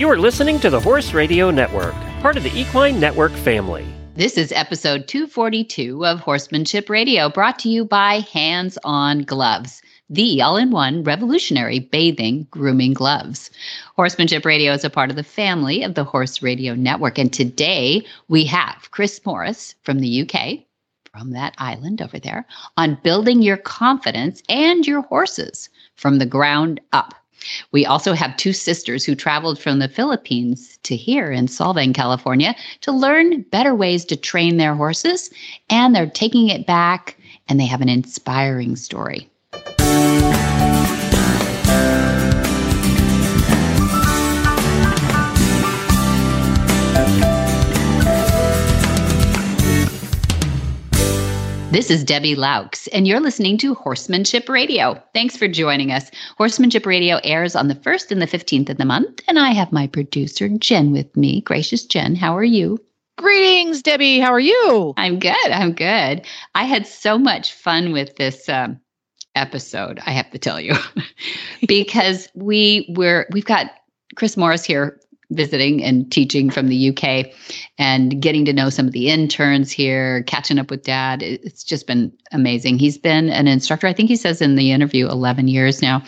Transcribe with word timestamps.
You 0.00 0.08
are 0.08 0.18
listening 0.18 0.58
to 0.60 0.70
the 0.70 0.80
Horse 0.80 1.12
Radio 1.12 1.50
Network, 1.50 1.94
part 2.22 2.38
of 2.38 2.42
the 2.42 2.58
Equine 2.58 2.98
Network 2.98 3.32
family. 3.32 3.84
This 4.14 4.38
is 4.38 4.50
episode 4.50 5.06
242 5.06 6.06
of 6.06 6.20
Horsemanship 6.20 6.88
Radio, 6.88 7.28
brought 7.28 7.58
to 7.58 7.68
you 7.68 7.84
by 7.84 8.20
Hands 8.20 8.78
On 8.82 9.20
Gloves, 9.20 9.82
the 10.08 10.40
all 10.40 10.56
in 10.56 10.70
one 10.70 11.04
revolutionary 11.04 11.80
bathing 11.80 12.46
grooming 12.50 12.94
gloves. 12.94 13.50
Horsemanship 13.94 14.46
Radio 14.46 14.72
is 14.72 14.84
a 14.84 14.88
part 14.88 15.10
of 15.10 15.16
the 15.16 15.22
family 15.22 15.82
of 15.82 15.96
the 15.96 16.04
Horse 16.04 16.40
Radio 16.40 16.74
Network. 16.74 17.18
And 17.18 17.30
today 17.30 18.02
we 18.28 18.46
have 18.46 18.88
Chris 18.92 19.20
Morris 19.26 19.74
from 19.82 20.00
the 20.00 20.22
UK, 20.22 20.60
from 21.12 21.32
that 21.32 21.54
island 21.58 22.00
over 22.00 22.18
there, 22.18 22.46
on 22.78 22.98
building 23.04 23.42
your 23.42 23.58
confidence 23.58 24.42
and 24.48 24.86
your 24.86 25.02
horses 25.02 25.68
from 25.96 26.18
the 26.18 26.24
ground 26.24 26.80
up. 26.94 27.19
We 27.72 27.86
also 27.86 28.12
have 28.12 28.36
two 28.36 28.52
sisters 28.52 29.04
who 29.04 29.14
traveled 29.14 29.58
from 29.58 29.78
the 29.78 29.88
Philippines 29.88 30.78
to 30.82 30.96
here 30.96 31.30
in 31.30 31.46
Solvang, 31.46 31.94
California 31.94 32.54
to 32.82 32.92
learn 32.92 33.42
better 33.42 33.74
ways 33.74 34.04
to 34.06 34.16
train 34.16 34.56
their 34.56 34.74
horses, 34.74 35.30
and 35.68 35.94
they're 35.94 36.10
taking 36.10 36.48
it 36.48 36.66
back 36.66 37.16
and 37.48 37.58
they 37.58 37.66
have 37.66 37.80
an 37.80 37.88
inspiring 37.88 38.76
story. 38.76 39.28
This 51.70 51.88
is 51.88 52.02
Debbie 52.02 52.34
Loucks, 52.34 52.88
and 52.92 53.06
you're 53.06 53.20
listening 53.20 53.56
to 53.58 53.76
Horsemanship 53.76 54.48
Radio. 54.48 55.00
Thanks 55.14 55.36
for 55.36 55.46
joining 55.46 55.92
us. 55.92 56.10
Horsemanship 56.36 56.84
Radio 56.84 57.20
airs 57.22 57.54
on 57.54 57.68
the 57.68 57.76
1st 57.76 58.10
and 58.10 58.20
the 58.20 58.26
15th 58.26 58.70
of 58.70 58.76
the 58.76 58.84
month, 58.84 59.20
and 59.28 59.38
I 59.38 59.50
have 59.50 59.70
my 59.70 59.86
producer, 59.86 60.48
Jen, 60.48 60.90
with 60.90 61.16
me. 61.16 61.42
Gracious 61.42 61.86
Jen, 61.86 62.16
how 62.16 62.36
are 62.36 62.42
you? 62.42 62.76
Greetings, 63.18 63.82
Debbie. 63.82 64.18
How 64.18 64.32
are 64.32 64.40
you? 64.40 64.94
I'm 64.96 65.20
good. 65.20 65.36
I'm 65.52 65.72
good. 65.72 66.26
I 66.56 66.64
had 66.64 66.88
so 66.88 67.16
much 67.16 67.52
fun 67.52 67.92
with 67.92 68.16
this 68.16 68.48
um, 68.48 68.80
episode, 69.36 70.00
I 70.04 70.10
have 70.10 70.28
to 70.32 70.38
tell 70.38 70.60
you, 70.60 70.74
because 71.68 72.28
we 72.34 72.92
were, 72.96 73.28
we've 73.30 73.44
got 73.44 73.70
Chris 74.16 74.36
Morris 74.36 74.64
here 74.64 74.98
visiting 75.30 75.82
and 75.82 76.10
teaching 76.10 76.50
from 76.50 76.68
the 76.68 76.90
UK 76.90 77.32
and 77.78 78.20
getting 78.20 78.44
to 78.44 78.52
know 78.52 78.70
some 78.70 78.86
of 78.86 78.92
the 78.92 79.08
interns 79.08 79.70
here, 79.70 80.22
catching 80.24 80.58
up 80.58 80.70
with 80.70 80.82
dad. 80.82 81.22
It's 81.22 81.64
just 81.64 81.86
been 81.86 82.12
amazing. 82.32 82.78
He's 82.78 82.98
been 82.98 83.30
an 83.30 83.46
instructor, 83.46 83.86
I 83.86 83.92
think 83.92 84.08
he 84.08 84.16
says 84.16 84.42
in 84.42 84.56
the 84.56 84.72
interview, 84.72 85.08
11 85.08 85.48
years 85.48 85.80
now. 85.82 86.02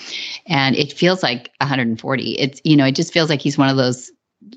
And 0.47 0.77
it 0.77 0.92
feels 0.92 1.23
like 1.23 1.51
140. 1.59 2.33
It's, 2.33 2.61
you 2.64 2.77
know, 2.77 2.87
it 2.87 2.95
just 2.95 3.12
feels 3.12 3.31
like 3.31 3.41
he's 3.41 3.59
one 3.59 3.69
of 3.69 3.77
those 3.77 4.11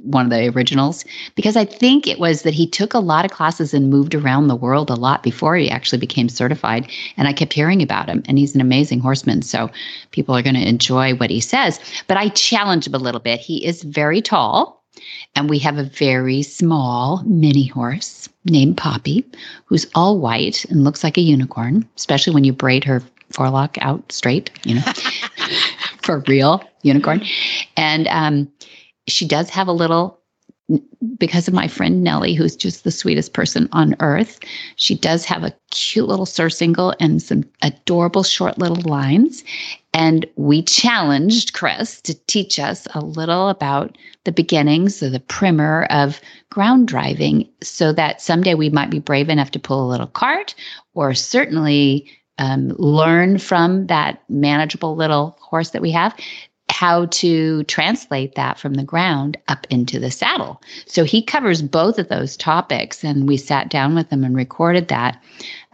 one 0.05 0.25
of 0.25 0.31
the 0.31 0.49
originals 0.49 1.03
because 1.35 1.55
I 1.55 1.65
think 1.65 2.07
it 2.07 2.19
was 2.19 2.43
that 2.43 2.53
he 2.53 2.67
took 2.67 2.93
a 2.93 2.99
lot 2.99 3.25
of 3.25 3.31
classes 3.31 3.73
and 3.73 3.89
moved 3.89 4.13
around 4.13 4.47
the 4.47 4.55
world 4.55 4.89
a 4.89 4.95
lot 4.95 5.23
before 5.23 5.55
he 5.55 5.69
actually 5.69 5.97
became 5.97 6.29
certified. 6.29 6.89
And 7.17 7.27
I 7.27 7.33
kept 7.33 7.53
hearing 7.53 7.81
about 7.81 8.07
him, 8.07 8.23
and 8.27 8.37
he's 8.37 8.55
an 8.55 8.61
amazing 8.61 8.99
horseman. 8.99 9.41
So 9.41 9.69
people 10.11 10.35
are 10.35 10.41
going 10.41 10.55
to 10.55 10.67
enjoy 10.67 11.15
what 11.15 11.29
he 11.29 11.41
says. 11.41 11.79
But 12.07 12.17
I 12.17 12.29
challenge 12.29 12.87
him 12.87 12.93
a 12.93 12.99
little 12.99 13.19
bit. 13.19 13.39
He 13.39 13.65
is 13.65 13.83
very 13.83 14.21
tall, 14.21 14.83
and 15.35 15.49
we 15.49 15.59
have 15.59 15.77
a 15.77 15.83
very 15.83 16.43
small 16.43 17.23
mini 17.25 17.67
horse 17.67 18.29
named 18.45 18.77
Poppy, 18.77 19.25
who's 19.65 19.87
all 19.95 20.19
white 20.19 20.65
and 20.65 20.83
looks 20.83 21.03
like 21.03 21.17
a 21.17 21.21
unicorn, 21.21 21.87
especially 21.97 22.33
when 22.33 22.43
you 22.43 22.53
braid 22.53 22.83
her 22.83 23.01
forelock 23.31 23.77
out 23.81 24.11
straight, 24.11 24.51
you 24.65 24.75
know, 24.75 24.81
for 26.01 26.19
real 26.27 26.63
unicorn. 26.83 27.25
And 27.75 28.07
um, 28.07 28.51
she 29.07 29.27
does 29.27 29.49
have 29.49 29.67
a 29.67 29.73
little 29.73 30.19
because 31.17 31.47
of 31.47 31.53
my 31.53 31.67
friend 31.67 32.03
Nellie, 32.03 32.33
who's 32.33 32.55
just 32.55 32.83
the 32.83 32.91
sweetest 32.91 33.33
person 33.33 33.69
on 33.71 33.95
earth, 33.99 34.39
she 34.77 34.95
does 34.95 35.23
have 35.25 35.43
a 35.43 35.53
cute 35.69 36.07
little 36.07 36.25
surcingle 36.25 36.95
and 36.99 37.21
some 37.21 37.43
adorable 37.61 38.23
short 38.23 38.57
little 38.57 38.81
lines. 38.89 39.43
And 39.93 40.25
we 40.35 40.63
challenged 40.63 41.53
Chris 41.53 42.01
to 42.01 42.15
teach 42.25 42.57
us 42.57 42.87
a 42.95 42.99
little 42.99 43.49
about 43.49 43.97
the 44.23 44.31
beginnings 44.31 45.03
of 45.03 45.11
the 45.11 45.19
primer 45.19 45.85
of 45.91 46.19
ground 46.49 46.87
driving 46.87 47.47
so 47.61 47.93
that 47.93 48.21
someday 48.21 48.55
we 48.55 48.69
might 48.69 48.89
be 48.89 48.99
brave 48.99 49.29
enough 49.29 49.51
to 49.51 49.59
pull 49.59 49.85
a 49.85 49.91
little 49.91 50.07
cart 50.07 50.55
or 50.95 51.13
certainly 51.13 52.09
um, 52.37 52.69
learn 52.77 53.37
from 53.37 53.87
that 53.87 54.21
manageable 54.29 54.95
little 54.95 55.37
horse 55.39 55.69
that 55.69 55.81
we 55.81 55.91
have 55.91 56.15
how 56.75 57.05
to 57.05 57.63
translate 57.63 58.35
that 58.35 58.59
from 58.59 58.73
the 58.73 58.83
ground 58.83 59.37
up 59.47 59.65
into 59.69 59.97
the 59.97 60.11
saddle. 60.11 60.61
So 60.85 61.05
he 61.05 61.21
covers 61.21 61.61
both 61.61 61.97
of 61.97 62.09
those 62.09 62.35
topics. 62.35 63.01
And 63.01 63.29
we 63.29 63.37
sat 63.37 63.69
down 63.69 63.95
with 63.95 64.09
him 64.09 64.25
and 64.25 64.35
recorded 64.35 64.89
that 64.89 65.17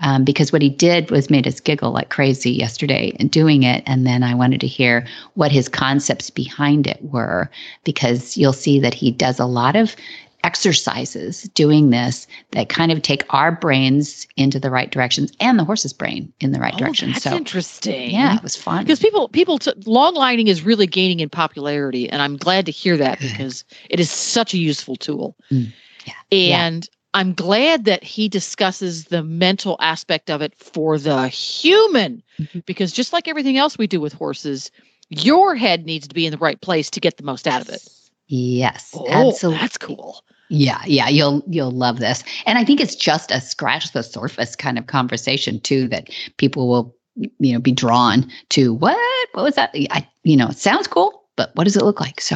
um, 0.04 0.24
because 0.24 0.54
what 0.54 0.62
he 0.62 0.70
did 0.70 1.10
was 1.10 1.32
made 1.32 1.48
us 1.48 1.60
giggle 1.60 1.90
like 1.90 2.12
crazy 2.12 2.52
yesterday 2.52 3.14
in 3.20 3.30
doing 3.30 3.64
it. 3.64 3.82
And 3.88 4.06
then 4.06 4.22
I 4.22 4.36
wanted 4.36 4.62
to 4.62 4.68
hear 4.68 5.08
what 5.34 5.52
his 5.52 5.68
concepts 5.68 6.30
behind 6.30 6.86
it 6.86 7.00
were 7.02 7.50
because 7.84 8.38
you'll 8.38 8.54
see 8.54 8.80
that 8.80 8.94
he 8.94 9.10
does 9.10 9.40
a 9.40 9.46
lot 9.46 9.76
of 9.76 9.96
exercises 10.44 11.44
doing 11.54 11.90
this 11.90 12.28
that 12.52 12.70
kind 12.70 12.92
of 12.92 13.02
take 13.02 13.24
our 13.34 13.52
brains 13.52 14.28
into 14.38 14.60
the 14.60 14.70
right 14.70 14.92
directions 14.92 15.32
and 15.40 15.60
the 15.60 15.64
horse's 15.64 15.94
brain 15.94 16.32
in 16.40 16.52
the 16.52 16.60
right 16.60 16.74
oh, 16.76 16.80
direction. 16.80 17.12
That's 17.12 17.24
so 17.24 17.36
interesting. 17.36 18.12
Yeah, 18.12 18.36
it 18.36 18.44
was 18.44 18.56
fun 18.56 18.84
because 18.84 19.00
people 19.00 19.30
people 19.30 19.60
t- 19.60 19.74
long 19.86 20.16
lining 20.16 20.48
is 20.48 20.64
really 20.64 20.88
gaining 20.88 21.20
in 21.20 21.30
popularity, 21.30 22.10
and 22.10 22.22
I'm 22.22 22.38
glad 22.38 22.66
to 22.66 22.72
hear 22.72 22.98
that 22.98 23.20
because 23.20 23.64
it 23.90 24.00
is 24.00 24.10
such 24.10 24.54
a 24.54 24.58
useful 24.58 24.96
tool. 24.96 25.36
Mm, 25.52 25.72
yeah, 26.06 26.14
and. 26.32 26.86
Yeah. 26.86 26.98
I'm 27.14 27.34
glad 27.34 27.84
that 27.84 28.06
he 28.06 28.30
discusses 28.30 29.08
the 29.08 29.22
mental 29.22 29.76
aspect 29.82 30.30
of 30.30 30.42
it 30.42 30.56
for 30.56 30.98
the 30.98 31.28
human, 31.28 32.24
mm-hmm. 32.40 32.60
because 32.60 32.94
just 32.94 33.12
like 33.12 33.28
everything 33.28 33.58
else 33.58 33.78
we 33.78 33.86
do 33.86 34.00
with 34.00 34.14
horses, 34.14 34.72
your 35.10 35.56
head 35.56 35.86
needs 35.86 36.08
to 36.08 36.16
be 36.16 36.26
in 36.26 36.32
the 36.32 36.38
right 36.38 36.62
place 36.62 36.90
to 36.92 37.02
get 37.02 37.18
the 37.18 37.24
most 37.24 37.50
out 37.50 37.62
of 37.62 37.68
it. 37.68 37.86
Yes, 38.28 38.92
oh, 38.98 39.06
absolutely. 39.10 39.60
That's 39.60 39.78
cool. 39.78 40.24
Yeah, 40.54 40.82
yeah, 40.86 41.08
you'll 41.08 41.42
you'll 41.48 41.72
love 41.72 42.00
this. 42.00 42.26
And 42.46 42.58
I 42.58 42.66
think 42.66 42.82
it's 42.82 42.94
just 42.96 43.32
a 43.32 43.40
scratch 43.40 43.94
the 43.94 44.04
surface 44.04 44.54
kind 44.54 44.78
of 44.78 44.88
conversation 44.88 45.62
too 45.62 45.88
that 45.88 46.10
people 46.36 46.68
will 46.68 46.94
you 47.16 47.54
know 47.54 47.60
be 47.60 47.72
drawn 47.72 48.30
to 48.50 48.74
what 48.74 48.98
what 49.32 49.44
was 49.44 49.56
that? 49.56 49.72
I 49.74 50.06
you 50.24 50.36
know, 50.36 50.50
it 50.50 50.58
sounds 50.58 50.88
cool, 50.88 51.24
but 51.38 51.56
what 51.56 51.64
does 51.64 51.78
it 51.78 51.86
look 51.86 52.02
like? 52.02 52.20
So, 52.20 52.36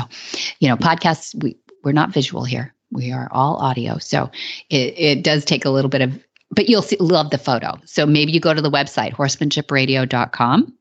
you 0.61 0.69
know, 0.69 0.77
podcasts 0.77 1.35
we 1.43 1.57
we're 1.83 1.91
not 1.91 2.13
visual 2.13 2.45
here. 2.45 2.73
We 2.89 3.11
are 3.11 3.27
all 3.31 3.57
audio. 3.57 3.97
So, 3.97 4.31
it 4.69 4.93
it 4.97 5.23
does 5.25 5.43
take 5.43 5.65
a 5.65 5.69
little 5.69 5.89
bit 5.89 6.01
of 6.01 6.17
but 6.51 6.69
you'll 6.69 6.83
see, 6.83 6.95
love 7.01 7.31
the 7.31 7.37
photo. 7.37 7.77
So 7.83 8.05
maybe 8.05 8.31
you 8.31 8.39
go 8.39 8.53
to 8.53 8.61
the 8.61 8.71
website 8.71 9.11
horsemanshipradio.com 9.11 10.73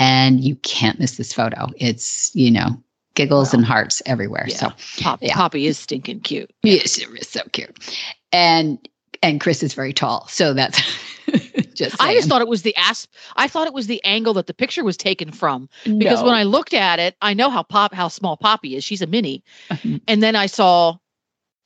and 0.00 0.42
you 0.42 0.56
can't 0.56 0.98
miss 0.98 1.18
this 1.18 1.32
photo. 1.32 1.68
It's, 1.76 2.34
you 2.34 2.50
know, 2.50 2.82
giggles 3.14 3.52
wow. 3.52 3.58
and 3.58 3.66
hearts 3.66 4.02
everywhere. 4.06 4.46
Yeah. 4.48 4.56
So 4.56 4.72
Pop, 5.02 5.20
yeah. 5.22 5.34
Poppy 5.34 5.66
is 5.66 5.78
stinking 5.78 6.20
cute. 6.20 6.50
Yes, 6.62 6.98
it 6.98 7.08
is 7.18 7.28
so 7.28 7.40
cute. 7.52 7.96
And 8.32 8.78
and 9.22 9.40
Chris 9.40 9.62
is 9.62 9.74
very 9.74 9.92
tall, 9.92 10.26
so 10.28 10.52
that's 10.52 10.80
just. 11.74 11.98
Saying. 11.98 12.10
I 12.10 12.14
just 12.14 12.28
thought 12.28 12.42
it 12.42 12.48
was 12.48 12.62
the 12.62 12.74
asp. 12.76 13.10
I 13.36 13.48
thought 13.48 13.66
it 13.66 13.72
was 13.72 13.86
the 13.86 14.02
angle 14.04 14.34
that 14.34 14.46
the 14.46 14.54
picture 14.54 14.84
was 14.84 14.96
taken 14.96 15.32
from 15.32 15.68
because 15.84 16.20
no. 16.20 16.24
when 16.24 16.34
I 16.34 16.42
looked 16.42 16.74
at 16.74 16.98
it, 16.98 17.16
I 17.22 17.32
know 17.32 17.48
how 17.48 17.62
pop 17.62 17.94
how 17.94 18.08
small 18.08 18.36
Poppy 18.36 18.76
is. 18.76 18.84
She's 18.84 19.02
a 19.02 19.06
mini, 19.06 19.42
mm-hmm. 19.70 19.96
and 20.08 20.22
then 20.22 20.36
I 20.36 20.46
saw 20.46 20.98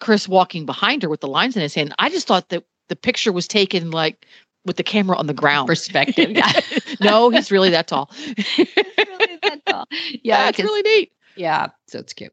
Chris 0.01 0.29
walking 0.29 0.67
behind 0.67 1.03
her 1.03 1.09
with 1.09 1.21
the 1.21 1.29
lines 1.29 1.57
in 1.57 1.63
his 1.63 1.75
hand. 1.75 1.95
I 1.99 2.11
just 2.11 2.27
thought 2.27 2.49
that 2.51 2.65
the 2.89 2.97
picture 2.97 3.33
was 3.33 3.49
taken 3.49 3.91
like 3.91 4.27
with 4.65 4.77
the 4.77 4.83
camera 4.83 5.17
on 5.17 5.27
the 5.27 5.35
ground 5.35 5.67
perspective. 5.67 6.31
Yeah. 6.31 6.53
no, 7.01 7.31
he's 7.31 7.51
really 7.51 7.71
that 7.71 7.89
tall. 7.89 8.11
really 8.19 9.39
that 9.43 9.63
tall. 9.67 9.87
Yeah, 10.23 10.49
it's 10.49 10.59
really 10.59 10.83
neat. 10.83 11.13
Yeah, 11.39 11.69
so 11.87 12.01
it's 12.01 12.13
cute. 12.13 12.33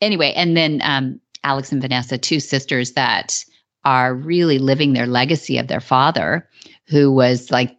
Anyway, 0.00 0.32
and 0.34 0.56
then 0.56 0.80
um, 0.82 1.20
Alex 1.44 1.70
and 1.70 1.82
Vanessa, 1.82 2.16
two 2.16 2.40
sisters 2.40 2.92
that 2.92 3.44
are 3.84 4.14
really 4.14 4.58
living 4.58 4.94
their 4.94 5.06
legacy 5.06 5.58
of 5.58 5.68
their 5.68 5.80
father, 5.80 6.48
who 6.88 7.12
was 7.12 7.50
like, 7.50 7.76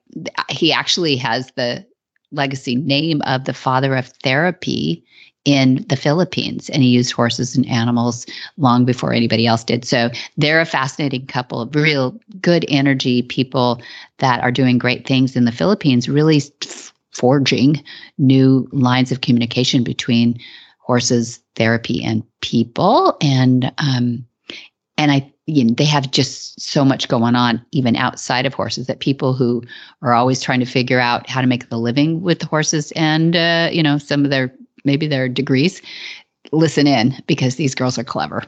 he 0.50 0.72
actually 0.72 1.16
has 1.18 1.52
the 1.56 1.86
legacy 2.32 2.76
name 2.76 3.22
of 3.24 3.46
the 3.46 3.54
father 3.54 3.96
of 3.96 4.08
therapy 4.24 5.04
in 5.46 5.84
the 5.90 5.96
Philippines, 5.96 6.70
and 6.70 6.84
he 6.84 6.90
used 6.90 7.12
horses 7.12 7.56
and 7.56 7.66
animals 7.68 8.26
long 8.58 8.86
before 8.86 9.14
anybody 9.14 9.48
else 9.48 9.64
did. 9.64 9.84
So 9.86 10.10
they're 10.36 10.60
a 10.60 10.66
fascinating 10.66 11.26
couple 11.26 11.62
of 11.62 11.74
real 11.74 12.20
good 12.40 12.66
energy 12.68 13.24
people 13.24 13.82
that 14.20 14.44
are 14.44 14.52
doing 14.52 14.78
great 14.78 15.08
things 15.08 15.36
in 15.36 15.46
the 15.46 15.52
Philippines, 15.52 16.10
really 16.10 16.42
forging 17.14 17.82
new 18.18 18.68
lines 18.72 19.12
of 19.12 19.22
communication 19.22 19.84
between 19.84 20.38
horses, 20.88 21.42
therapy, 21.56 22.04
and 22.04 22.24
people. 22.42 23.18
And 23.22 23.72
um, 23.78 24.26
and 24.98 25.12
I 25.12 25.32
you 25.46 25.64
know, 25.64 25.74
they 25.74 25.86
have 25.86 26.12
just 26.12 26.60
so 26.60 26.84
much 26.84 27.08
going 27.08 27.36
on 27.36 27.64
even 27.72 27.96
outside 27.96 28.46
of 28.46 28.54
horses 28.54 28.88
that 28.88 29.00
people 29.00 29.34
who 29.34 29.62
are 30.02 30.14
always 30.14 30.42
trying 30.42 30.60
to 30.60 30.66
figure 30.66 31.00
out 31.00 31.30
how 31.30 31.42
to 31.42 31.48
make 31.48 31.70
the 31.70 31.78
living 31.78 32.22
with 32.22 32.40
the 32.40 32.48
horses 32.48 32.92
and 32.96 33.36
uh, 33.36 33.70
you 33.72 33.84
know 33.84 33.98
some 33.98 34.24
of 34.24 34.32
their 34.32 34.54
maybe 34.86 35.08
their 35.08 35.30
degrees 35.30 35.82
listen 36.52 36.88
in 36.88 37.14
because 37.28 37.56
these 37.56 37.76
girls 37.76 37.98
are 37.98 38.04
clever. 38.04 38.44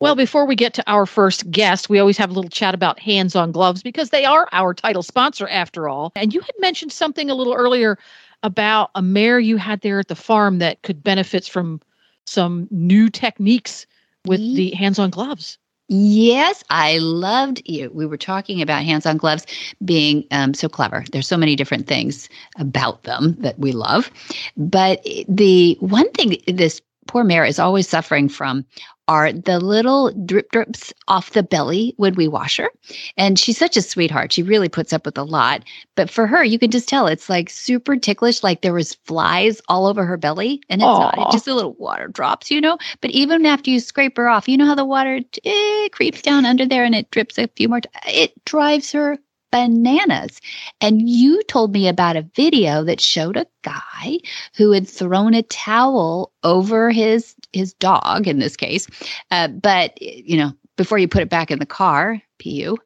Well, 0.00 0.14
before 0.14 0.46
we 0.46 0.54
get 0.54 0.74
to 0.74 0.84
our 0.86 1.06
first 1.06 1.50
guest, 1.50 1.88
we 1.88 1.98
always 1.98 2.16
have 2.18 2.30
a 2.30 2.32
little 2.32 2.50
chat 2.50 2.74
about 2.74 3.00
hands 3.00 3.34
on 3.34 3.50
gloves 3.50 3.82
because 3.82 4.10
they 4.10 4.24
are 4.24 4.48
our 4.52 4.72
title 4.72 5.02
sponsor 5.02 5.48
after 5.48 5.88
all. 5.88 6.12
And 6.14 6.32
you 6.32 6.40
had 6.40 6.54
mentioned 6.60 6.92
something 6.92 7.30
a 7.30 7.34
little 7.34 7.54
earlier 7.54 7.98
about 8.44 8.90
a 8.94 9.02
mare 9.02 9.40
you 9.40 9.56
had 9.56 9.80
there 9.80 9.98
at 9.98 10.06
the 10.06 10.14
farm 10.14 10.58
that 10.58 10.82
could 10.82 11.02
benefit 11.02 11.46
from 11.46 11.80
some 12.26 12.68
new 12.70 13.08
techniques 13.08 13.86
with 14.24 14.38
the 14.38 14.70
hands 14.70 15.00
on 15.00 15.10
gloves. 15.10 15.58
Yes, 15.88 16.62
I 16.68 16.98
loved 16.98 17.62
you. 17.64 17.90
We 17.92 18.04
were 18.04 18.18
talking 18.18 18.60
about 18.60 18.84
hands 18.84 19.06
on 19.06 19.16
gloves 19.16 19.46
being 19.84 20.24
um, 20.30 20.52
so 20.52 20.68
clever. 20.68 21.02
There's 21.10 21.26
so 21.26 21.38
many 21.38 21.56
different 21.56 21.86
things 21.86 22.28
about 22.58 23.04
them 23.04 23.34
that 23.38 23.58
we 23.58 23.72
love. 23.72 24.10
But 24.56 25.02
the 25.28 25.78
one 25.80 26.10
thing 26.12 26.36
this 26.46 26.82
poor 27.08 27.24
mare 27.24 27.44
is 27.44 27.58
always 27.58 27.88
suffering 27.88 28.28
from 28.28 28.64
are 29.08 29.32
the 29.32 29.58
little 29.58 30.12
drip 30.26 30.52
drips 30.52 30.92
off 31.08 31.30
the 31.30 31.42
belly 31.42 31.94
when 31.96 32.14
we 32.14 32.28
wash 32.28 32.58
her. 32.58 32.70
And 33.16 33.38
she's 33.38 33.56
such 33.56 33.76
a 33.76 33.82
sweetheart. 33.82 34.32
She 34.32 34.42
really 34.42 34.68
puts 34.68 34.92
up 34.92 35.06
with 35.06 35.16
a 35.16 35.24
lot. 35.24 35.64
But 35.94 36.10
for 36.10 36.26
her, 36.26 36.44
you 36.44 36.58
can 36.58 36.70
just 36.70 36.88
tell 36.88 37.06
it's 37.06 37.30
like 37.30 37.48
super 37.48 37.96
ticklish, 37.96 38.42
like 38.42 38.60
there 38.60 38.74
was 38.74 38.94
flies 39.06 39.62
all 39.68 39.86
over 39.86 40.04
her 40.04 40.18
belly. 40.18 40.60
And 40.68 40.82
it's 40.82 40.86
not, 40.86 41.14
it's 41.18 41.32
just 41.32 41.48
a 41.48 41.54
little 41.54 41.72
water 41.74 42.08
drops, 42.08 42.50
you 42.50 42.60
know? 42.60 42.76
But 43.00 43.10
even 43.10 43.46
after 43.46 43.70
you 43.70 43.80
scrape 43.80 44.18
her 44.18 44.28
off, 44.28 44.46
you 44.46 44.58
know 44.58 44.66
how 44.66 44.74
the 44.74 44.84
water 44.84 45.20
eh, 45.44 45.88
creeps 45.90 46.20
down 46.20 46.44
under 46.44 46.66
there 46.66 46.84
and 46.84 46.94
it 46.94 47.10
drips 47.10 47.38
a 47.38 47.48
few 47.56 47.70
more 47.70 47.80
times? 47.80 48.04
It 48.06 48.44
drives 48.44 48.92
her 48.92 49.18
bananas. 49.50 50.40
And 50.80 51.08
you 51.08 51.42
told 51.44 51.72
me 51.72 51.88
about 51.88 52.16
a 52.16 52.28
video 52.34 52.84
that 52.84 53.00
showed 53.00 53.36
a 53.36 53.46
guy 53.62 54.18
who 54.56 54.72
had 54.72 54.88
thrown 54.88 55.34
a 55.34 55.42
towel 55.42 56.32
over 56.42 56.90
his 56.90 57.34
his 57.52 57.72
dog 57.74 58.26
in 58.26 58.38
this 58.38 58.56
case. 58.56 58.86
Uh, 59.30 59.48
but 59.48 60.00
you 60.00 60.36
know, 60.36 60.52
before 60.78 60.96
you 60.96 61.06
put 61.06 61.20
it 61.20 61.28
back 61.28 61.50
in 61.50 61.58
the 61.58 61.66
car, 61.66 62.22
pu, 62.38 62.48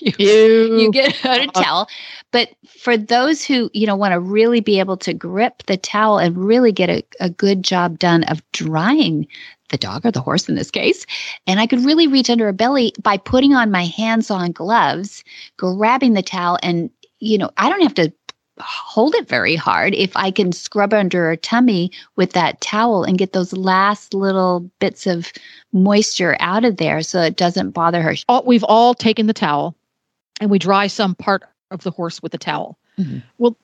you, 0.00 0.12
you 0.18 0.90
get 0.92 1.14
a 1.24 1.30
uh-huh. 1.30 1.62
towel. 1.62 1.88
But 2.30 2.50
for 2.68 2.98
those 2.98 3.42
who 3.42 3.70
you 3.72 3.86
know 3.86 3.96
want 3.96 4.12
to 4.12 4.20
really 4.20 4.60
be 4.60 4.78
able 4.78 4.98
to 4.98 5.14
grip 5.14 5.62
the 5.66 5.78
towel 5.78 6.18
and 6.18 6.36
really 6.36 6.72
get 6.72 6.90
a, 6.90 7.02
a 7.20 7.30
good 7.30 7.62
job 7.62 7.98
done 7.98 8.24
of 8.24 8.42
drying 8.52 9.26
the 9.70 9.78
dog 9.78 10.04
or 10.04 10.10
the 10.10 10.20
horse 10.20 10.48
in 10.48 10.56
this 10.56 10.70
case. 10.70 11.06
And 11.46 11.60
I 11.60 11.66
could 11.66 11.84
really 11.84 12.08
reach 12.08 12.28
under 12.28 12.48
a 12.48 12.52
belly 12.52 12.92
by 13.00 13.16
putting 13.16 13.54
on 13.54 13.70
my 13.70 13.84
hands 13.84 14.30
on 14.30 14.50
gloves, 14.50 15.24
grabbing 15.56 16.12
the 16.12 16.22
towel, 16.22 16.58
and, 16.60 16.90
you 17.20 17.38
know, 17.38 17.50
I 17.56 17.68
don't 17.68 17.82
have 17.82 17.94
to 17.94 18.12
hold 18.62 19.14
it 19.14 19.28
very 19.28 19.56
hard 19.56 19.94
if 19.94 20.16
I 20.16 20.30
can 20.30 20.52
scrub 20.52 20.92
under 20.92 21.26
her 21.26 21.36
tummy 21.36 21.90
with 22.16 22.32
that 22.32 22.60
towel 22.60 23.04
and 23.04 23.18
get 23.18 23.32
those 23.32 23.52
last 23.52 24.14
little 24.14 24.70
bits 24.80 25.06
of 25.06 25.32
moisture 25.72 26.36
out 26.40 26.64
of 26.64 26.76
there 26.76 27.02
so 27.02 27.20
it 27.20 27.36
doesn't 27.36 27.70
bother 27.70 28.02
her. 28.02 28.14
All, 28.28 28.44
we've 28.44 28.64
all 28.64 28.94
taken 28.94 29.26
the 29.26 29.32
towel 29.32 29.76
and 30.40 30.50
we 30.50 30.58
dry 30.58 30.86
some 30.86 31.14
part 31.14 31.44
of 31.70 31.82
the 31.82 31.90
horse 31.90 32.22
with 32.22 32.32
the 32.32 32.38
towel. 32.38 32.78
Mm-hmm. 32.98 33.18
Well, 33.38 33.56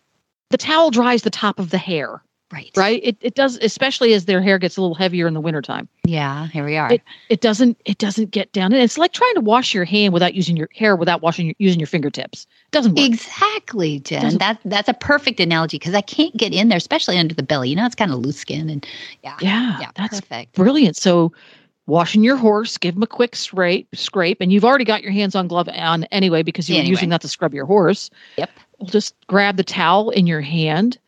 the 0.50 0.58
towel 0.58 0.91
dries 0.91 1.23
the 1.23 1.31
top 1.31 1.58
of 1.58 1.70
the 1.70 1.79
hair. 1.79 2.23
Right. 2.53 2.70
Right. 2.76 3.00
It, 3.03 3.17
it 3.20 3.35
does, 3.35 3.58
especially 3.61 4.12
as 4.12 4.26
their 4.26 4.41
hair 4.41 4.56
gets 4.58 4.76
a 4.76 4.81
little 4.81 4.94
heavier 4.94 5.26
in 5.26 5.35
the 5.35 5.41
wintertime. 5.41 5.88
Yeah, 6.05 6.47
here 6.47 6.64
we 6.64 6.76
are. 6.76 6.93
It, 6.93 7.03
it 7.29 7.41
doesn't 7.41 7.76
it 7.85 7.99
doesn't 7.99 8.31
get 8.31 8.53
down. 8.53 8.73
And 8.73 8.81
it's 8.81 8.97
like 8.97 9.12
trying 9.12 9.35
to 9.35 9.41
wash 9.41 9.75
your 9.75 9.85
hand 9.85 10.14
without 10.14 10.35
using 10.35 10.56
your 10.56 10.69
hair 10.73 10.94
without 10.94 11.23
washing 11.23 11.47
your, 11.47 11.55
using 11.58 11.81
your 11.81 11.88
fingertips. 11.88 12.47
It 12.67 12.70
doesn't 12.70 12.94
work. 12.94 13.05
Exactly, 13.05 13.99
Jen. 13.99 14.38
That 14.38 14.61
that's 14.64 14.88
a 14.88 14.94
perfect 14.94 15.41
analogy 15.41 15.79
because 15.79 15.94
I 15.94 16.03
can't 16.03 16.37
get 16.37 16.55
in 16.55 16.69
there, 16.69 16.79
especially 16.79 17.19
under 17.19 17.35
the 17.35 17.43
belly. 17.43 17.70
You 17.70 17.75
know, 17.75 17.85
it's 17.85 17.97
kind 17.97 18.12
of 18.12 18.20
loose 18.20 18.38
skin 18.38 18.70
and 18.70 18.87
yeah. 19.25 19.37
Yeah. 19.41 19.79
Yeah. 19.81 19.91
That's 19.97 20.20
perfect. 20.20 20.55
Brilliant. 20.55 20.97
So 20.97 21.32
washing 21.87 22.25
your 22.25 22.37
horse, 22.37 22.79
give 22.79 22.97
him 22.97 23.03
a 23.03 23.06
quick 23.06 23.37
scrape, 23.37 23.88
scrape, 23.94 24.41
and 24.41 24.53
you've 24.53 24.65
already 24.65 24.85
got 24.85 25.03
your 25.03 25.12
hands 25.12 25.35
on 25.35 25.49
glove 25.49 25.69
on 25.69 26.05
anyway 26.05 26.43
because 26.43 26.69
you're 26.69 26.79
anyway. 26.79 26.91
using 26.91 27.09
that 27.11 27.21
to 27.21 27.29
scrub 27.29 27.55
your 27.55 27.67
horse. 27.67 28.11
Yep. 28.37 28.50
Just 28.85 29.15
grab 29.27 29.56
the 29.56 29.65
towel 29.65 30.11
in 30.11 30.27
your 30.27 30.41
hand 30.41 30.99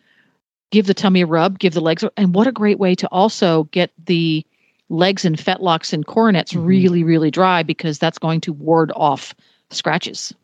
give 0.71 0.87
the 0.87 0.95
tummy 0.95 1.23
a 1.23 1.27
rub, 1.27 1.59
give 1.59 1.75
the 1.75 1.81
legs, 1.81 2.05
and 2.17 2.35
what 2.35 2.47
a 2.47 2.53
great 2.53 2.79
way 2.79 2.95
to 2.95 3.09
also 3.09 3.65
get 3.65 3.91
the 4.07 4.45
legs 4.89 5.25
and 5.25 5.37
fetlocks 5.37 5.93
and 5.93 6.07
coronets 6.07 6.53
mm-hmm. 6.53 6.67
really, 6.67 7.05
really 7.05 7.31
dry 7.31 7.63
because 7.63 7.99
that's 7.99 8.19
going 8.19 8.41
to 8.41 8.53
ward 8.53 8.93
off 8.97 9.35
scratches. 9.71 10.35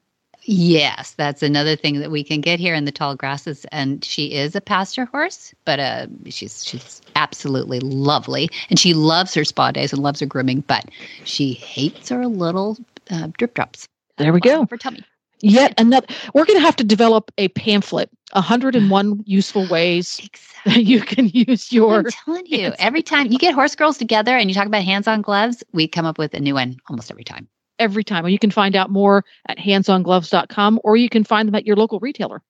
Yes, 0.46 1.12
that's 1.12 1.42
another 1.42 1.74
thing 1.74 2.00
that 2.00 2.10
we 2.10 2.22
can 2.22 2.40
get 2.40 2.60
here 2.60 2.74
in 2.74 2.84
the 2.84 2.92
tall 2.92 3.16
grasses. 3.16 3.64
And 3.72 4.04
she 4.04 4.34
is 4.34 4.54
a 4.54 4.60
pasture 4.60 5.06
horse, 5.06 5.54
but 5.64 5.80
uh, 5.80 6.06
she's 6.26 6.64
she's 6.64 7.00
absolutely 7.16 7.80
lovely, 7.80 8.50
and 8.68 8.78
she 8.78 8.92
loves 8.92 9.34
her 9.34 9.44
spa 9.44 9.70
days 9.70 9.92
and 9.92 10.02
loves 10.02 10.20
her 10.20 10.26
grooming, 10.26 10.60
but 10.66 10.90
she 11.24 11.52
hates 11.54 12.10
her 12.10 12.26
little 12.26 12.76
uh, 13.10 13.28
drip 13.38 13.54
drops. 13.54 13.88
There 14.18 14.32
we 14.32 14.40
go. 14.40 14.66
For 14.66 14.76
tummy. 14.76 15.04
Yet 15.40 15.74
another. 15.78 16.06
We're 16.32 16.44
going 16.44 16.58
to 16.58 16.64
have 16.64 16.76
to 16.76 16.84
develop 16.84 17.30
a 17.36 17.48
pamphlet 17.48 18.08
101 18.32 19.22
useful 19.26 19.66
ways 19.68 20.20
exactly. 20.22 20.82
you 20.82 21.00
can 21.00 21.28
use 21.28 21.72
your. 21.72 21.98
I'm 21.98 22.04
telling 22.06 22.46
you, 22.46 22.72
every 22.78 23.02
time 23.02 23.30
you 23.30 23.38
get 23.38 23.54
horse 23.54 23.74
girls 23.74 23.98
together 23.98 24.36
and 24.36 24.48
you 24.48 24.54
talk 24.54 24.66
about 24.66 24.84
hands 24.84 25.08
on 25.08 25.22
gloves, 25.22 25.62
we 25.72 25.88
come 25.88 26.06
up 26.06 26.18
with 26.18 26.34
a 26.34 26.40
new 26.40 26.54
one 26.54 26.76
almost 26.88 27.10
every 27.10 27.24
time. 27.24 27.48
Every 27.78 28.04
time. 28.04 28.28
you 28.28 28.38
can 28.38 28.50
find 28.50 28.76
out 28.76 28.90
more 28.90 29.24
at 29.46 29.58
handsongloves.com 29.58 30.80
or 30.84 30.96
you 30.96 31.08
can 31.08 31.24
find 31.24 31.48
them 31.48 31.54
at 31.54 31.66
your 31.66 31.76
local 31.76 31.98
retailer. 32.00 32.42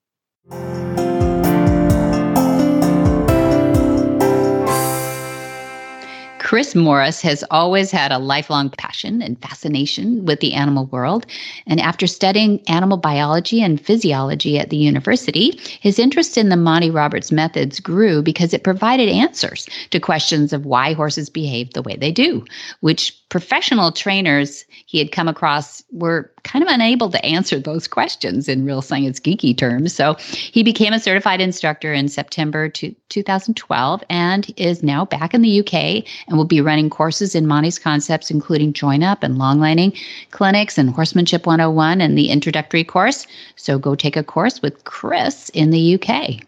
Chris 6.55 6.75
Morris 6.75 7.23
has 7.23 7.43
always 7.51 7.91
had 7.91 8.13
a 8.13 8.19
lifelong 8.19 8.69
passion 8.69 9.23
and 9.23 9.41
fascination 9.41 10.27
with 10.27 10.41
the 10.41 10.53
animal 10.53 10.85
world. 10.87 11.25
And 11.67 11.81
after 11.81 12.07
studying 12.07 12.61
animal 12.69 12.99
biology 12.99 13.63
and 13.63 13.81
physiology 13.81 14.59
at 14.59 14.69
the 14.69 14.77
university, 14.77 15.59
his 15.81 15.99
interest 15.99 16.37
in 16.37 16.51
the 16.51 16.57
Monty 16.57 16.91
Roberts 16.91 17.33
methods 17.33 17.81
grew 17.81 18.23
because 18.23 18.53
it 18.53 18.63
provided 18.63 19.09
answers 19.09 19.67
to 19.91 19.99
questions 19.99 20.53
of 20.53 20.67
why 20.67 20.93
horses 20.93 21.31
behave 21.31 21.73
the 21.73 21.83
way 21.83 21.97
they 21.97 22.13
do, 22.13 22.45
which 22.83 23.19
professional 23.29 23.91
trainers 23.91 24.65
he 24.87 24.99
had 24.99 25.11
come 25.11 25.29
across 25.29 25.83
were 25.91 26.31
kind 26.45 26.63
of 26.63 26.69
unable 26.71 27.11
to 27.11 27.25
answer 27.25 27.59
those 27.59 27.89
questions 27.89 28.49
in 28.49 28.65
real 28.65 28.83
science 28.83 29.19
geeky 29.19 29.57
terms. 29.57 29.95
So 29.95 30.15
he 30.15 30.63
became 30.63 30.93
a 30.93 31.01
certified 31.01 31.41
instructor 31.41 31.93
in 31.93 32.09
September 32.09 32.69
2012 32.69 34.05
and 34.09 34.53
is 34.57 34.83
now 34.83 35.05
back 35.05 35.35
in 35.35 35.43
the 35.43 35.61
UK 35.61 36.05
and 36.29 36.37
will 36.37 36.45
be 36.45 36.61
running 36.61 36.91
courses 36.91 37.35
in 37.35 37.47
Monty's 37.47 37.79
concepts, 37.79 38.31
including 38.31 38.73
join 38.73 39.03
up 39.03 39.23
and 39.23 39.39
longlining 39.39 39.97
clinics 40.31 40.79
and 40.79 40.91
horsemanship 40.91 41.47
101 41.47 42.01
and 42.01 42.17
the 42.17 42.29
introductory 42.29 42.85
course. 42.85 43.27
So 43.57 43.79
go 43.79 43.95
take 43.95 44.17
a 44.17 44.23
course 44.23 44.63
with 44.63 44.85
Chris 44.85 45.49
in 45.51 45.71
the 45.71 45.95
UK. 45.95 46.45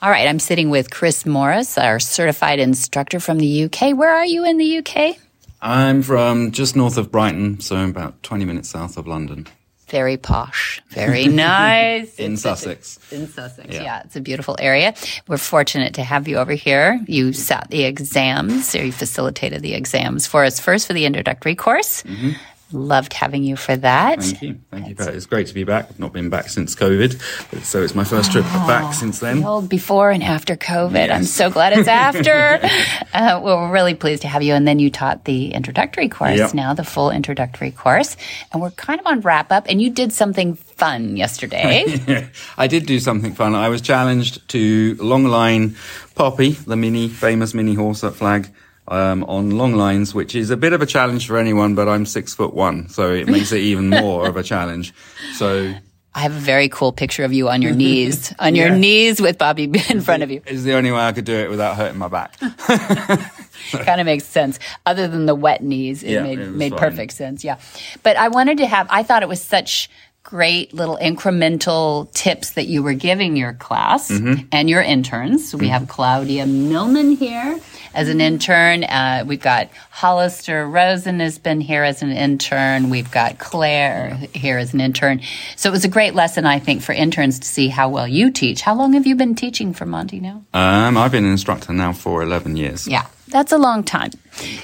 All 0.00 0.10
right, 0.10 0.28
I'm 0.28 0.38
sitting 0.38 0.70
with 0.70 0.92
Chris 0.92 1.26
Morris, 1.26 1.76
our 1.76 1.98
certified 1.98 2.60
instructor 2.60 3.18
from 3.18 3.38
the 3.38 3.64
UK. 3.64 3.96
Where 3.96 4.14
are 4.14 4.24
you 4.24 4.44
in 4.44 4.56
the 4.58 4.78
UK? 4.78 5.16
I'm 5.60 6.02
from 6.02 6.52
just 6.52 6.76
north 6.76 6.98
of 6.98 7.10
Brighton, 7.10 7.60
so 7.60 7.84
about 7.84 8.22
20 8.22 8.44
minutes 8.44 8.68
south 8.68 8.96
of 8.96 9.06
London. 9.06 9.46
Very 9.88 10.18
posh, 10.18 10.82
very 10.90 11.28
nice. 11.28 12.14
in 12.18 12.36
Sussex. 12.36 12.98
In 13.10 13.26
Sussex, 13.26 13.74
yeah. 13.74 13.82
yeah. 13.82 14.02
It's 14.04 14.16
a 14.16 14.20
beautiful 14.20 14.54
area. 14.58 14.94
We're 15.26 15.38
fortunate 15.38 15.94
to 15.94 16.02
have 16.02 16.28
you 16.28 16.36
over 16.36 16.52
here. 16.52 17.00
You 17.08 17.32
sat 17.32 17.68
the 17.70 17.84
exams, 17.84 18.74
or 18.74 18.84
you 18.84 18.92
facilitated 18.92 19.62
the 19.62 19.72
exams 19.72 20.26
for 20.26 20.44
us 20.44 20.60
first 20.60 20.86
for 20.86 20.92
the 20.92 21.06
introductory 21.06 21.54
course. 21.54 22.02
Mm-hmm. 22.02 22.32
Loved 22.70 23.14
having 23.14 23.44
you 23.44 23.56
for 23.56 23.76
that. 23.76 24.22
Thank 24.22 24.42
you. 24.42 24.60
Thank 24.70 24.88
you. 24.88 24.94
Pat. 24.94 25.14
It's 25.14 25.24
great 25.24 25.46
to 25.46 25.54
be 25.54 25.64
back. 25.64 25.86
I've 25.88 25.98
not 25.98 26.12
been 26.12 26.28
back 26.28 26.50
since 26.50 26.74
COVID, 26.74 27.62
so 27.62 27.82
it's 27.82 27.94
my 27.94 28.04
first 28.04 28.30
trip 28.30 28.44
oh, 28.46 28.66
back 28.66 28.92
since 28.92 29.20
then. 29.20 29.66
before 29.68 30.10
and 30.10 30.22
after 30.22 30.54
COVID. 30.54 30.92
Yes. 30.92 31.10
I'm 31.10 31.24
so 31.24 31.50
glad 31.50 31.72
it's 31.72 31.88
after. 31.88 32.60
uh, 33.14 33.40
well, 33.42 33.62
we're 33.62 33.72
really 33.72 33.94
pleased 33.94 34.22
to 34.22 34.28
have 34.28 34.42
you. 34.42 34.52
And 34.52 34.68
then 34.68 34.78
you 34.78 34.90
taught 34.90 35.24
the 35.24 35.52
introductory 35.54 36.10
course 36.10 36.36
yep. 36.36 36.52
now, 36.52 36.74
the 36.74 36.84
full 36.84 37.10
introductory 37.10 37.70
course. 37.70 38.18
And 38.52 38.60
we're 38.60 38.70
kind 38.72 39.00
of 39.00 39.06
on 39.06 39.22
wrap 39.22 39.50
up. 39.50 39.66
And 39.68 39.80
you 39.80 39.88
did 39.88 40.12
something 40.12 40.54
fun 40.54 41.16
yesterday. 41.16 42.28
I 42.58 42.66
did 42.66 42.84
do 42.84 43.00
something 43.00 43.34
fun. 43.34 43.54
I 43.54 43.70
was 43.70 43.80
challenged 43.80 44.46
to 44.50 44.94
long 45.00 45.24
line 45.24 45.76
Poppy, 46.14 46.50
the 46.50 46.76
mini, 46.76 47.08
famous 47.08 47.54
mini 47.54 47.74
horse 47.74 48.04
at 48.04 48.14
flag 48.14 48.50
um, 48.88 49.24
on 49.24 49.50
long 49.50 49.74
lines, 49.74 50.14
which 50.14 50.34
is 50.34 50.50
a 50.50 50.56
bit 50.56 50.72
of 50.72 50.82
a 50.82 50.86
challenge 50.86 51.26
for 51.26 51.36
anyone, 51.38 51.74
but 51.74 51.88
I'm 51.88 52.06
six 52.06 52.34
foot 52.34 52.54
one, 52.54 52.88
so 52.88 53.12
it 53.12 53.26
makes 53.28 53.52
it 53.52 53.60
even 53.60 53.88
more 53.88 54.26
of 54.26 54.36
a 54.36 54.42
challenge. 54.42 54.92
So 55.34 55.74
I 56.14 56.20
have 56.20 56.34
a 56.34 56.40
very 56.40 56.68
cool 56.68 56.92
picture 56.92 57.24
of 57.24 57.32
you 57.32 57.48
on 57.48 57.62
your 57.62 57.74
knees, 57.76 58.34
on 58.38 58.54
your 58.54 58.68
yeah. 58.68 58.76
knees 58.76 59.20
with 59.20 59.38
Poppy 59.38 59.64
in 59.88 60.00
front 60.00 60.22
of 60.22 60.30
you. 60.30 60.42
Is 60.46 60.64
the 60.64 60.74
only 60.74 60.90
way 60.90 61.00
I 61.00 61.12
could 61.12 61.24
do 61.24 61.34
it 61.34 61.50
without 61.50 61.76
hurting 61.76 61.98
my 61.98 62.08
back. 62.08 62.38
kind 63.70 64.00
of 64.00 64.04
makes 64.04 64.24
sense. 64.24 64.58
Other 64.86 65.06
than 65.06 65.26
the 65.26 65.34
wet 65.34 65.62
knees, 65.62 66.02
it 66.02 66.12
yeah, 66.12 66.22
made 66.22 66.38
it 66.38 66.50
made 66.50 66.70
fine. 66.70 66.80
perfect 66.80 67.12
sense. 67.12 67.44
Yeah, 67.44 67.58
but 68.02 68.16
I 68.16 68.28
wanted 68.28 68.58
to 68.58 68.66
have. 68.66 68.86
I 68.90 69.02
thought 69.02 69.22
it 69.22 69.28
was 69.28 69.42
such 69.42 69.90
great 70.28 70.74
little 70.74 70.98
incremental 71.00 72.12
tips 72.12 72.50
that 72.50 72.66
you 72.66 72.82
were 72.82 72.92
giving 72.92 73.34
your 73.34 73.54
class 73.54 74.10
and 74.10 74.68
your 74.68 74.82
interns. 74.82 75.54
We 75.54 75.68
have 75.68 75.88
Claudia 75.88 76.44
Millman 76.44 77.12
here 77.12 77.58
as 77.94 78.10
an 78.10 78.20
intern. 78.20 78.84
Uh, 78.84 79.24
we've 79.26 79.40
got 79.40 79.70
Hollister 79.88 80.68
Rosen 80.68 81.20
has 81.20 81.38
been 81.38 81.62
here 81.62 81.82
as 81.82 82.02
an 82.02 82.10
intern. 82.10 82.90
We've 82.90 83.10
got 83.10 83.38
Claire 83.38 84.16
here 84.34 84.58
as 84.58 84.74
an 84.74 84.82
intern. 84.82 85.22
So 85.56 85.70
it 85.70 85.72
was 85.72 85.86
a 85.86 85.88
great 85.88 86.14
lesson, 86.14 86.44
I 86.44 86.58
think, 86.58 86.82
for 86.82 86.92
interns 86.92 87.38
to 87.38 87.46
see 87.46 87.68
how 87.68 87.88
well 87.88 88.06
you 88.06 88.30
teach. 88.30 88.60
How 88.60 88.74
long 88.74 88.92
have 88.92 89.06
you 89.06 89.16
been 89.16 89.34
teaching 89.34 89.72
for 89.72 89.86
Monty 89.86 90.20
now? 90.20 90.44
Um, 90.52 90.98
I've 90.98 91.10
been 91.10 91.24
an 91.24 91.32
instructor 91.32 91.72
now 91.72 91.94
for 91.94 92.22
11 92.22 92.58
years. 92.58 92.86
Yeah, 92.86 93.06
that's 93.30 93.52
a 93.52 93.58
long 93.58 93.84
time 93.84 94.10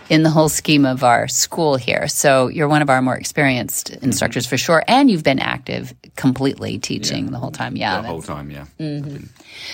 in 0.08 0.22
the 0.22 0.30
whole 0.30 0.48
scheme 0.48 0.84
of 0.84 1.02
our 1.02 1.28
school 1.28 1.76
here. 1.76 2.08
So 2.08 2.48
you're 2.48 2.68
one 2.68 2.82
of 2.82 2.90
our 2.90 3.02
more 3.02 3.16
experienced 3.16 3.90
instructors 3.90 4.46
for 4.46 4.56
sure, 4.56 4.82
and 4.86 5.10
you've 5.10 5.24
been 5.24 5.38
active 5.38 5.94
completely 6.16 6.78
teaching 6.78 7.30
the 7.30 7.38
whole 7.38 7.50
time. 7.50 7.76
Yeah, 7.76 8.00
the 8.00 8.08
whole 8.08 8.22
time, 8.22 8.50
yeah. 8.50 8.66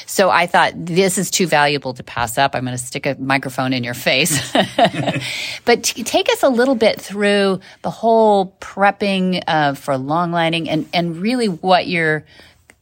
so 0.07 0.31
I 0.31 0.47
thought 0.47 0.73
this 0.75 1.19
is 1.19 1.31
too 1.31 1.47
valuable 1.47 1.95
to 1.95 2.03
pass 2.03 2.39
up. 2.39 2.55
I'm 2.55 2.65
going 2.65 2.77
to 2.77 2.83
stick 2.83 3.07
a 3.07 3.17
microphone 3.19 3.73
in 3.73 3.85
your 3.85 3.95
face. 3.95 4.53
but 5.65 5.83
t- 5.85 6.03
take 6.03 6.29
us 6.31 6.43
a 6.43 6.49
little 6.49 6.75
bit 6.75 7.01
through 7.01 7.61
the 7.83 7.91
whole 7.91 8.57
prepping 8.61 9.43
uh, 9.47 9.75
for 9.75 9.97
long 9.97 10.33
lining 10.33 10.69
and, 10.69 10.89
and 10.93 11.17
really 11.17 11.49
what 11.49 11.87
your 11.87 12.25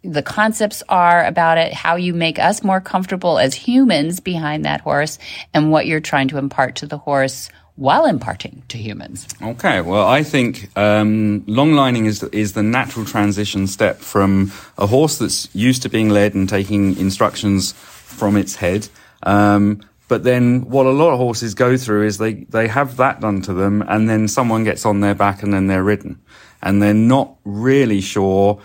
the 0.03 0.23
concepts 0.23 0.83
are 0.89 1.25
about 1.25 1.59
it, 1.59 1.73
how 1.73 1.97
you 1.97 2.15
make 2.15 2.39
us 2.39 2.63
more 2.63 2.81
comfortable 2.81 3.39
as 3.39 3.55
humans 3.55 4.21
behind 4.21 4.65
that 4.65 4.81
horse, 4.81 5.19
and 5.53 5.71
what 5.71 5.87
you're 5.87 6.01
trying 6.01 6.29
to 6.29 6.39
impart 6.39 6.77
to 6.77 6.87
the 6.87 6.99
horse 6.99 7.51
while 7.79 8.07
imparting 8.07 8.63
to 8.69 8.77
humans. 8.77 9.27
Okay, 9.41 9.81
well, 9.81 10.07
I 10.07 10.25
think 10.25 10.77
um, 10.77 11.45
long 11.47 11.75
lining 11.75 12.07
is 12.07 12.23
is 12.25 12.53
the 12.53 12.63
natural 12.63 13.05
transition 13.05 13.67
step 13.67 13.99
from 13.99 14.53
a 14.77 14.87
horse 14.87 15.19
that's 15.19 15.49
used 15.55 15.83
to 15.83 15.89
being 15.89 16.09
led 16.09 16.35
and 16.35 16.49
taking 16.49 16.97
instructions 16.99 17.73
from 17.73 18.37
its 18.37 18.57
head. 18.57 18.89
Um, 19.23 19.81
but 20.09 20.25
then, 20.25 20.63
what 20.63 20.87
a 20.87 20.91
lot 20.91 21.13
of 21.13 21.19
horses 21.19 21.55
go 21.55 21.77
through 21.77 22.07
is 22.07 22.19
they 22.19 22.35
they 22.35 22.67
have 22.67 22.97
that 22.97 23.21
done 23.21 23.43
to 23.43 23.53
them, 23.53 23.83
and 23.87 24.09
then 24.09 24.27
someone 24.27 24.65
gets 24.65 24.85
on 24.85 25.01
their 25.01 25.15
back, 25.15 25.43
and 25.43 25.53
then 25.53 25.69
they're 25.69 25.85
ridden, 25.85 26.21
and 26.63 26.83
they're 26.83 26.95
not 26.95 27.37
really 27.45 28.01
sure 28.01 28.61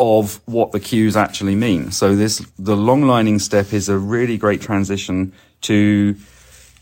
of 0.00 0.40
what 0.46 0.72
the 0.72 0.80
cues 0.80 1.16
actually 1.16 1.54
mean. 1.54 1.92
So 1.92 2.16
this 2.16 2.44
the 2.58 2.76
long 2.76 3.02
lining 3.02 3.38
step 3.38 3.72
is 3.72 3.88
a 3.88 3.98
really 3.98 4.38
great 4.38 4.62
transition 4.62 5.32
to 5.62 6.16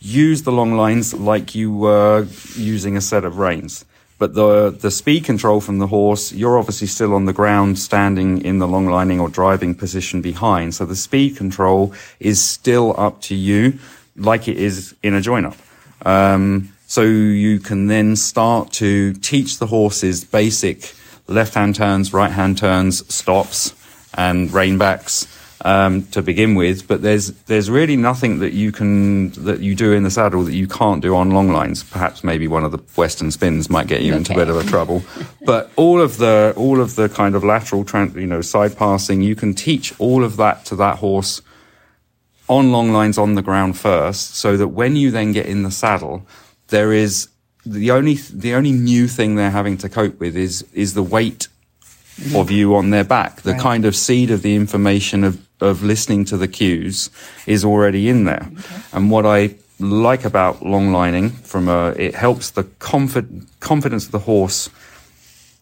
use 0.00 0.44
the 0.44 0.52
long 0.52 0.74
lines 0.74 1.12
like 1.12 1.54
you 1.54 1.72
were 1.72 2.28
using 2.54 2.96
a 2.96 3.00
set 3.00 3.24
of 3.24 3.38
reins. 3.38 3.84
But 4.18 4.34
the 4.34 4.70
the 4.70 4.90
speed 4.90 5.24
control 5.24 5.60
from 5.60 5.78
the 5.78 5.88
horse, 5.88 6.32
you're 6.32 6.58
obviously 6.58 6.86
still 6.86 7.12
on 7.12 7.24
the 7.24 7.32
ground, 7.32 7.78
standing 7.78 8.40
in 8.42 8.60
the 8.60 8.68
long 8.68 8.86
lining 8.86 9.20
or 9.20 9.28
driving 9.28 9.74
position 9.74 10.22
behind. 10.22 10.74
So 10.74 10.86
the 10.86 10.96
speed 10.96 11.36
control 11.36 11.92
is 12.20 12.42
still 12.42 12.94
up 12.98 13.20
to 13.22 13.34
you, 13.34 13.78
like 14.16 14.48
it 14.48 14.56
is 14.56 14.94
in 15.02 15.14
a 15.14 15.20
join 15.20 15.44
up. 15.44 15.56
Um, 16.06 16.72
so 16.86 17.02
you 17.02 17.58
can 17.58 17.88
then 17.88 18.16
start 18.16 18.72
to 18.74 19.12
teach 19.14 19.58
the 19.58 19.66
horses 19.66 20.24
basic 20.24 20.94
left 21.28 21.54
hand 21.54 21.74
turns, 21.74 22.12
right 22.12 22.32
hand 22.32 22.58
turns, 22.58 23.06
stops, 23.14 23.74
and 24.14 24.50
reinbacks 24.50 25.26
um, 25.64 26.04
to 26.06 26.22
begin 26.22 26.54
with. 26.54 26.88
But 26.88 27.02
there's 27.02 27.32
there's 27.44 27.70
really 27.70 27.96
nothing 27.96 28.40
that 28.40 28.52
you 28.52 28.72
can 28.72 29.30
that 29.44 29.60
you 29.60 29.74
do 29.74 29.92
in 29.92 30.02
the 30.02 30.10
saddle 30.10 30.42
that 30.44 30.54
you 30.54 30.66
can't 30.66 31.02
do 31.02 31.14
on 31.14 31.30
long 31.30 31.50
lines. 31.52 31.82
Perhaps 31.82 32.24
maybe 32.24 32.48
one 32.48 32.64
of 32.64 32.72
the 32.72 32.78
western 32.96 33.30
spins 33.30 33.68
might 33.70 33.86
get 33.86 34.02
you 34.02 34.14
into 34.14 34.32
a 34.32 34.36
bit 34.36 34.48
of 34.48 34.56
a 34.56 34.64
trouble. 34.64 35.02
but 35.44 35.70
all 35.76 36.00
of 36.00 36.18
the 36.18 36.52
all 36.56 36.80
of 36.80 36.96
the 36.96 37.08
kind 37.08 37.34
of 37.34 37.44
lateral, 37.44 37.84
tran- 37.84 38.14
you 38.14 38.26
know, 38.26 38.40
side 38.40 38.76
passing, 38.76 39.22
you 39.22 39.34
can 39.34 39.54
teach 39.54 39.94
all 39.98 40.24
of 40.24 40.36
that 40.36 40.64
to 40.66 40.76
that 40.76 40.98
horse 40.98 41.42
on 42.48 42.72
long 42.72 42.92
lines 42.92 43.18
on 43.18 43.34
the 43.34 43.42
ground 43.42 43.76
first, 43.76 44.34
so 44.34 44.56
that 44.56 44.68
when 44.68 44.96
you 44.96 45.10
then 45.10 45.32
get 45.32 45.44
in 45.44 45.64
the 45.64 45.70
saddle, 45.70 46.26
there 46.68 46.92
is 46.92 47.28
the 47.72 47.90
only 47.90 48.14
the 48.14 48.54
only 48.54 48.72
new 48.72 49.08
thing 49.08 49.36
they're 49.36 49.50
having 49.50 49.76
to 49.78 49.88
cope 49.88 50.18
with 50.20 50.36
is 50.36 50.64
is 50.72 50.94
the 50.94 51.02
weight 51.02 51.48
of 52.34 52.50
you 52.50 52.74
on 52.74 52.90
their 52.90 53.04
back. 53.04 53.42
The 53.42 53.54
kind 53.54 53.84
of 53.84 53.94
seed 53.94 54.30
of 54.30 54.42
the 54.42 54.54
information 54.54 55.24
of 55.24 55.46
of 55.60 55.82
listening 55.82 56.24
to 56.26 56.36
the 56.36 56.48
cues 56.48 57.10
is 57.46 57.64
already 57.64 58.08
in 58.08 58.24
there. 58.24 58.50
And 58.92 59.10
what 59.10 59.26
I 59.26 59.54
like 59.80 60.24
about 60.24 60.64
long 60.64 60.92
lining 60.92 61.30
from 61.30 61.68
a 61.68 61.88
it 61.90 62.14
helps 62.14 62.50
the 62.50 62.64
confid, 62.64 63.46
confidence 63.60 64.06
of 64.06 64.12
the 64.12 64.20
horse 64.20 64.70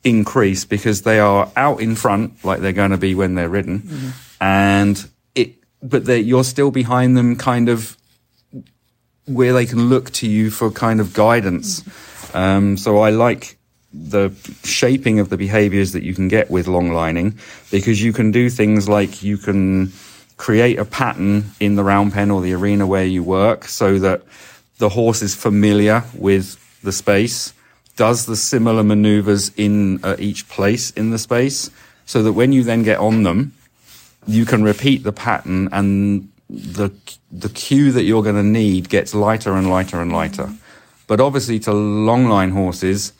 increase 0.04 0.64
because 0.64 1.02
they 1.02 1.18
are 1.18 1.50
out 1.56 1.80
in 1.80 1.96
front 1.96 2.44
like 2.44 2.60
they're 2.60 2.72
going 2.72 2.92
to 2.92 2.98
be 2.98 3.14
when 3.14 3.34
they're 3.34 3.48
ridden. 3.48 3.80
Mm-hmm. 3.80 4.08
And 4.40 5.10
it 5.34 5.54
but 5.82 6.04
they 6.04 6.20
you're 6.20 6.44
still 6.44 6.70
behind 6.70 7.16
them 7.16 7.36
kind 7.36 7.68
of 7.68 7.96
where 9.26 9.52
they 9.52 9.66
can 9.66 9.88
look 9.88 10.10
to 10.12 10.28
you 10.28 10.50
for 10.50 10.70
kind 10.70 11.00
of 11.00 11.12
guidance. 11.12 11.82
Um, 12.34 12.76
so 12.76 12.98
i 12.98 13.10
like 13.10 13.56
the 13.92 14.30
shaping 14.62 15.20
of 15.20 15.30
the 15.30 15.36
behaviors 15.36 15.92
that 15.92 16.02
you 16.02 16.12
can 16.12 16.28
get 16.28 16.50
with 16.50 16.66
long 16.66 16.92
lining 16.92 17.38
because 17.70 18.02
you 18.02 18.12
can 18.12 18.30
do 18.30 18.50
things 18.50 18.88
like 18.88 19.22
you 19.22 19.38
can 19.38 19.90
create 20.36 20.78
a 20.78 20.84
pattern 20.84 21.46
in 21.60 21.76
the 21.76 21.84
round 21.84 22.12
pen 22.12 22.30
or 22.30 22.42
the 22.42 22.52
arena 22.52 22.86
where 22.86 23.06
you 23.06 23.22
work 23.22 23.64
so 23.64 23.98
that 23.98 24.22
the 24.78 24.90
horse 24.90 25.22
is 25.22 25.34
familiar 25.34 26.04
with 26.14 26.58
the 26.82 26.92
space, 26.92 27.54
does 27.96 28.26
the 28.26 28.36
similar 28.36 28.82
maneuvers 28.82 29.50
in 29.56 30.04
uh, 30.04 30.16
each 30.18 30.46
place 30.48 30.90
in 30.90 31.10
the 31.10 31.18
space, 31.18 31.70
so 32.04 32.22
that 32.22 32.34
when 32.34 32.52
you 32.52 32.62
then 32.62 32.82
get 32.82 32.98
on 32.98 33.22
them, 33.22 33.54
you 34.26 34.44
can 34.44 34.62
repeat 34.62 35.02
the 35.02 35.12
pattern 35.12 35.68
and 35.72 36.28
the 36.48 36.90
the 37.32 37.48
cue 37.48 37.92
that 37.92 38.04
you're 38.04 38.22
going 38.22 38.36
to 38.36 38.42
need 38.42 38.88
gets 38.88 39.14
lighter 39.14 39.54
and 39.54 39.68
lighter 39.68 40.00
and 40.00 40.12
lighter. 40.12 40.44
Mm-hmm. 40.44 40.56
But 41.06 41.20
obviously, 41.20 41.58
to 41.60 41.72
long 41.72 42.26
line 42.26 42.50
horses, 42.50 43.12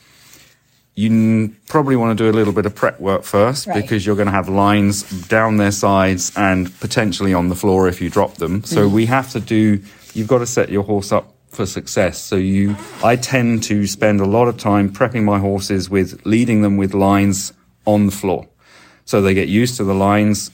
you 0.97 1.11
n- 1.11 1.56
probably 1.68 1.95
want 1.95 2.16
to 2.16 2.25
do 2.25 2.30
a 2.30 2.35
little 2.35 2.52
bit 2.52 2.66
of 2.66 2.75
prep 2.75 2.99
work 2.99 3.23
first 3.23 3.66
Right. 3.66 3.80
because 3.80 4.04
you're 4.04 4.16
going 4.16 4.26
to 4.26 4.33
have 4.33 4.49
lines 4.49 5.02
down 5.28 5.59
their 5.59 5.71
sides 5.71 6.33
and 6.37 6.73
potentially 6.80 7.33
on 7.35 7.49
the 7.49 7.54
floor 7.54 7.87
if 7.87 8.00
you 8.00 8.11
drop 8.11 8.35
them. 8.37 8.64
So 8.64 8.87
mm-hmm. 8.87 8.95
we 8.95 9.06
have 9.06 9.30
to 9.33 9.40
do, 9.40 9.83
you've 10.14 10.26
got 10.26 10.38
to 10.38 10.47
set 10.47 10.68
your 10.68 10.83
horse 10.83 11.12
up 11.12 11.35
for 11.50 11.66
success. 11.66 12.18
So 12.18 12.37
you, 12.37 12.76
I 13.04 13.16
tend 13.16 13.62
to 13.64 13.87
spend 13.87 14.21
a 14.21 14.25
lot 14.25 14.49
of 14.49 14.56
time 14.56 14.90
prepping 14.92 15.25
my 15.25 15.38
horses 15.38 15.88
with 15.88 16.25
leading 16.25 16.62
them 16.62 16.76
with 16.76 16.92
lines 16.95 17.52
on 17.87 18.06
the 18.06 18.12
floor. 18.12 18.49
So 19.04 19.23
they 19.23 19.35
get 19.35 19.49
used 19.49 19.76
to 19.76 19.85
the 19.85 19.95
lines 19.95 20.50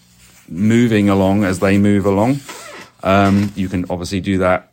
moving 0.52 1.08
along 1.08 1.44
as 1.44 1.58
they 1.58 1.78
move 1.78 2.06
along. 2.06 2.40
Um, 3.02 3.52
you 3.56 3.68
can 3.68 3.84
obviously 3.90 4.20
do 4.20 4.38
that 4.38 4.72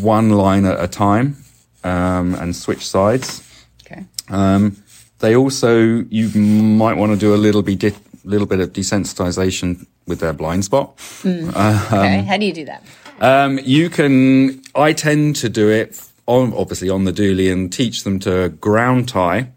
one 0.00 0.30
line 0.30 0.64
at 0.66 0.82
a 0.82 0.88
time 0.88 1.36
um, 1.84 2.34
and 2.34 2.54
switch 2.54 2.86
sides. 2.86 3.42
Okay. 3.86 4.04
Um, 4.28 4.76
they 5.20 5.36
also, 5.36 6.04
you 6.10 6.28
might 6.38 6.96
want 6.96 7.12
to 7.12 7.18
do 7.18 7.34
a 7.34 7.36
little 7.36 7.62
bit, 7.62 7.78
di- 7.78 7.94
little 8.24 8.46
bit 8.46 8.60
of 8.60 8.72
desensitization 8.72 9.86
with 10.06 10.20
their 10.20 10.32
blind 10.32 10.64
spot. 10.64 10.98
Okay. 11.24 12.22
How 12.22 12.36
do 12.36 12.44
you 12.44 12.52
do 12.52 12.64
that? 12.66 12.84
Um, 13.20 13.60
you 13.62 13.88
can, 13.88 14.62
I 14.74 14.92
tend 14.92 15.36
to 15.36 15.48
do 15.48 15.70
it 15.70 16.00
on, 16.26 16.52
obviously 16.54 16.90
on 16.90 17.04
the 17.04 17.12
dually 17.12 17.52
and 17.52 17.72
teach 17.72 18.02
them 18.04 18.18
to 18.20 18.48
ground 18.48 19.08
tie, 19.08 19.50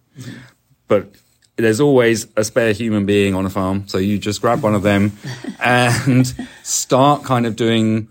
but 0.87 1.09
there's 1.57 1.79
always 1.79 2.27
a 2.35 2.43
spare 2.43 2.73
human 2.73 3.05
being 3.05 3.33
on 3.35 3.45
a 3.45 3.49
farm. 3.49 3.87
So 3.87 3.97
you 3.97 4.17
just 4.17 4.41
grab 4.41 4.61
one 4.61 4.75
of 4.75 4.83
them 4.83 5.13
and 5.59 6.27
start 6.63 7.23
kind 7.23 7.45
of 7.45 7.55
doing 7.55 8.09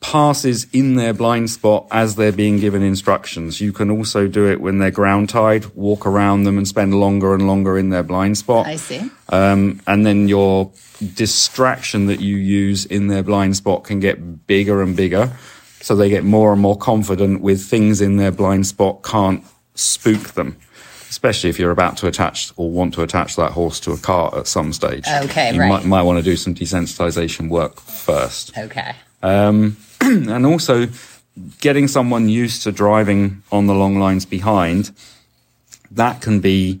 passes 0.00 0.66
in 0.72 0.94
their 0.94 1.12
blind 1.12 1.50
spot 1.50 1.86
as 1.90 2.16
they're 2.16 2.32
being 2.32 2.58
given 2.58 2.82
instructions. 2.82 3.60
You 3.60 3.72
can 3.72 3.90
also 3.90 4.28
do 4.28 4.48
it 4.48 4.60
when 4.60 4.78
they're 4.78 4.90
ground 4.90 5.28
tied, 5.28 5.66
walk 5.74 6.06
around 6.06 6.44
them 6.44 6.58
and 6.58 6.68
spend 6.68 6.94
longer 6.94 7.34
and 7.34 7.46
longer 7.46 7.76
in 7.78 7.90
their 7.90 8.02
blind 8.02 8.38
spot. 8.38 8.66
I 8.66 8.76
see. 8.76 9.10
Um, 9.30 9.80
and 9.86 10.06
then 10.06 10.28
your 10.28 10.70
distraction 11.14 12.06
that 12.06 12.20
you 12.20 12.36
use 12.36 12.86
in 12.86 13.08
their 13.08 13.22
blind 13.22 13.56
spot 13.56 13.84
can 13.84 13.98
get 13.98 14.46
bigger 14.46 14.82
and 14.82 14.96
bigger. 14.96 15.32
So 15.80 15.96
they 15.96 16.08
get 16.08 16.24
more 16.24 16.52
and 16.52 16.60
more 16.60 16.76
confident 16.76 17.40
with 17.40 17.62
things 17.62 18.00
in 18.00 18.16
their 18.16 18.32
blind 18.32 18.66
spot 18.66 19.02
can't 19.02 19.44
spook 19.74 20.34
them. 20.34 20.56
Especially 21.08 21.50
if 21.50 21.58
you're 21.58 21.70
about 21.70 21.96
to 21.98 22.06
attach 22.06 22.52
or 22.56 22.70
want 22.70 22.94
to 22.94 23.02
attach 23.02 23.36
that 23.36 23.52
horse 23.52 23.80
to 23.80 23.92
a 23.92 23.96
cart 23.96 24.34
at 24.34 24.46
some 24.46 24.72
stage. 24.72 25.06
Okay, 25.06 25.54
you 25.54 25.60
right. 25.60 25.68
might, 25.68 25.84
might 25.84 26.02
want 26.02 26.18
to 26.18 26.22
do 26.22 26.36
some 26.36 26.54
desensitization 26.54 27.48
work 27.48 27.80
first. 27.80 28.56
Okay. 28.56 28.94
And 30.00 30.46
also 30.46 30.88
getting 31.60 31.88
someone 31.88 32.28
used 32.28 32.62
to 32.62 32.72
driving 32.72 33.42
on 33.52 33.66
the 33.66 33.74
long 33.74 33.98
lines 33.98 34.24
behind, 34.24 34.92
that 35.90 36.20
can 36.20 36.40
be 36.40 36.80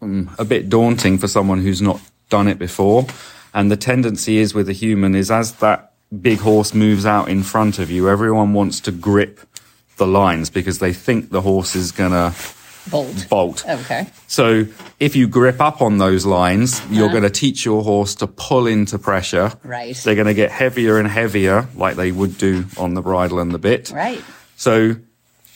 um, 0.00 0.34
a 0.38 0.44
bit 0.44 0.68
daunting 0.68 1.18
for 1.18 1.28
someone 1.28 1.60
who's 1.60 1.82
not 1.82 2.00
done 2.28 2.48
it 2.48 2.58
before. 2.58 3.06
And 3.54 3.70
the 3.70 3.76
tendency 3.76 4.38
is 4.38 4.54
with 4.54 4.68
a 4.68 4.72
human 4.72 5.14
is 5.14 5.30
as 5.30 5.54
that 5.56 5.92
big 6.20 6.40
horse 6.40 6.74
moves 6.74 7.06
out 7.06 7.28
in 7.28 7.42
front 7.42 7.78
of 7.78 7.90
you, 7.90 8.08
everyone 8.08 8.52
wants 8.52 8.80
to 8.80 8.92
grip 8.92 9.40
the 9.96 10.06
lines 10.06 10.50
because 10.50 10.78
they 10.78 10.92
think 10.92 11.30
the 11.30 11.40
horse 11.40 11.74
is 11.74 11.92
gonna 11.92 12.34
Bolt. 12.90 13.26
bolt. 13.28 13.64
Okay. 13.68 14.08
So 14.26 14.66
if 14.98 15.14
you 15.14 15.28
grip 15.28 15.60
up 15.60 15.80
on 15.80 15.98
those 15.98 16.26
lines, 16.26 16.80
you're 16.90 17.06
uh-huh. 17.06 17.12
going 17.12 17.22
to 17.22 17.30
teach 17.30 17.64
your 17.64 17.82
horse 17.82 18.14
to 18.16 18.26
pull 18.26 18.66
into 18.66 18.98
pressure. 18.98 19.52
Right. 19.62 19.96
They're 19.96 20.14
going 20.14 20.26
to 20.26 20.34
get 20.34 20.50
heavier 20.50 20.98
and 20.98 21.06
heavier, 21.06 21.68
like 21.76 21.96
they 21.96 22.12
would 22.12 22.38
do 22.38 22.66
on 22.76 22.94
the 22.94 23.02
bridle 23.02 23.38
and 23.38 23.52
the 23.52 23.58
bit. 23.58 23.90
Right. 23.90 24.22
So, 24.56 24.96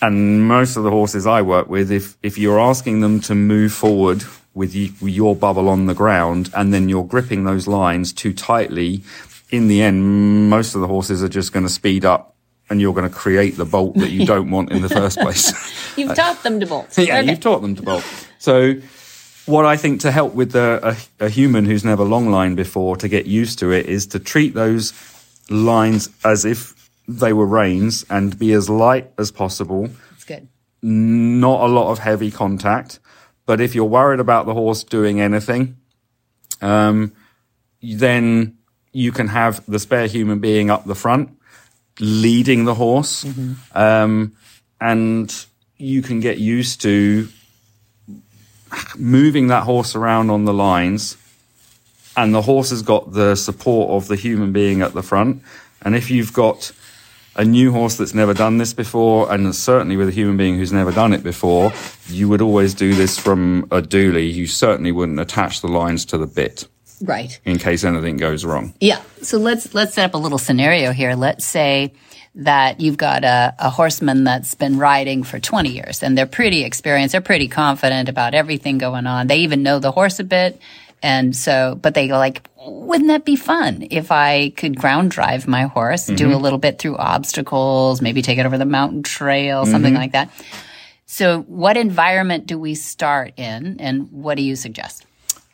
and 0.00 0.46
most 0.46 0.76
of 0.76 0.84
the 0.84 0.90
horses 0.90 1.26
I 1.26 1.42
work 1.42 1.68
with, 1.68 1.90
if, 1.90 2.16
if 2.22 2.38
you're 2.38 2.60
asking 2.60 3.00
them 3.00 3.20
to 3.22 3.34
move 3.34 3.72
forward 3.72 4.24
with, 4.54 4.74
with 5.00 5.12
your 5.12 5.34
bubble 5.34 5.68
on 5.68 5.86
the 5.86 5.94
ground 5.94 6.50
and 6.54 6.72
then 6.72 6.88
you're 6.88 7.04
gripping 7.04 7.44
those 7.44 7.66
lines 7.66 8.12
too 8.12 8.32
tightly, 8.32 9.02
in 9.50 9.68
the 9.68 9.82
end, 9.82 10.48
most 10.48 10.74
of 10.74 10.80
the 10.80 10.86
horses 10.86 11.22
are 11.22 11.28
just 11.28 11.52
going 11.52 11.64
to 11.64 11.72
speed 11.72 12.04
up 12.04 12.35
and 12.68 12.80
you're 12.80 12.94
going 12.94 13.08
to 13.08 13.14
create 13.14 13.56
the 13.56 13.64
bolt 13.64 13.94
that 13.96 14.10
you 14.10 14.26
don't 14.26 14.50
want 14.50 14.72
in 14.72 14.82
the 14.82 14.88
first 14.88 15.18
place. 15.18 15.52
You've 15.96 16.14
taught 16.14 16.42
them 16.42 16.60
to 16.60 16.66
bolt. 16.66 16.96
yeah, 16.98 17.18
Okay. 17.20 17.30
you've 17.30 17.40
taught 17.40 17.62
them 17.62 17.74
to 17.76 17.82
bolt. 17.82 18.04
So, 18.38 18.74
what 19.46 19.64
I 19.64 19.76
think 19.76 20.00
to 20.00 20.10
help 20.10 20.34
with 20.34 20.52
the, 20.52 20.96
a, 21.20 21.26
a 21.26 21.28
human 21.28 21.64
who's 21.64 21.84
never 21.84 22.02
long 22.04 22.30
lined 22.30 22.56
before 22.56 22.96
to 22.96 23.08
get 23.08 23.26
used 23.26 23.60
to 23.60 23.70
it 23.70 23.86
is 23.86 24.06
to 24.08 24.18
treat 24.18 24.54
those 24.54 24.92
lines 25.48 26.08
as 26.24 26.44
if 26.44 26.90
they 27.08 27.32
were 27.32 27.46
reins 27.46 28.04
and 28.10 28.36
be 28.36 28.52
as 28.52 28.68
light 28.68 29.10
as 29.16 29.30
possible. 29.30 29.88
That's 30.10 30.24
good. 30.24 30.48
Not 30.82 31.60
a 31.62 31.72
lot 31.72 31.92
of 31.92 32.00
heavy 32.00 32.30
contact, 32.32 32.98
but 33.46 33.60
if 33.60 33.74
you're 33.76 33.84
worried 33.84 34.18
about 34.20 34.46
the 34.46 34.54
horse 34.54 34.82
doing 34.82 35.20
anything, 35.20 35.76
um, 36.60 37.12
then 37.80 38.58
you 38.92 39.12
can 39.12 39.28
have 39.28 39.64
the 39.66 39.78
spare 39.78 40.06
human 40.08 40.40
being 40.40 40.70
up 40.70 40.84
the 40.84 40.94
front, 40.96 41.30
leading 42.00 42.64
the 42.64 42.74
horse, 42.74 43.24
um, 43.74 44.36
and 44.80 45.46
you 45.78 46.02
can 46.02 46.20
get 46.20 46.38
used 46.38 46.80
to 46.82 47.28
moving 48.96 49.48
that 49.48 49.62
horse 49.62 49.94
around 49.94 50.30
on 50.30 50.44
the 50.44 50.52
lines 50.52 51.16
and 52.16 52.34
the 52.34 52.42
horse 52.42 52.70
has 52.70 52.82
got 52.82 53.12
the 53.12 53.36
support 53.36 53.90
of 53.90 54.08
the 54.08 54.16
human 54.16 54.52
being 54.52 54.80
at 54.80 54.94
the 54.94 55.02
front. 55.02 55.42
And 55.82 55.94
if 55.94 56.10
you've 56.10 56.32
got 56.32 56.72
a 57.36 57.44
new 57.44 57.70
horse 57.70 57.96
that's 57.96 58.14
never 58.14 58.32
done 58.32 58.56
this 58.56 58.72
before 58.72 59.30
and 59.30 59.54
certainly 59.54 59.96
with 59.96 60.08
a 60.08 60.12
human 60.12 60.38
being 60.38 60.56
who's 60.56 60.72
never 60.72 60.90
done 60.90 61.12
it 61.12 61.22
before 61.22 61.70
you 62.08 62.28
would 62.30 62.40
always 62.40 62.72
do 62.72 62.94
this 62.94 63.18
from 63.18 63.64
a 63.64 63.82
dually. 63.82 64.32
You 64.32 64.46
certainly 64.46 64.90
wouldn't 64.90 65.20
attach 65.20 65.60
the 65.60 65.68
lines 65.68 66.06
to 66.06 66.18
the 66.18 66.26
bit 66.26 66.66
Right. 67.00 67.38
in 67.44 67.58
case 67.58 67.84
anything 67.84 68.16
goes 68.16 68.44
wrong 68.44 68.74
Yeah. 68.80 69.02
So 69.22 69.38
let's 69.38 69.74
let's 69.74 69.94
set 69.94 70.04
up 70.04 70.14
a 70.14 70.18
little 70.18 70.38
scenario 70.38 70.92
here. 70.92 71.14
Let's 71.14 71.44
say 71.44 71.92
that 72.36 72.80
you've 72.80 72.98
got 72.98 73.24
a, 73.24 73.54
a 73.58 73.70
horseman 73.70 74.24
that's 74.24 74.54
been 74.54 74.78
riding 74.78 75.24
for 75.24 75.40
20 75.40 75.70
years 75.70 76.02
and 76.02 76.16
they're 76.16 76.26
pretty 76.26 76.64
experienced. 76.64 77.12
They're 77.12 77.22
pretty 77.22 77.48
confident 77.48 78.08
about 78.08 78.34
everything 78.34 78.78
going 78.78 79.06
on. 79.06 79.26
They 79.26 79.38
even 79.38 79.62
know 79.62 79.78
the 79.78 79.90
horse 79.90 80.20
a 80.20 80.24
bit. 80.24 80.60
And 81.02 81.34
so, 81.34 81.78
but 81.80 81.94
they 81.94 82.08
go 82.08 82.18
like, 82.18 82.42
wouldn't 82.58 83.08
that 83.08 83.24
be 83.24 83.36
fun 83.36 83.86
if 83.90 84.10
I 84.10 84.50
could 84.50 84.76
ground 84.76 85.10
drive 85.10 85.46
my 85.46 85.64
horse, 85.64 86.06
do 86.06 86.12
a 86.12 86.16
mm-hmm. 86.16 86.42
little 86.42 86.58
bit 86.58 86.78
through 86.78 86.96
obstacles, 86.96 88.02
maybe 88.02 88.22
take 88.22 88.38
it 88.38 88.46
over 88.46 88.58
the 88.58 88.66
mountain 88.66 89.02
trail, 89.02 89.64
something 89.64 89.92
mm-hmm. 89.92 90.02
like 90.02 90.12
that. 90.12 90.30
So 91.06 91.42
what 91.42 91.76
environment 91.76 92.46
do 92.46 92.58
we 92.58 92.74
start 92.74 93.34
in 93.36 93.76
and 93.80 94.10
what 94.10 94.36
do 94.36 94.42
you 94.42 94.56
suggest? 94.56 95.05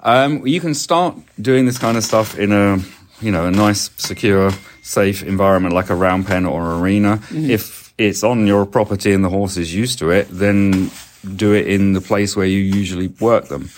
Um, 0.02 0.46
you 0.46 0.60
can 0.60 0.74
start 0.74 1.16
doing 1.40 1.66
this 1.66 1.78
kind 1.78 1.96
of 1.96 2.04
stuff 2.04 2.38
in 2.38 2.52
a, 2.52 2.78
you 3.20 3.30
know, 3.30 3.46
a 3.46 3.50
nice, 3.50 3.90
secure, 3.96 4.50
safe 4.82 5.22
environment 5.22 5.74
like 5.74 5.90
a 5.90 5.94
round 5.94 6.26
pen 6.26 6.44
or 6.44 6.74
arena. 6.74 7.20
If 7.50 7.94
it's 7.98 8.24
on 8.24 8.46
your 8.46 8.66
property 8.66 9.12
and 9.12 9.24
the 9.24 9.28
horse 9.28 9.56
is 9.56 9.72
used 9.72 9.98
to 10.00 10.10
it, 10.10 10.26
then 10.30 10.90
do 11.36 11.52
it 11.52 11.68
in 11.68 11.92
the 11.92 12.00
place 12.00 12.34
where 12.34 12.46
you 12.46 12.58
usually 12.58 13.08
work 13.20 13.46
them. 13.46 13.70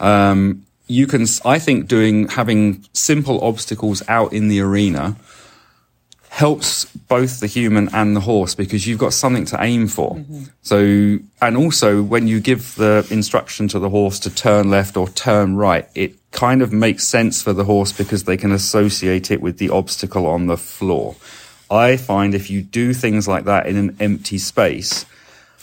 Um, 0.00 0.64
you 0.88 1.06
can, 1.06 1.26
I 1.44 1.58
think, 1.58 1.88
doing 1.88 2.28
having 2.28 2.86
simple 2.92 3.42
obstacles 3.44 4.02
out 4.08 4.32
in 4.32 4.48
the 4.48 4.60
arena 4.60 5.16
helps 6.36 6.84
both 6.84 7.40
the 7.40 7.46
human 7.46 7.88
and 7.94 8.14
the 8.14 8.20
horse 8.20 8.54
because 8.54 8.86
you've 8.86 8.98
got 8.98 9.14
something 9.14 9.46
to 9.46 9.56
aim 9.62 9.88
for. 9.88 10.16
Mm-hmm. 10.16 10.42
So, 10.60 11.18
and 11.40 11.56
also 11.56 12.02
when 12.02 12.28
you 12.28 12.40
give 12.40 12.74
the 12.74 13.06
instruction 13.10 13.68
to 13.68 13.78
the 13.78 13.88
horse 13.88 14.18
to 14.20 14.28
turn 14.28 14.68
left 14.68 14.98
or 14.98 15.08
turn 15.08 15.56
right, 15.56 15.88
it 15.94 16.12
kind 16.32 16.60
of 16.60 16.74
makes 16.74 17.04
sense 17.04 17.42
for 17.42 17.54
the 17.54 17.64
horse 17.64 17.90
because 17.90 18.24
they 18.24 18.36
can 18.36 18.52
associate 18.52 19.30
it 19.30 19.40
with 19.40 19.56
the 19.56 19.70
obstacle 19.70 20.26
on 20.26 20.46
the 20.46 20.58
floor. 20.58 21.16
I 21.70 21.96
find 21.96 22.34
if 22.34 22.50
you 22.50 22.60
do 22.60 22.92
things 22.92 23.26
like 23.26 23.46
that 23.46 23.66
in 23.66 23.78
an 23.78 23.96
empty 23.98 24.36
space, 24.36 25.06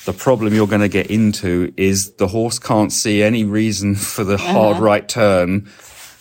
the 0.06 0.14
problem 0.14 0.56
you're 0.56 0.66
going 0.66 0.82
to 0.82 0.90
get 0.90 1.12
into 1.12 1.72
is 1.78 2.14
the 2.14 2.30
horse 2.30 2.58
can't 2.58 2.92
see 2.92 3.22
any 3.22 3.44
reason 3.44 3.94
for 4.16 4.24
the 4.24 4.38
hard 4.38 4.78
uh-huh. 4.78 4.84
right 4.84 5.08
turn. 5.08 5.70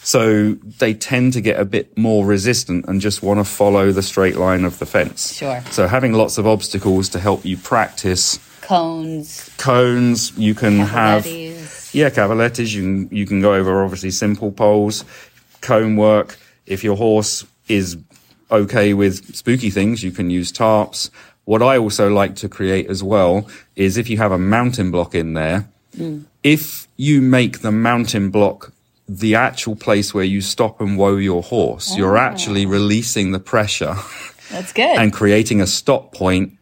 So 0.04 0.54
they 0.54 0.94
tend 0.94 1.32
to 1.34 1.40
get 1.40 1.60
a 1.60 1.64
bit 1.64 1.96
more 1.96 2.26
resistant 2.26 2.86
and 2.88 3.00
just 3.00 3.22
want 3.22 3.38
to 3.38 3.44
follow 3.44 3.92
the 3.92 4.02
straight 4.02 4.36
line 4.36 4.64
of 4.64 4.78
the 4.78 4.86
fence. 4.86 5.32
Sure. 5.32 5.62
So 5.70 5.86
having 5.86 6.12
lots 6.12 6.38
of 6.38 6.46
obstacles 6.46 7.08
to 7.10 7.20
help 7.20 7.44
you 7.44 7.56
practice 7.56 8.38
Cones, 8.62 9.50
cones, 9.58 10.32
you 10.38 10.54
can 10.54 10.78
have 10.78 11.26
yeah, 11.26 12.10
cavalettis. 12.10 12.72
You 12.72 12.82
can 12.82 13.16
you 13.16 13.26
can 13.26 13.40
go 13.40 13.54
over 13.54 13.82
obviously 13.82 14.12
simple 14.12 14.52
poles, 14.52 15.04
cone 15.60 15.96
work. 15.96 16.38
If 16.64 16.84
your 16.84 16.96
horse 16.96 17.44
is 17.66 17.98
okay 18.52 18.94
with 18.94 19.34
spooky 19.34 19.68
things, 19.68 20.04
you 20.04 20.12
can 20.12 20.30
use 20.30 20.52
tarps. 20.52 21.10
What 21.44 21.60
I 21.60 21.76
also 21.76 22.08
like 22.08 22.36
to 22.36 22.48
create 22.48 22.86
as 22.88 23.02
well 23.02 23.48
is 23.74 23.96
if 23.96 24.08
you 24.08 24.16
have 24.18 24.30
a 24.30 24.38
mounting 24.38 24.92
block 24.92 25.12
in 25.14 25.34
there, 25.34 25.68
hmm. 25.96 26.20
if 26.44 26.86
you 26.96 27.20
make 27.20 27.60
the 27.60 27.72
mounting 27.72 28.30
block 28.30 28.72
the 29.18 29.34
actual 29.34 29.76
place 29.76 30.14
where 30.14 30.24
you 30.24 30.40
stop 30.40 30.80
and 30.80 30.96
whoa 30.96 31.16
your 31.16 31.42
horse, 31.42 31.96
you're 31.96 32.16
actually 32.16 32.66
releasing 32.66 33.32
the 33.32 33.40
pressure 33.40 33.94
That's 34.50 34.72
good. 34.72 34.96
and 34.98 35.12
creating 35.12 35.60
a 35.60 35.66
stop 35.66 36.12
point 36.14 36.52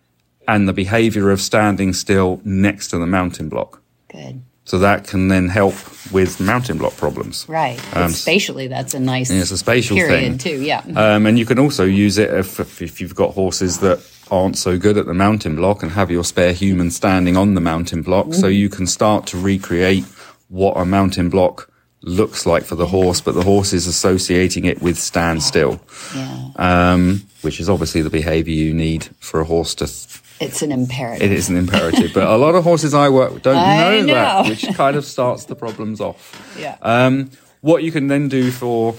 and 0.48 0.68
the 0.68 0.72
behavior 0.72 1.30
of 1.30 1.40
standing 1.40 1.92
still 1.92 2.40
next 2.44 2.88
to 2.88 2.98
the 2.98 3.06
mounting 3.06 3.48
block. 3.48 3.82
good. 4.08 4.42
So 4.66 4.78
that 4.78 5.06
can 5.08 5.26
then 5.28 5.48
help 5.48 5.74
with 6.12 6.38
mounting 6.38 6.78
block 6.78 6.96
problems. 6.96 7.44
Right. 7.48 7.80
Um, 7.96 8.10
spatially, 8.12 8.68
that's 8.68 8.94
a 8.94 9.00
nice 9.00 9.28
It's 9.28 9.50
a 9.50 9.58
spatial 9.58 9.96
period 9.96 10.20
thing. 10.20 10.38
too. 10.38 10.62
Yeah. 10.62 10.82
Um, 10.94 11.26
and 11.26 11.36
you 11.38 11.44
can 11.44 11.58
also 11.58 11.84
use 11.84 12.18
it 12.18 12.32
if, 12.32 12.80
if 12.80 13.00
you've 13.00 13.14
got 13.16 13.34
horses 13.34 13.80
that 13.80 13.98
aren't 14.30 14.56
so 14.56 14.78
good 14.78 14.96
at 14.96 15.06
the 15.06 15.14
mounting 15.14 15.56
block 15.56 15.82
and 15.82 15.90
have 15.92 16.08
your 16.10 16.22
spare 16.22 16.52
human 16.52 16.90
standing 16.92 17.36
on 17.36 17.54
the 17.54 17.60
mounting 17.60 18.02
block. 18.02 18.32
So 18.32 18.46
you 18.46 18.68
can 18.68 18.86
start 18.86 19.26
to 19.28 19.38
recreate 19.38 20.04
what 20.48 20.76
a 20.76 20.84
mounting 20.84 21.30
block 21.30 21.69
looks 22.02 22.46
like 22.46 22.64
for 22.64 22.76
the 22.76 22.86
horse, 22.86 23.20
but 23.20 23.34
the 23.34 23.42
horse 23.42 23.72
is 23.72 23.86
associating 23.86 24.64
it 24.64 24.80
with 24.80 24.98
stand 24.98 25.42
still, 25.42 25.80
yeah. 26.14 26.50
um, 26.56 27.22
which 27.42 27.60
is 27.60 27.68
obviously 27.68 28.02
the 28.02 28.10
behavior 28.10 28.54
you 28.54 28.72
need 28.72 29.04
for 29.18 29.40
a 29.40 29.44
horse 29.44 29.74
to 29.76 29.84
It's 29.84 30.62
an 30.62 30.72
imperative. 30.72 31.30
It 31.30 31.32
is 31.32 31.48
an 31.48 31.56
imperative, 31.56 32.12
but 32.14 32.26
a 32.26 32.36
lot 32.36 32.54
of 32.54 32.64
horses 32.64 32.94
I 32.94 33.08
work 33.10 33.34
with 33.34 33.42
don't 33.42 33.56
I 33.58 34.00
know, 34.00 34.06
that, 34.06 34.46
which 34.48 34.66
kind 34.74 34.96
of 34.96 35.04
starts 35.04 35.44
the 35.44 35.54
problems 35.54 36.00
off. 36.00 36.54
Yeah. 36.58 36.76
Um, 36.82 37.30
what 37.60 37.82
you 37.82 37.92
can 37.92 38.06
then 38.08 38.28
do 38.28 38.50
for 38.50 38.94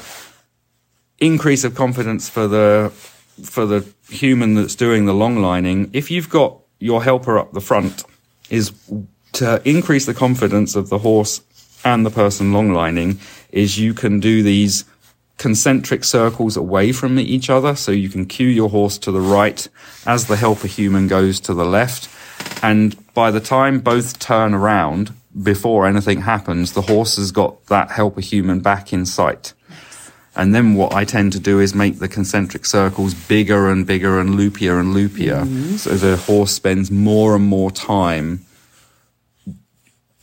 increase 1.19 1.63
of 1.63 1.75
confidence 1.75 2.29
for 2.29 2.47
the 2.47 2.91
for 3.43 3.65
the 3.65 3.87
human 4.09 4.53
that's 4.55 4.75
doing 4.75 5.05
the 5.05 5.13
long 5.13 5.37
lining, 5.37 5.89
if 5.93 6.11
you've 6.11 6.29
got 6.29 6.59
your 6.79 7.03
helper 7.03 7.39
up 7.39 7.53
the 7.53 7.61
front, 7.61 8.03
is 8.49 8.71
to 9.33 9.61
increase 9.67 10.05
the 10.05 10.13
confidence 10.13 10.75
of 10.75 10.89
the 10.89 10.99
horse 10.99 11.41
and 11.83 12.05
the 12.05 12.11
person 12.11 12.53
long 12.53 12.71
lining, 12.71 13.19
is 13.51 13.79
you 13.79 13.93
can 13.93 14.19
do 14.19 14.43
these 14.43 14.85
concentric 15.37 16.03
circles 16.03 16.55
away 16.55 16.91
from 16.91 17.17
each 17.19 17.49
other. 17.49 17.75
So 17.75 17.91
you 17.91 18.09
can 18.09 18.25
cue 18.25 18.47
your 18.47 18.69
horse 18.69 18.97
to 18.99 19.11
the 19.11 19.21
right 19.21 19.67
as 20.05 20.27
the 20.27 20.35
helper 20.35 20.67
human 20.67 21.07
goes 21.07 21.39
to 21.41 21.53
the 21.53 21.65
left. 21.65 22.09
And 22.63 22.95
by 23.13 23.31
the 23.31 23.39
time 23.39 23.79
both 23.79 24.19
turn 24.19 24.53
around, 24.53 25.13
before 25.41 25.87
anything 25.87 26.21
happens, 26.21 26.73
the 26.73 26.81
horse 26.81 27.15
has 27.15 27.31
got 27.31 27.65
that 27.67 27.91
helper 27.91 28.21
human 28.21 28.59
back 28.59 28.93
in 28.93 29.05
sight. 29.05 29.53
And 30.35 30.55
then 30.55 30.75
what 30.75 30.93
I 30.93 31.03
tend 31.03 31.33
to 31.33 31.39
do 31.39 31.59
is 31.59 31.75
make 31.75 31.99
the 31.99 32.07
concentric 32.07 32.65
circles 32.65 33.13
bigger 33.13 33.69
and 33.69 33.85
bigger 33.85 34.19
and 34.19 34.31
loopier 34.31 34.79
and 34.79 34.95
loopier. 34.95 35.43
Mm-hmm. 35.43 35.75
So 35.77 35.91
the 35.91 36.17
horse 36.17 36.53
spends 36.53 36.89
more 36.89 37.35
and 37.35 37.45
more 37.45 37.71
time 37.71 38.45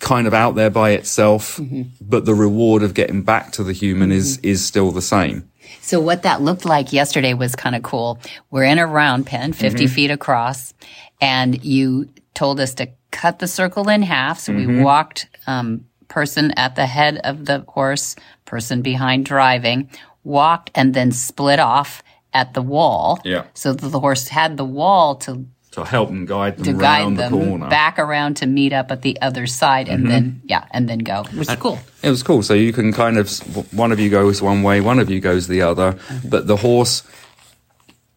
kind 0.01 0.27
of 0.27 0.35
out 0.35 0.55
there 0.55 0.71
by 0.71 0.91
itself, 0.91 1.61
but 2.01 2.25
the 2.25 2.35
reward 2.35 2.83
of 2.83 2.95
getting 2.95 3.23
back 3.23 3.53
to 3.53 3.65
the 3.65 3.73
human 3.73 4.13
is, 4.13 4.39
is 4.39 4.65
still 4.65 4.93
the 4.93 5.03
same. 5.03 5.49
So 5.81 6.01
what 6.01 6.23
that 6.23 6.41
looked 6.41 6.65
like 6.65 6.93
yesterday 6.93 7.35
was 7.35 7.55
kind 7.57 7.75
of 7.75 7.83
cool. 7.83 8.19
We're 8.51 8.65
in 8.65 8.79
a 8.79 8.87
round 8.87 9.27
pen, 9.27 9.53
50 9.53 9.85
Mm-hmm. 9.85 9.95
feet 9.95 10.11
across, 10.11 10.73
and 11.21 11.65
you 11.65 12.09
told 12.35 12.61
us 12.61 12.75
to 12.75 12.89
cut 13.11 13.39
the 13.41 13.49
circle 13.49 13.89
in 13.89 14.03
half. 14.03 14.39
So 14.39 14.53
Mm-hmm. 14.53 14.77
we 14.79 14.83
walked, 14.83 15.29
um, 15.47 15.85
person 16.09 16.53
at 16.57 16.75
the 16.77 16.87
head 16.87 17.21
of 17.25 17.45
the 17.47 17.65
horse, 17.69 18.17
person 18.45 18.81
behind 18.83 19.27
driving, 19.27 19.91
walked 20.25 20.71
and 20.75 20.95
then 20.95 21.13
split 21.13 21.59
off 21.59 22.03
at 22.33 22.55
the 22.55 22.63
wall. 22.63 23.21
Yeah. 23.25 23.45
So 23.55 23.73
that 23.73 23.89
the 23.89 24.01
horse 24.01 24.29
had 24.29 24.57
the 24.57 24.65
wall 24.65 25.17
to 25.17 25.45
to 25.73 25.85
help 25.85 26.09
them 26.09 26.27
guide 26.27 26.57
them 26.57 26.65
to 26.65 26.71
around 26.71 26.81
guide 26.81 27.13
the 27.13 27.23
them 27.23 27.33
corner. 27.33 27.65
Mm-hmm. 27.65 27.69
back 27.69 27.99
around 27.99 28.37
to 28.39 28.47
meet 28.47 28.73
up 28.73 28.91
at 28.91 29.03
the 29.03 29.21
other 29.21 29.47
side, 29.47 29.89
and 29.89 30.11
then 30.11 30.41
yeah, 30.45 30.65
and 30.71 30.89
then 30.89 30.99
go, 30.99 31.25
which 31.35 31.49
is 31.49 31.57
cool. 31.57 31.79
It 32.03 32.11
was 32.11 32.23
cool. 32.23 32.43
So 32.43 32.55
you 32.55 32.73
can 32.73 32.93
kind 32.93 33.19
of 33.19 33.31
one 33.73 33.93
of 33.93 34.01
you 34.01 34.11
goes 34.11 34.41
one 34.43 34.63
way, 34.63 34.81
one 34.81 34.99
of 34.99 35.11
you 35.11 35.21
goes 35.21 35.47
the 35.47 35.63
other, 35.63 35.93
Mm-hmm. 35.93 36.29
but 36.29 36.47
the 36.47 36.57
horse 36.57 37.03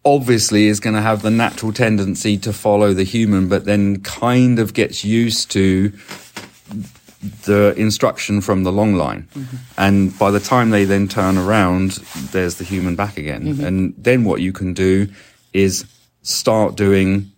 obviously 0.04 0.66
is 0.68 0.80
going 0.80 0.96
to 0.96 1.02
have 1.02 1.22
the 1.22 1.30
natural 1.30 1.72
tendency 1.72 2.38
to 2.38 2.52
follow 2.52 2.94
the 2.94 3.04
human, 3.04 3.48
but 3.48 3.66
then 3.66 4.02
kind 4.02 4.58
of 4.58 4.74
gets 4.74 5.04
used 5.06 5.52
to 5.52 5.92
the 7.46 7.74
instruction 7.78 8.42
from 8.42 8.64
the 8.64 8.72
long 8.72 8.96
line. 8.96 9.28
Mm-hmm. 9.36 9.58
And 9.78 10.18
by 10.18 10.32
the 10.32 10.40
time 10.40 10.72
they 10.72 10.86
then 10.86 11.08
turn 11.08 11.38
around, 11.38 11.92
there's 12.32 12.56
the 12.56 12.64
human 12.64 12.96
back 12.96 13.18
again. 13.18 13.44
Mm-hmm. 13.44 13.64
And 13.64 13.94
then 13.96 14.24
what 14.24 14.42
you 14.42 14.52
can 14.52 14.74
do 14.74 15.08
is 15.54 15.86
start 16.24 16.76
doing 16.76 17.32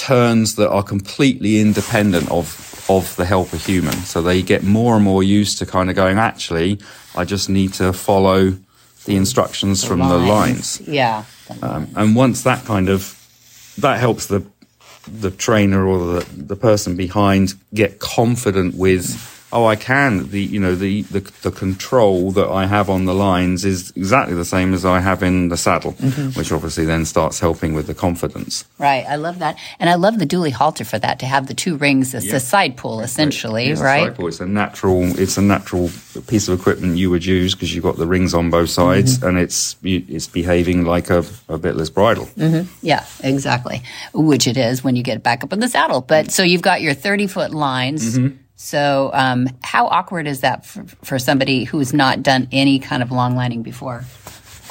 turns 0.00 0.54
that 0.54 0.70
are 0.70 0.82
completely 0.82 1.60
independent 1.60 2.30
of 2.30 2.66
of 2.88 3.14
the 3.16 3.24
helper 3.24 3.56
human. 3.56 3.92
So 3.92 4.20
they 4.22 4.42
get 4.42 4.64
more 4.64 4.96
and 4.96 5.04
more 5.04 5.22
used 5.22 5.58
to 5.58 5.66
kind 5.66 5.90
of 5.90 5.96
going, 5.96 6.18
actually, 6.18 6.80
I 7.14 7.24
just 7.24 7.48
need 7.48 7.72
to 7.74 7.92
follow 7.92 8.56
the 9.04 9.16
instructions 9.16 9.84
from 9.84 10.00
the 10.00 10.18
lines. 10.18 10.80
Yeah. 10.86 11.24
Um, 11.62 11.88
and 11.96 12.16
once 12.16 12.42
that 12.42 12.64
kind 12.64 12.88
of 12.88 13.16
that 13.78 13.98
helps 13.98 14.26
the 14.26 14.44
the 15.06 15.30
trainer 15.30 15.86
or 15.86 15.98
the, 16.14 16.26
the 16.36 16.56
person 16.56 16.96
behind 16.96 17.54
get 17.72 17.98
confident 17.98 18.74
with 18.74 19.06
oh 19.52 19.66
I 19.66 19.76
can 19.76 20.30
the 20.30 20.42
you 20.42 20.60
know 20.60 20.74
the, 20.74 21.02
the 21.02 21.20
the 21.42 21.50
control 21.50 22.30
that 22.32 22.48
I 22.48 22.66
have 22.66 22.88
on 22.90 23.04
the 23.04 23.14
lines 23.14 23.64
is 23.64 23.92
exactly 23.96 24.34
the 24.34 24.44
same 24.44 24.72
as 24.74 24.84
I 24.84 25.00
have 25.00 25.22
in 25.22 25.48
the 25.48 25.56
saddle 25.56 25.92
mm-hmm. 25.92 26.38
which 26.38 26.52
obviously 26.52 26.84
then 26.84 27.04
starts 27.04 27.40
helping 27.40 27.74
with 27.74 27.86
the 27.86 27.94
confidence 27.94 28.64
Right. 28.78 29.04
I 29.06 29.16
love 29.16 29.40
that. 29.40 29.58
And 29.78 29.90
I 29.90 29.94
love 29.96 30.18
the 30.18 30.26
dually 30.26 30.52
halter 30.52 30.84
for 30.84 30.98
that 30.98 31.18
to 31.18 31.26
have 31.26 31.46
the 31.48 31.54
two 31.54 31.76
rings. 31.76 32.14
It's 32.14 32.26
Yeah. 32.26 32.36
a 32.36 32.40
side 32.40 32.76
pull 32.78 33.00
essentially, 33.00 33.66
It's 33.68 33.80
a 33.80 33.84
right? 33.84 34.04
side 34.06 34.16
pull. 34.16 34.28
It's 34.28 34.40
a 34.40 34.46
natural. 34.46 35.18
It's 35.20 35.36
a 35.36 35.42
natural 35.42 35.90
piece 36.26 36.48
of 36.48 36.58
equipment 36.58 36.96
you 36.96 37.10
would 37.10 37.24
use 37.26 37.54
because 37.54 37.74
you've 37.74 37.84
got 37.84 37.98
the 37.98 38.06
rings 38.06 38.32
on 38.32 38.48
both 38.50 38.70
sides, 38.70 39.18
Mm-hmm. 39.18 39.26
and 39.28 39.38
it's 39.38 39.76
it's 39.82 40.26
behaving 40.28 40.84
like 40.84 41.10
a, 41.10 41.18
a 41.48 41.58
bitless 41.58 41.90
bridle. 41.92 42.26
Mm-hmm. 42.38 42.68
Yeah, 42.82 43.04
exactly. 43.22 43.82
Which 44.14 44.46
it 44.46 44.56
is 44.56 44.82
when 44.82 44.96
you 44.96 45.02
get 45.02 45.22
back 45.22 45.44
up 45.44 45.52
in 45.52 45.60
the 45.60 45.68
saddle. 45.68 46.00
But 46.00 46.26
mm. 46.26 46.30
so 46.30 46.42
you've 46.42 46.62
got 46.62 46.80
your 46.80 46.94
30 46.94 47.26
foot 47.26 47.50
lines. 47.52 48.18
Mm-hmm. 48.18 48.36
So, 48.62 49.10
um, 49.14 49.48
how 49.62 49.86
awkward 49.86 50.26
is 50.26 50.42
that 50.42 50.66
for, 50.66 50.84
for 51.02 51.18
somebody 51.18 51.64
who's 51.64 51.94
not 51.94 52.22
done 52.22 52.46
any 52.52 52.78
kind 52.78 53.02
of 53.02 53.10
long 53.10 53.34
lining 53.34 53.62
before? 53.62 54.04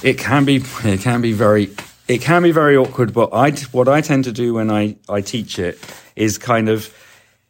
It 0.04 0.20
can 0.20 0.46
be. 0.46 0.58
It 0.84 1.00
can 1.00 1.22
be 1.22 1.34
very. 1.34 1.72
It 2.08 2.22
can 2.22 2.44
be 2.44 2.52
very 2.52 2.78
awkward. 2.78 3.16
But 3.16 3.34
I 3.34 3.50
what 3.72 3.88
I 3.88 4.02
tend 4.02 4.26
to 4.26 4.32
do 4.32 4.54
when 4.54 4.70
I 4.70 4.96
I 5.10 5.22
teach 5.22 5.58
it 5.58 5.80
is 6.16 6.38
kind 6.38 6.70
of 6.70 6.96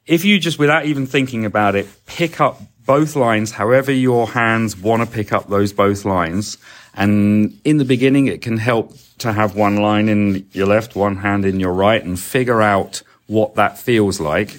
if 0.06 0.23
you 0.23 0.39
just 0.39 0.58
without 0.58 0.86
even 0.86 1.06
thinking 1.06 1.43
about 1.43 1.75
it 1.75 1.89
pick 2.06 2.39
up 2.39 2.62
both 2.86 3.17
lines 3.17 3.52
however 3.52 3.91
your 3.91 4.30
hands 4.30 4.78
want 4.78 5.04
to 5.04 5.13
pick 5.13 5.34
up 5.34 5.49
those 5.49 5.73
both 5.73 6.06
lines 6.06 6.58
and 6.95 7.60
in 7.65 7.78
the 7.78 7.86
beginning 7.86 8.28
it 8.28 8.41
can 8.41 8.58
help 8.58 8.93
to 9.17 9.34
have 9.34 9.56
one 9.56 9.75
line 9.75 10.08
in 10.08 10.47
your 10.54 10.67
left 10.67 10.95
one 10.95 11.17
hand 11.17 11.45
in 11.45 11.60
your 11.60 11.73
right 11.73 12.04
and 12.04 12.17
figure 12.17 12.62
out 12.62 13.04
what 13.28 13.56
that 13.56 13.78
feels 13.78 14.19
like 14.19 14.58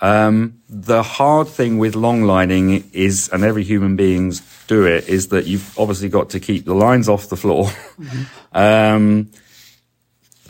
um, 0.00 0.60
the 0.68 1.02
hard 1.02 1.48
thing 1.48 1.78
with 1.78 1.94
long 1.94 2.22
lining 2.22 2.88
is 2.92 3.28
and 3.32 3.44
every 3.44 3.64
human 3.64 3.96
beings 3.96 4.42
do 4.66 4.84
it 4.84 5.08
is 5.08 5.28
that 5.28 5.46
you've 5.46 5.78
obviously 5.78 6.08
got 6.08 6.30
to 6.30 6.40
keep 6.40 6.64
the 6.64 6.74
lines 6.74 7.08
off 7.08 7.28
the 7.28 7.36
floor 7.36 7.70
um, 8.52 9.30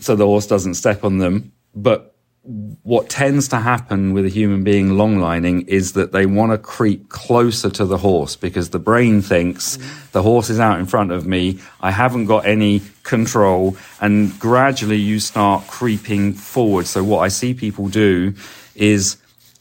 so 0.01 0.17
the 0.17 0.27
horse 0.27 0.47
doesn't 0.47 0.75
step 0.75 1.05
on 1.05 1.19
them 1.19 1.53
but 1.75 2.17
what 2.47 3.09
tends 3.09 3.49
to 3.49 3.57
happen 3.57 4.13
with 4.13 4.25
a 4.25 4.29
human 4.29 4.63
being 4.63 4.97
long 4.97 5.19
lining 5.19 5.63
is 5.63 5.95
that 5.95 6.13
they 6.13 6.27
want 6.27 6.53
to 6.53 6.59
creep 6.59 7.09
closer 7.09 7.69
to 7.71 7.85
the 7.85 7.99
horse 7.99 8.37
because 8.37 8.71
the 8.71 8.79
brain 8.79 9.21
thinks 9.21 9.79
the 10.13 10.23
horse 10.23 10.49
is 10.49 10.61
out 10.61 10.79
in 10.79 10.87
front 10.87 11.11
of 11.11 11.27
me. 11.27 11.59
I 11.81 11.91
haven't 11.91 12.27
got 12.27 12.47
any 12.47 12.83
control. 13.03 13.77
And 14.01 14.39
gradually 14.39 14.97
you 14.97 15.19
start 15.19 15.67
creeping 15.67 16.35
forward. 16.35 16.87
So 16.87 17.03
what 17.03 17.21
I 17.21 17.29
see 17.29 17.53
people 17.53 17.89
do 17.89 18.35
is 18.77 19.17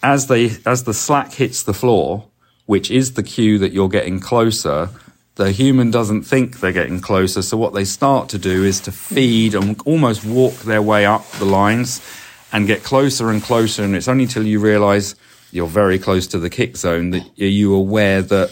as 0.05 0.27
they, 0.27 0.51
as 0.67 0.83
the 0.83 0.93
slack 0.93 1.33
hits 1.33 1.63
the 1.63 1.73
floor, 1.73 2.25
which 2.67 2.91
is 2.91 3.13
the 3.13 3.23
cue 3.23 3.57
that 3.57 3.73
you're 3.73 3.89
getting 3.89 4.19
closer, 4.19 4.89
the 5.33 5.51
human 5.51 5.89
doesn't 5.89 6.23
think 6.23 6.59
they're 6.59 6.71
getting 6.71 7.01
closer. 7.01 7.41
So 7.41 7.57
what 7.57 7.73
they 7.73 7.85
start 7.85 8.29
to 8.29 8.37
do 8.37 8.63
is 8.63 8.79
to 8.81 8.91
feed 8.91 9.55
and 9.55 9.81
almost 9.83 10.23
walk 10.23 10.53
their 10.59 10.81
way 10.81 11.07
up 11.07 11.27
the 11.31 11.45
lines 11.45 12.05
and 12.53 12.67
get 12.67 12.83
closer 12.83 13.31
and 13.31 13.41
closer. 13.41 13.83
And 13.83 13.95
it's 13.95 14.07
only 14.07 14.25
until 14.25 14.45
you 14.45 14.59
realize 14.59 15.15
you're 15.51 15.67
very 15.67 15.97
close 15.97 16.27
to 16.27 16.39
the 16.39 16.51
kick 16.51 16.77
zone 16.77 17.09
that 17.09 17.27
you're 17.35 17.75
aware 17.75 18.21
that 18.21 18.51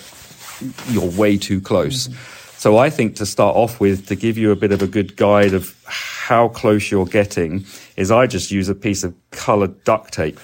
you're 0.90 1.10
way 1.12 1.38
too 1.38 1.62
close. 1.62 2.08
Mm-hmm. 2.08 2.58
So 2.58 2.78
I 2.78 2.90
think 2.90 3.18
to 3.18 3.28
start 3.28 3.56
off 3.56 3.80
with, 3.80 4.08
to 4.08 4.16
give 4.16 4.40
you 4.40 4.52
a 4.52 4.56
bit 4.56 4.72
of 4.72 4.82
a 4.82 4.88
good 4.88 5.16
guide 5.16 5.54
of 5.54 5.78
how 5.86 6.48
close 6.48 6.90
you're 6.90 7.06
getting, 7.06 7.66
is 7.96 8.10
I 8.10 8.26
just 8.26 8.50
use 8.50 8.70
a 8.70 8.76
piece 8.76 9.04
of 9.04 9.14
colored 9.32 9.84
duct 9.84 10.14
tape 10.14 10.40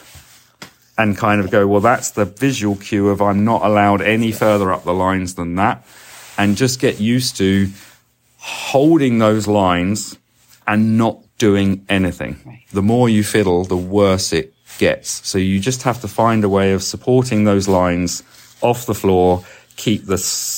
and 0.99 1.17
kind 1.17 1.39
of 1.39 1.49
go, 1.49 1.65
well, 1.65 1.79
that's 1.79 2.11
the 2.11 2.25
visual 2.25 2.75
cue 2.75 3.07
of 3.07 3.21
I'm 3.21 3.45
not 3.45 3.63
allowed 3.63 4.01
any 4.01 4.33
further 4.33 4.73
up 4.73 4.83
the 4.83 4.93
lines 4.93 5.35
than 5.35 5.55
that. 5.55 5.85
And 6.37 6.57
just 6.57 6.81
get 6.81 6.99
used 6.99 7.37
to 7.37 7.69
holding 8.37 9.17
those 9.17 9.47
lines 9.47 10.17
and 10.67 10.97
not 10.97 11.19
doing 11.37 11.85
anything. 11.87 12.41
Right. 12.45 12.65
The 12.73 12.81
more 12.81 13.07
you 13.07 13.23
fiddle, 13.23 13.63
the 13.63 13.77
worse 13.77 14.33
it 14.33 14.53
gets. 14.77 15.25
So 15.25 15.37
you 15.37 15.61
just 15.61 15.83
have 15.83 16.01
to 16.01 16.09
find 16.09 16.43
a 16.43 16.49
way 16.49 16.73
of 16.73 16.83
supporting 16.83 17.45
those 17.45 17.69
lines 17.69 18.21
off 18.59 18.85
the 18.85 18.93
floor, 18.93 19.45
keep 19.77 20.05
the, 20.05 20.17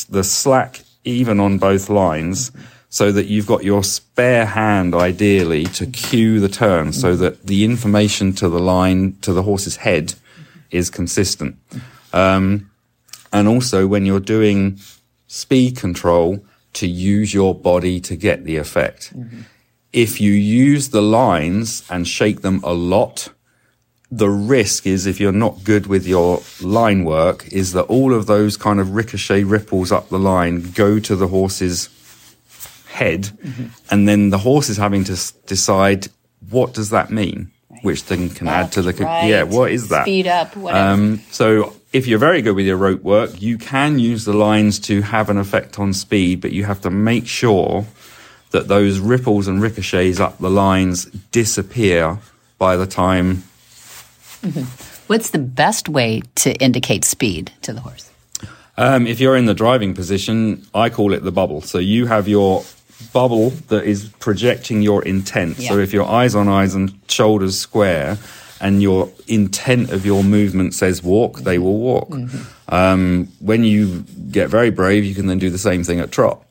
the 0.09 0.23
slack 0.23 0.81
even 1.03 1.39
on 1.39 1.59
both 1.59 1.87
lines. 1.87 2.51
So 2.89 3.11
that 3.13 3.27
you've 3.27 3.47
got 3.47 3.63
your 3.63 3.85
spare 3.85 4.45
hand, 4.45 4.93
ideally, 4.93 5.63
to 5.65 5.85
cue 5.85 6.41
the 6.41 6.49
turn, 6.49 6.91
so 6.91 7.15
that 7.15 7.47
the 7.47 7.63
information 7.63 8.33
to 8.33 8.49
the 8.49 8.59
line, 8.59 9.15
to 9.21 9.31
the 9.31 9.43
horse's 9.43 9.77
head, 9.77 10.15
is 10.71 10.89
consistent. 10.89 11.57
Um, 12.13 12.69
and 13.31 13.47
also, 13.47 13.87
when 13.87 14.05
you're 14.05 14.19
doing 14.19 14.79
speed 15.27 15.77
control, 15.77 16.43
to 16.73 16.87
use 16.87 17.33
your 17.33 17.53
body 17.53 17.99
to 17.99 18.15
get 18.15 18.45
the 18.45 18.57
effect. 18.57 19.13
If 19.91 20.21
you 20.21 20.31
use 20.31 20.89
the 20.89 21.01
lines 21.01 21.83
and 21.89 22.07
shake 22.07 22.41
them 22.41 22.61
a 22.63 22.73
lot, 22.73 23.29
the 24.09 24.29
risk 24.29 24.87
is 24.87 25.05
if 25.05 25.19
you're 25.19 25.33
not 25.33 25.63
good 25.63 25.87
with 25.87 26.07
your 26.07 26.41
line 26.61 27.03
work, 27.03 27.47
is 27.51 27.73
that 27.73 27.83
all 27.83 28.13
of 28.13 28.25
those 28.25 28.55
kind 28.57 28.79
of 28.79 28.95
ricochet 28.95 29.43
ripples 29.43 29.91
up 29.91 30.09
the 30.09 30.19
line 30.19 30.71
go 30.71 30.99
to 30.99 31.15
the 31.15 31.27
horse's 31.27 31.89
head, 32.87 33.31
and 33.89 34.07
then 34.07 34.29
the 34.29 34.39
horse 34.39 34.69
is 34.69 34.77
having 34.77 35.03
to 35.05 35.13
s- 35.13 35.31
decide 35.45 36.07
what 36.49 36.73
does 36.73 36.89
that 36.89 37.09
mean, 37.09 37.51
which 37.81 38.05
then 38.05 38.29
can 38.29 38.47
add 38.47 38.71
to 38.73 38.81
the 38.81 38.93
Right. 38.93 39.27
yeah. 39.27 39.43
What 39.43 39.71
is 39.71 39.89
that? 39.89 40.03
Speed 40.03 40.27
up, 40.27 40.55
whatever. 40.55 40.89
Um, 40.89 41.21
so 41.31 41.75
if 41.93 42.07
you're 42.07 42.19
very 42.19 42.41
good 42.41 42.55
with 42.55 42.65
your 42.65 42.77
rope 42.77 43.01
work, 43.01 43.41
you 43.41 43.57
can 43.57 43.99
use 43.99 44.25
the 44.25 44.33
lines 44.33 44.79
to 44.79 45.01
have 45.01 45.29
an 45.29 45.37
effect 45.37 45.79
on 45.79 45.93
speed, 45.93 46.41
but 46.41 46.51
you 46.51 46.65
have 46.65 46.81
to 46.81 46.89
make 46.89 47.27
sure 47.27 47.85
that 48.51 48.67
those 48.67 48.99
ripples 48.99 49.47
and 49.47 49.61
ricochets 49.61 50.19
up 50.19 50.37
the 50.37 50.49
lines 50.49 51.05
disappear 51.31 52.19
by 52.57 52.75
the 52.75 52.85
time. 52.85 53.43
What's 55.07 55.31
the 55.31 55.39
best 55.39 55.89
way 55.89 56.21
to 56.35 56.53
indicate 56.55 57.03
speed 57.03 57.51
to 57.63 57.73
the 57.73 57.81
horse? 57.81 58.09
Um, 58.77 59.05
if 59.05 59.19
you're 59.19 59.35
in 59.35 59.45
the 59.45 59.53
driving 59.53 59.93
position, 59.93 60.65
I 60.73 60.89
call 60.89 61.13
it 61.13 61.23
the 61.23 61.31
bubble. 61.31 61.61
So 61.61 61.77
you 61.77 62.05
have 62.07 62.27
your 62.27 62.63
bubble 63.13 63.49
that 63.69 63.83
is 63.83 64.09
projecting 64.19 64.81
your 64.81 65.03
intent. 65.03 65.57
So 65.57 65.77
if 65.79 65.93
your 65.93 66.07
eyes 66.07 66.35
on 66.35 66.47
eyes 66.47 66.75
and 66.75 66.99
shoulders 67.07 67.59
square, 67.59 68.17
and 68.61 68.81
your 68.81 69.11
intent 69.27 69.91
of 69.91 70.05
your 70.05 70.23
movement 70.23 70.73
says 70.75 71.01
walk, 71.01 71.39
they 71.39 71.57
will 71.57 71.79
walk. 71.79 72.13
Um, 72.69 73.27
when 73.39 73.63
you 73.63 74.01
get 74.29 74.49
very 74.49 74.69
brave, 74.69 75.03
you 75.03 75.15
can 75.15 75.25
then 75.25 75.39
do 75.39 75.49
the 75.49 75.57
same 75.57 75.83
thing 75.83 75.99
at 75.99 76.11
trot 76.11 76.45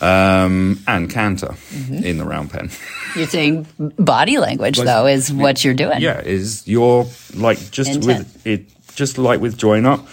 um, 0.00 0.80
and 0.86 1.10
canter 1.10 1.54
in 1.90 2.18
the 2.18 2.24
round 2.24 2.50
pen. 2.50 2.70
You're 3.16 3.26
saying 3.26 3.66
body 3.98 4.38
language, 4.38 4.78
though, 4.78 5.06
is 5.06 5.32
what 5.32 5.64
you're 5.64 5.74
doing. 5.74 6.00
yeah, 6.00 6.20
is 6.20 6.66
your 6.66 7.06
like 7.34 7.58
just 7.70 7.90
Intent. 7.90 8.06
with 8.06 8.46
it, 8.46 8.94
just 8.94 9.18
like 9.18 9.40
with 9.40 9.58
join 9.58 9.84
up, 9.84 10.06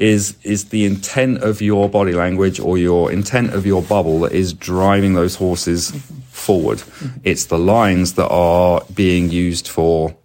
is 0.00 0.34
is 0.42 0.70
the 0.70 0.86
intent 0.86 1.42
of 1.42 1.60
your 1.60 1.88
body 1.88 2.12
language 2.12 2.58
or 2.58 2.78
your 2.78 3.12
intent 3.12 3.52
of 3.52 3.66
your 3.66 3.82
bubble 3.82 4.20
that 4.20 4.32
is 4.32 4.54
driving 4.54 5.12
those 5.14 5.36
horses 5.36 5.90
forward. 6.30 6.82
It's 7.22 7.44
the 7.46 7.58
lines 7.58 8.14
that 8.14 8.28
are 8.28 8.82
being 8.94 9.30
used 9.30 9.68
for 9.68 10.16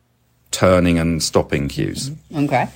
turning 0.52 0.98
and 0.98 1.22
stopping 1.22 1.68
cues. 1.68 2.10
Okay. 2.34 2.70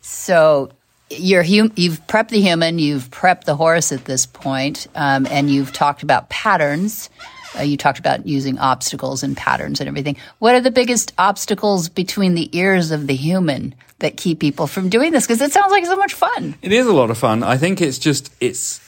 So 0.00 0.72
you're 1.10 1.44
hum- 1.44 1.72
you've 1.76 2.04
prepped 2.08 2.30
the 2.30 2.40
human, 2.40 2.80
you've 2.80 3.10
prepped 3.10 3.44
the 3.44 3.54
horse 3.54 3.92
at 3.92 4.04
this 4.06 4.26
point, 4.26 4.88
um, 4.96 5.26
and 5.30 5.48
you've 5.48 5.72
talked 5.72 6.02
about 6.02 6.28
patterns. 6.28 7.08
Uh, 7.58 7.62
you 7.62 7.76
talked 7.76 7.98
about 7.98 8.26
using 8.26 8.58
obstacles 8.58 9.22
and 9.22 9.36
patterns 9.36 9.80
and 9.80 9.88
everything. 9.88 10.16
What 10.38 10.54
are 10.54 10.60
the 10.60 10.70
biggest 10.70 11.12
obstacles 11.18 11.88
between 11.88 12.34
the 12.34 12.48
ears 12.56 12.90
of 12.90 13.06
the 13.06 13.14
human 13.14 13.74
that 13.98 14.16
keep 14.16 14.40
people 14.40 14.66
from 14.66 14.88
doing 14.88 15.12
this? 15.12 15.26
Because 15.26 15.40
it 15.40 15.52
sounds 15.52 15.70
like 15.70 15.84
so 15.86 15.96
much 15.96 16.14
fun. 16.14 16.54
It 16.62 16.72
is 16.72 16.86
a 16.86 16.92
lot 16.92 17.10
of 17.10 17.18
fun. 17.18 17.42
I 17.42 17.56
think 17.56 17.80
it's 17.80 17.98
just 17.98 18.32
it's 18.40 18.80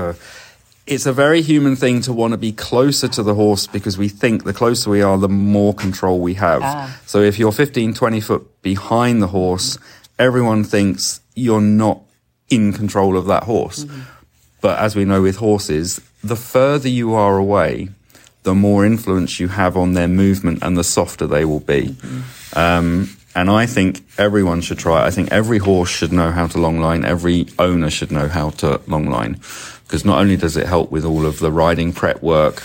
it's 0.86 1.06
a 1.06 1.12
very 1.12 1.42
human 1.42 1.76
thing 1.76 2.00
to 2.02 2.12
want 2.12 2.32
to 2.32 2.38
be 2.38 2.52
closer 2.52 3.08
to 3.08 3.22
the 3.22 3.34
horse 3.34 3.66
because 3.66 3.96
we 3.96 4.08
think 4.08 4.44
the 4.44 4.52
closer 4.52 4.90
we 4.90 5.02
are, 5.02 5.16
the 5.18 5.28
more 5.28 5.74
control 5.74 6.20
we 6.20 6.34
have. 6.34 6.62
Ah. 6.62 7.00
So 7.06 7.20
if 7.20 7.38
you're 7.38 7.52
15, 7.52 7.94
20 7.94 8.20
foot 8.20 8.62
behind 8.62 9.22
the 9.22 9.28
horse, 9.28 9.78
everyone 10.18 10.64
thinks 10.64 11.20
you're 11.34 11.60
not 11.60 12.02
in 12.48 12.72
control 12.72 13.16
of 13.16 13.26
that 13.26 13.44
horse. 13.44 13.86
But 14.60 14.78
as 14.78 14.96
we 14.96 15.04
know 15.04 15.22
with 15.22 15.36
horses, 15.36 16.00
the 16.22 16.36
further 16.36 16.88
you 16.88 17.14
are 17.14 17.38
away, 17.38 17.90
the 18.42 18.54
more 18.54 18.84
influence 18.86 19.38
you 19.38 19.48
have 19.48 19.76
on 19.76 19.92
their 19.92 20.08
movement 20.08 20.62
and 20.62 20.76
the 20.76 20.84
softer 20.84 21.26
they 21.26 21.44
will 21.44 21.60
be. 21.60 21.96
Um, 22.54 23.16
and 23.34 23.48
I 23.48 23.66
think 23.66 24.02
everyone 24.18 24.60
should 24.60 24.78
try. 24.78 25.06
I 25.06 25.10
think 25.10 25.30
every 25.30 25.58
horse 25.58 25.90
should 25.90 26.12
know 26.12 26.30
how 26.30 26.46
to 26.48 26.58
long 26.58 26.80
line. 26.80 27.04
Every 27.04 27.46
owner 27.58 27.90
should 27.90 28.10
know 28.10 28.28
how 28.28 28.50
to 28.50 28.80
long 28.86 29.06
line. 29.06 29.34
Because 29.84 30.04
not 30.04 30.18
only 30.18 30.36
does 30.36 30.56
it 30.56 30.66
help 30.66 30.90
with 30.90 31.04
all 31.04 31.26
of 31.26 31.38
the 31.38 31.52
riding 31.52 31.92
prep 31.92 32.22
work, 32.22 32.62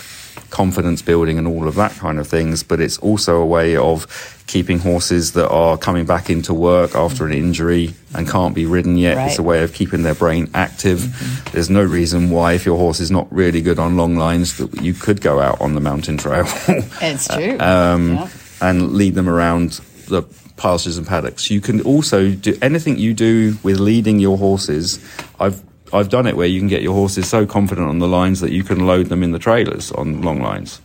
confidence 0.50 1.02
building 1.02 1.38
and 1.38 1.46
all 1.46 1.66
of 1.68 1.74
that 1.74 1.92
kind 1.92 2.18
of 2.18 2.26
things, 2.26 2.62
but 2.62 2.80
it's 2.80 2.98
also 2.98 3.40
a 3.40 3.46
way 3.46 3.76
of 3.76 4.06
keeping 4.46 4.78
horses 4.78 5.32
that 5.32 5.48
are 5.50 5.76
coming 5.76 6.06
back 6.06 6.30
into 6.30 6.54
work 6.54 6.94
after 6.94 7.26
an 7.26 7.32
injury 7.32 7.92
and 8.14 8.28
can't 8.28 8.54
be 8.54 8.64
ridden 8.64 8.96
yet. 8.96 9.26
It's 9.28 9.38
a 9.38 9.42
way 9.42 9.62
of 9.64 9.72
keeping 9.74 10.02
their 10.02 10.14
brain 10.14 10.48
active. 10.54 11.50
There's 11.52 11.68
no 11.68 11.82
reason 11.82 12.30
why, 12.30 12.52
if 12.52 12.64
your 12.64 12.76
horse 12.78 13.00
is 13.00 13.10
not 13.10 13.26
really 13.32 13.60
good 13.60 13.78
on 13.78 13.96
long 13.96 14.16
lines, 14.16 14.56
that 14.58 14.80
you 14.82 14.94
could 14.94 15.20
go 15.20 15.40
out 15.40 15.60
on 15.60 15.74
the 15.74 15.80
mountain 15.80 16.16
trail 16.16 16.44
It's 17.02 17.26
true. 17.28 17.58
um, 17.58 18.28
and 18.60 18.92
lead 18.92 19.14
them 19.14 19.28
around 19.28 19.80
the 20.08 20.22
pastures 20.56 20.96
and 20.96 21.06
paddocks. 21.06 21.50
You 21.50 21.60
can 21.60 21.80
also 21.82 22.30
do 22.30 22.56
anything 22.62 22.98
you 22.98 23.14
do 23.14 23.56
with 23.62 23.78
leading 23.80 24.20
your 24.20 24.38
horses. 24.38 25.00
I've 25.40 25.60
I've 25.92 26.08
done 26.08 26.26
it 26.26 26.36
where 26.36 26.46
you 26.46 26.60
can 26.60 26.68
get 26.68 26.82
your 26.82 26.94
horses 26.94 27.28
so 27.28 27.46
confident 27.46 27.88
on 27.88 27.98
the 27.98 28.08
lines 28.08 28.40
that 28.40 28.52
you 28.52 28.64
can 28.64 28.86
load 28.86 29.06
them 29.06 29.22
in 29.22 29.32
the 29.32 29.38
trailers 29.38 29.92
on 29.92 30.22
long 30.22 30.40
lines. 30.40 30.80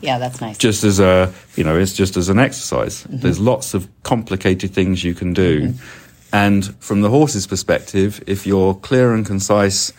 yeah, 0.00 0.18
that's 0.18 0.40
nice. 0.40 0.58
Just 0.58 0.84
as 0.84 1.00
a 1.00 1.32
you 1.56 1.64
know, 1.64 1.78
it's 1.78 1.94
just 1.94 2.16
as 2.16 2.28
an 2.28 2.38
exercise. 2.38 3.04
Mm-hmm. 3.04 3.18
There's 3.18 3.38
lots 3.38 3.74
of 3.74 3.88
complicated 4.02 4.72
things 4.72 5.04
you 5.04 5.14
can 5.14 5.32
do. 5.32 5.68
Mm-hmm. 5.68 6.34
And 6.34 6.74
from 6.76 7.00
the 7.00 7.10
horse's 7.10 7.46
perspective, 7.46 8.22
if 8.26 8.46
you're 8.46 8.74
clear 8.74 9.14
and 9.14 9.26
concise 9.26 9.92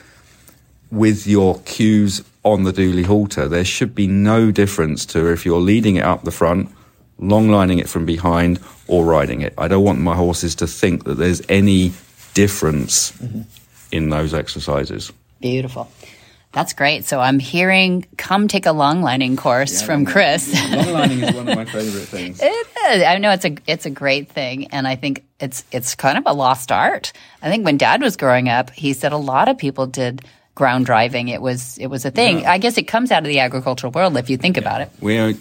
with 0.90 1.28
your 1.28 1.60
cues 1.62 2.24
on 2.44 2.64
the 2.64 2.72
dually 2.72 3.06
halter, 3.06 3.48
there 3.48 3.66
should 3.66 3.94
be 3.94 4.08
no 4.08 4.52
difference 4.52 5.06
to 5.08 5.32
if 5.32 5.46
you're 5.46 5.60
leading 5.60 5.98
it 5.98 6.04
up 6.04 6.24
the 6.24 6.32
front, 6.32 6.70
long 7.18 7.50
lining 7.50 7.80
it 7.80 7.90
from 7.90 8.06
behind, 8.06 8.60
or 8.88 9.06
riding 9.06 9.42
it. 9.42 9.54
I 9.58 9.68
don't 9.68 9.84
want 9.84 10.00
my 10.00 10.16
horses 10.16 10.56
to 10.56 10.68
think 10.68 11.04
that 11.04 11.16
there's 11.16 11.42
any 11.50 11.94
difference 12.34 13.12
mm-hmm. 13.14 13.42
In 13.91 14.10
those 14.10 14.34
exercises. 14.34 15.12
Beautiful. 15.39 15.89
That's 16.54 16.73
great. 16.73 17.06
So 17.06 17.19
I'm 17.19 17.39
hearing 17.39 18.06
come 18.17 18.47
take 18.49 18.65
a 18.65 18.73
long 18.73 19.01
lining 19.01 19.38
course 19.38 19.82
from 19.82 20.06
Chris. 20.06 20.54
Long 20.69 20.91
lining 20.91 21.23
is 21.23 21.34
one 21.34 21.47
of 21.47 21.56
my 21.56 21.65
favorite 21.65 22.08
things. 22.08 22.41
It 22.84 22.97
is. 22.97 23.04
I 23.04 23.19
know 23.19 23.32
it's 23.32 23.45
a 23.45 23.56
it's 23.67 23.86
a 23.86 23.89
great 23.91 24.30
thing, 24.30 24.67
and 24.67 24.88
I 24.88 24.95
think 24.95 25.23
it's 25.39 25.63
it's 25.71 25.95
kind 25.95 26.17
of 26.17 26.23
a 26.25 26.34
lost 26.34 26.71
art. 26.71 27.13
I 27.41 27.49
think 27.49 27.63
when 27.63 27.77
Dad 27.77 28.01
was 28.01 28.17
growing 28.17 28.49
up, 28.49 28.71
he 28.71 28.93
said 28.93 29.13
a 29.13 29.17
lot 29.17 29.47
of 29.47 29.58
people 29.58 29.86
did 29.86 30.25
ground 30.62 30.86
driving. 30.86 31.28
It 31.28 31.41
was 31.41 31.80
it 31.80 31.88
was 31.88 32.06
a 32.06 32.12
thing. 32.12 32.45
I 32.45 32.60
guess 32.60 32.78
it 32.78 32.84
comes 32.84 33.12
out 33.12 33.24
of 33.24 33.30
the 33.30 33.39
agricultural 33.39 33.91
world 33.91 34.15
if 34.15 34.30
you 34.30 34.38
think 34.38 34.58
about 34.58 34.80
it. 34.82 34.91
We 35.02 35.17
are 35.17 35.34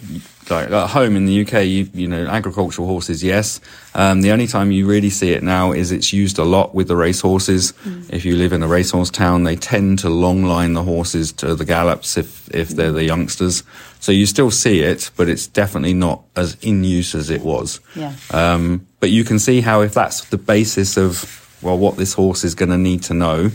like 0.48 0.70
at 0.70 0.88
home 0.88 1.14
in 1.14 1.26
the 1.26 1.42
UK. 1.42 1.66
You, 1.66 1.90
you 1.92 2.08
know, 2.08 2.26
agricultural 2.26 2.88
horses, 2.88 3.22
yes. 3.22 3.60
Um, 3.94 4.22
the 4.22 4.32
only 4.32 4.46
time 4.46 4.70
you 4.70 4.86
really 4.86 5.10
see 5.10 5.32
it 5.32 5.42
now 5.42 5.72
is 5.72 5.92
it's 5.92 6.10
used 6.10 6.38
a 6.38 6.44
lot 6.44 6.74
with 6.74 6.88
the 6.88 6.96
race 6.96 7.20
horses. 7.20 7.74
If 8.08 8.24
you 8.24 8.34
live 8.34 8.54
in 8.54 8.62
a 8.62 8.66
racehorse 8.66 9.10
town, 9.10 9.44
they 9.44 9.56
tend 9.56 9.98
to 9.98 10.08
long 10.08 10.44
line 10.44 10.72
the 10.72 10.84
horses 10.84 11.32
to 11.32 11.54
the 11.54 11.66
gallops 11.66 12.16
if 12.16 12.48
if 12.54 12.70
they're 12.70 12.90
the 12.90 13.04
youngsters. 13.04 13.62
So 14.00 14.12
you 14.12 14.24
still 14.24 14.50
see 14.50 14.80
it, 14.80 15.10
but 15.18 15.28
it's 15.28 15.46
definitely 15.46 15.92
not 15.92 16.22
as 16.34 16.56
in 16.62 16.82
use 16.82 17.14
as 17.14 17.28
it 17.28 17.42
was. 17.42 17.78
Yeah. 17.94 18.14
Um, 18.30 18.86
but 19.00 19.10
you 19.10 19.24
can 19.24 19.38
see 19.38 19.60
how 19.60 19.82
if 19.82 19.92
that's 19.92 20.24
the 20.30 20.38
basis 20.38 20.96
of 20.96 21.36
well, 21.62 21.78
what 21.78 21.96
this 21.96 22.14
horse 22.14 22.44
is 22.44 22.54
going 22.54 22.70
to 22.70 22.78
need 22.78 23.02
to 23.04 23.14
know, 23.14 23.50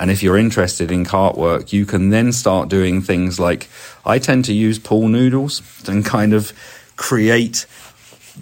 and 0.00 0.10
if 0.10 0.22
you're 0.22 0.38
interested 0.38 0.90
in 0.90 1.04
cart 1.04 1.36
work, 1.36 1.72
you 1.74 1.84
can 1.84 2.08
then 2.08 2.32
start 2.32 2.70
doing 2.70 3.02
things 3.02 3.38
like 3.38 3.68
I 4.04 4.18
tend 4.18 4.46
to 4.46 4.54
use 4.54 4.78
pool 4.78 5.08
noodles 5.08 5.62
and 5.86 6.04
kind 6.04 6.32
of 6.32 6.52
create 6.96 7.66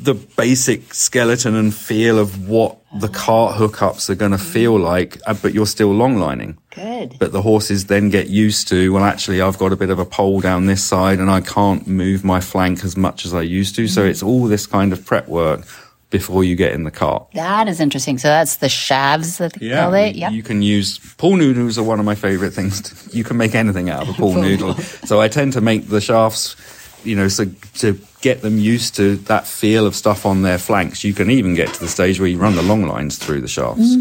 the 0.00 0.14
basic 0.14 0.94
skeleton 0.94 1.56
and 1.56 1.74
feel 1.74 2.18
of 2.20 2.48
what 2.48 2.78
the 3.00 3.08
cart 3.08 3.56
hookups 3.56 4.08
are 4.08 4.14
going 4.14 4.30
to 4.30 4.38
feel 4.38 4.78
like, 4.78 5.18
uh, 5.26 5.34
but 5.34 5.52
you're 5.52 5.66
still 5.66 5.92
long 5.92 6.16
lining. 6.18 6.56
Good. 6.70 7.16
But 7.18 7.32
the 7.32 7.42
horses 7.42 7.86
then 7.86 8.08
get 8.08 8.28
used 8.28 8.68
to, 8.68 8.92
well, 8.92 9.02
actually, 9.02 9.40
I've 9.40 9.58
got 9.58 9.72
a 9.72 9.76
bit 9.76 9.90
of 9.90 9.98
a 9.98 10.04
pole 10.04 10.40
down 10.40 10.66
this 10.66 10.84
side 10.84 11.18
and 11.18 11.28
I 11.28 11.40
can't 11.40 11.88
move 11.88 12.24
my 12.24 12.40
flank 12.40 12.84
as 12.84 12.96
much 12.96 13.26
as 13.26 13.34
I 13.34 13.42
used 13.42 13.74
to. 13.76 13.88
So 13.88 14.04
it's 14.04 14.22
all 14.22 14.44
this 14.44 14.66
kind 14.66 14.92
of 14.92 15.04
prep 15.04 15.26
work 15.26 15.66
before 16.10 16.42
you 16.42 16.56
get 16.56 16.72
in 16.72 16.84
the 16.84 16.90
cart. 16.90 17.26
That 17.34 17.68
is 17.68 17.80
interesting. 17.80 18.18
So 18.18 18.28
that's 18.28 18.56
the 18.56 18.68
shafts 18.68 19.38
that 19.38 19.52
they 19.54 19.70
call 19.70 19.94
it. 19.94 20.14
you- 20.14 20.22
Yeah. 20.22 20.30
You 20.30 20.42
can 20.42 20.62
use 20.62 20.98
pool 21.18 21.36
noodles 21.36 21.78
are 21.78 21.82
one 21.82 21.98
of 22.00 22.06
my 22.06 22.14
favorite 22.14 22.52
things. 22.52 22.80
To, 22.80 23.16
you 23.16 23.24
can 23.24 23.36
make 23.36 23.54
anything 23.54 23.90
out 23.90 24.02
of 24.02 24.08
a 24.08 24.12
pool 24.20 24.34
noodle. 24.34 24.74
So 24.74 25.20
I 25.20 25.28
tend 25.28 25.52
to 25.54 25.60
make 25.60 25.88
the 25.88 26.00
shafts, 26.00 26.56
you 27.04 27.14
know, 27.14 27.28
so 27.28 27.44
to 27.78 27.98
get 28.22 28.40
them 28.40 28.58
used 28.58 28.96
to 28.96 29.16
that 29.16 29.46
feel 29.46 29.86
of 29.86 29.94
stuff 29.94 30.24
on 30.24 30.42
their 30.42 30.58
flanks. 30.58 31.04
You 31.04 31.12
can 31.14 31.30
even 31.30 31.54
get 31.54 31.72
to 31.74 31.80
the 31.80 31.88
stage 31.88 32.18
where 32.18 32.28
you 32.28 32.38
run 32.38 32.56
the 32.56 32.62
long 32.62 32.84
lines 32.86 33.18
through 33.18 33.42
the 33.42 33.48
shafts 33.48 33.94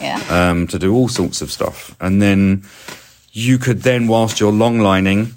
yeah. 0.00 0.20
um, 0.28 0.66
to 0.68 0.78
do 0.78 0.94
all 0.94 1.08
sorts 1.08 1.40
of 1.42 1.50
stuff. 1.50 1.96
And 2.00 2.20
then 2.20 2.64
you 3.32 3.58
could 3.58 3.82
then, 3.82 4.06
whilst 4.06 4.38
you're 4.38 4.52
long 4.52 4.78
lining, 4.80 5.32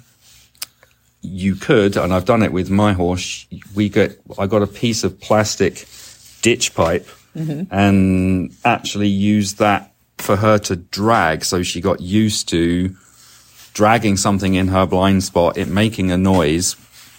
you 1.22 1.56
could, 1.56 1.96
and 1.96 2.12
I've 2.14 2.26
done 2.26 2.42
it 2.42 2.52
with 2.52 2.70
my 2.70 2.92
horse. 2.92 3.46
We 3.74 3.88
get, 3.88 4.20
I 4.38 4.46
got 4.46 4.62
a 4.62 4.66
piece 4.68 5.02
of 5.02 5.18
plastic 5.20 5.86
ditch 6.42 6.74
pipe 6.74 7.08
and 7.70 8.52
actually 8.64 9.08
used 9.08 9.58
that 9.58 9.92
for 10.18 10.36
her 10.36 10.58
to 10.58 10.74
drag. 10.74 11.44
So 11.44 11.62
she 11.62 11.80
got 11.80 12.00
used 12.00 12.48
to 12.48 12.96
dragging 13.74 14.16
something 14.16 14.54
in 14.54 14.68
her 14.68 14.86
blind 14.86 15.22
spot, 15.22 15.56
it 15.56 15.68
making 15.68 16.10
a 16.10 16.18
noise, 16.18 16.74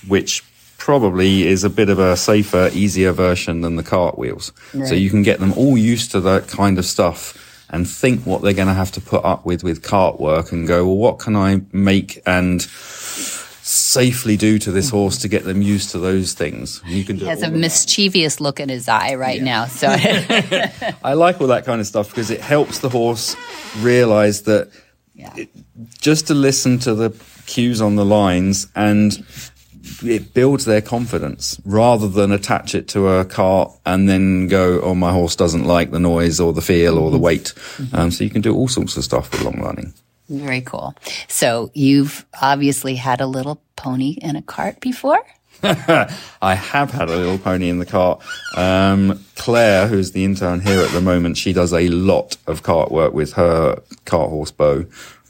which 0.07 0.43
probably 0.77 1.47
is 1.47 1.63
a 1.63 1.69
bit 1.69 1.89
of 1.89 1.99
a 1.99 2.17
safer, 2.17 2.69
easier 2.73 3.13
version 3.13 3.61
than 3.61 3.77
the 3.77 3.83
cartwheels. 3.83 4.51
So 4.85 4.93
you 4.93 5.09
can 5.09 5.23
get 5.23 5.39
them 5.39 5.53
all 5.53 5.77
used 5.77 6.11
to 6.11 6.19
that 6.21 6.47
kind 6.49 6.77
of 6.77 6.85
stuff 6.85 7.65
and 7.69 7.87
think 7.87 8.25
what 8.25 8.41
they're 8.41 8.53
going 8.53 8.67
to 8.67 8.73
have 8.73 8.91
to 8.93 9.01
put 9.01 9.23
up 9.23 9.45
with 9.45 9.63
with 9.63 9.83
cart 9.83 10.19
work 10.19 10.51
and 10.51 10.67
go, 10.67 10.85
well, 10.85 10.97
what 10.97 11.19
can 11.19 11.35
I 11.35 11.61
make 11.71 12.21
and 12.25 12.61
safely 13.89 14.37
do 14.37 14.59
to 14.59 14.71
this 14.71 14.89
horse 14.89 15.17
to 15.17 15.27
get 15.27 15.43
them 15.43 15.61
used 15.61 15.91
to 15.91 15.99
those 15.99 16.33
things? 16.33 16.81
You 16.85 17.03
can 17.03 17.17
do 17.17 17.23
He 17.23 17.29
has 17.29 17.41
a 17.41 17.47
of 17.47 17.53
that. 17.53 17.59
mischievous 17.59 18.39
look 18.39 18.59
in 18.59 18.69
his 18.69 18.87
eye 18.87 19.15
right 19.15 19.41
now. 19.41 19.65
So 19.65 19.87
I 21.03 21.13
like 21.13 21.41
all 21.41 21.47
that 21.47 21.65
kind 21.65 21.81
of 21.81 21.87
stuff 21.87 22.09
because 22.09 22.29
it 22.29 22.41
helps 22.41 22.79
the 22.79 22.89
horse 22.89 23.35
realize 23.77 24.43
that 24.43 24.71
yeah. 25.15 25.35
just 25.99 26.27
to 26.27 26.33
listen 26.33 26.79
to 26.79 26.93
the 26.93 27.09
cues 27.45 27.81
on 27.81 27.95
the 27.95 28.05
lines 28.05 28.67
and 28.75 29.25
it 30.03 30.33
builds 30.33 30.65
their 30.65 30.81
confidence 30.81 31.59
rather 31.65 32.07
than 32.07 32.31
attach 32.31 32.75
it 32.75 32.87
to 32.89 33.07
a 33.07 33.25
cart 33.25 33.71
and 33.85 34.07
then 34.07 34.47
go, 34.47 34.81
oh, 34.81 34.93
my 34.93 35.11
horse 35.11 35.35
doesn't 35.35 35.65
like 35.65 35.91
the 35.91 35.99
noise 35.99 36.39
or 36.39 36.53
the 36.53 36.61
feel 36.61 36.97
or 36.97 37.11
the 37.11 37.17
weight. 37.17 37.53
Um, 37.93 38.11
so 38.11 38.23
you 38.23 38.29
can 38.29 38.41
do 38.41 38.53
all 38.55 38.67
sorts 38.67 38.97
of 38.97 39.03
stuff 39.03 39.31
with 39.31 39.41
long 39.41 39.59
lining. 39.59 39.93
Very 40.29 40.61
cool. 40.61 40.95
So 41.27 41.71
you've 41.73 42.25
obviously 42.41 42.95
had 42.95 43.19
a 43.19 43.25
little 43.25 43.61
pony 43.75 44.17
in 44.21 44.35
a 44.35 44.41
cart 44.41 44.79
before. 44.79 45.21
I 45.63 46.55
have 46.55 46.91
had 46.91 47.09
a 47.09 47.15
little 47.15 47.37
pony 47.37 47.67
in 47.67 47.79
the 47.79 47.85
cart. 47.85 48.21
Um, 48.55 49.25
Claire, 49.35 49.87
who's 49.87 50.11
the 50.11 50.23
intern 50.23 50.61
here 50.61 50.79
at 50.79 50.91
the 50.91 51.01
moment, 51.01 51.37
she 51.37 51.51
does 51.51 51.73
a 51.73 51.89
lot 51.89 52.37
of 52.47 52.63
cart 52.63 52.91
work 52.91 53.13
with 53.13 53.33
her 53.33 53.81
cart 54.05 54.29
horse 54.29 54.51
Bo. 54.51 54.85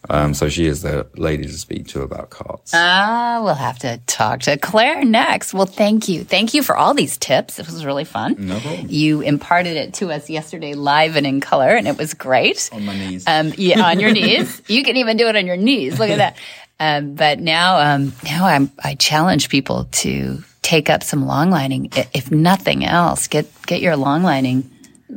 Um, 0.09 0.33
so 0.33 0.49
she 0.49 0.65
is 0.65 0.81
the 0.81 1.07
lady 1.15 1.43
to 1.43 1.57
speak 1.57 1.88
to 1.89 2.01
about 2.01 2.29
carts. 2.29 2.71
Ah, 2.73 3.41
we'll 3.43 3.53
have 3.53 3.79
to 3.79 3.99
talk 4.07 4.41
to 4.41 4.57
Claire 4.57 5.03
next. 5.03 5.53
Well, 5.53 5.65
thank 5.65 6.07
you. 6.07 6.23
Thank 6.23 6.53
you 6.53 6.63
for 6.63 6.77
all 6.77 6.93
these 6.93 7.17
tips. 7.17 7.59
It 7.59 7.65
was 7.65 7.85
really 7.85 8.05
fun. 8.05 8.35
No 8.38 8.59
problem. 8.59 8.88
You 8.89 9.21
imparted 9.21 9.75
it 9.75 9.95
to 9.95 10.12
us 10.12 10.29
yesterday 10.29 10.73
live 10.73 11.15
and 11.15 11.25
in 11.27 11.41
color, 11.41 11.69
and 11.69 11.88
it 11.88 11.97
was 11.97 12.13
great. 12.13 12.69
On 12.71 12.85
my 12.85 12.97
knees. 12.97 13.25
Um, 13.27 13.53
yeah, 13.57 13.81
on 13.81 13.99
your 13.99 14.12
knees. 14.12 14.62
You 14.69 14.83
can 14.83 14.97
even 14.97 15.17
do 15.17 15.27
it 15.27 15.35
on 15.35 15.47
your 15.47 15.57
knees. 15.57 15.97
Look 15.97 16.09
at 16.09 16.17
that. 16.17 16.38
Um, 16.79 17.15
but 17.15 17.39
now, 17.39 17.79
um, 17.79 18.13
now 18.23 18.45
I'm, 18.45 18.71
I 18.83 18.95
challenge 18.95 19.49
people 19.49 19.85
to 19.91 20.43
take 20.62 20.89
up 20.89 21.03
some 21.03 21.25
long 21.25 21.49
lining. 21.49 21.89
If 22.13 22.31
nothing 22.31 22.85
else, 22.85 23.27
get, 23.27 23.47
get 23.65 23.81
your 23.81 23.95
long 23.95 24.21
lining 24.21 24.69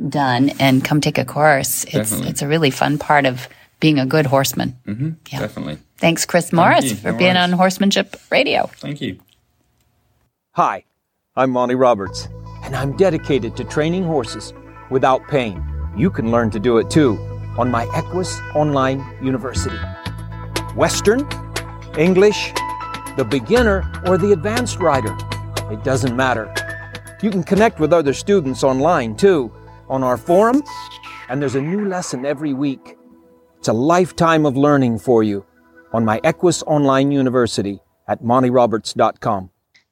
done 0.09 0.49
and 0.59 0.83
come 0.83 1.01
take 1.01 1.17
a 1.17 1.25
course. 1.25 1.83
It's, 1.83 1.93
Definitely. 1.93 2.29
it's 2.29 2.41
a 2.41 2.47
really 2.47 2.71
fun 2.71 2.97
part 2.97 3.25
of 3.25 3.47
being 3.83 3.99
a 3.99 4.05
good 4.05 4.25
horseman. 4.25 4.73
Mm-hmm, 4.87 5.09
yeah. 5.29 5.39
Definitely. 5.41 5.77
Thanks, 5.97 6.25
Chris 6.25 6.53
Morris, 6.53 6.85
you. 6.85 6.95
for 6.95 7.11
No 7.11 7.17
being 7.17 7.33
worries. 7.35 7.51
on 7.51 7.51
Horsemanship 7.51 8.15
Radio. 8.31 8.67
Thank 8.77 9.01
you. 9.01 9.19
Hi, 10.51 10.85
I'm 11.35 11.51
Monty 11.51 11.75
Roberts, 11.75 12.29
and 12.63 12.77
I'm 12.77 12.95
dedicated 12.95 13.57
to 13.57 13.65
training 13.65 14.05
horses 14.05 14.53
without 14.89 15.27
pain. 15.27 15.61
You 15.97 16.09
can 16.09 16.31
learn 16.31 16.49
to 16.51 16.61
do 16.61 16.77
it 16.77 16.89
too 16.89 17.17
on 17.57 17.69
my 17.69 17.83
Equus 17.93 18.39
Online 18.55 19.03
University. 19.21 19.75
Western, 20.77 21.27
English, 21.97 22.53
the 23.17 23.25
beginner, 23.29 23.83
or 24.07 24.17
the 24.17 24.31
advanced 24.31 24.79
rider. 24.79 25.13
It 25.69 25.83
doesn't 25.83 26.15
matter. 26.15 26.53
You 27.21 27.29
can 27.31 27.43
connect 27.43 27.81
with 27.81 27.91
other 27.91 28.13
students 28.13 28.63
online 28.63 29.17
too 29.17 29.51
on 29.89 30.03
our 30.03 30.15
forum, 30.15 30.63
and 31.27 31.41
there's 31.41 31.55
a 31.55 31.61
new 31.61 31.85
lesson 31.89 32.25
every 32.25 32.53
week. 32.53 32.95
It's 33.63 33.69
a 33.69 33.71
lifetime 33.71 34.45
of 34.45 34.57
learning 34.57 34.99
for 34.99 35.23
you 35.23 35.45
on 35.93 36.03
my 36.03 36.19
Equus 36.25 36.63
Online 36.63 37.13
University 37.13 37.79
at 38.09 38.21
montyroberts.com. 38.21 39.49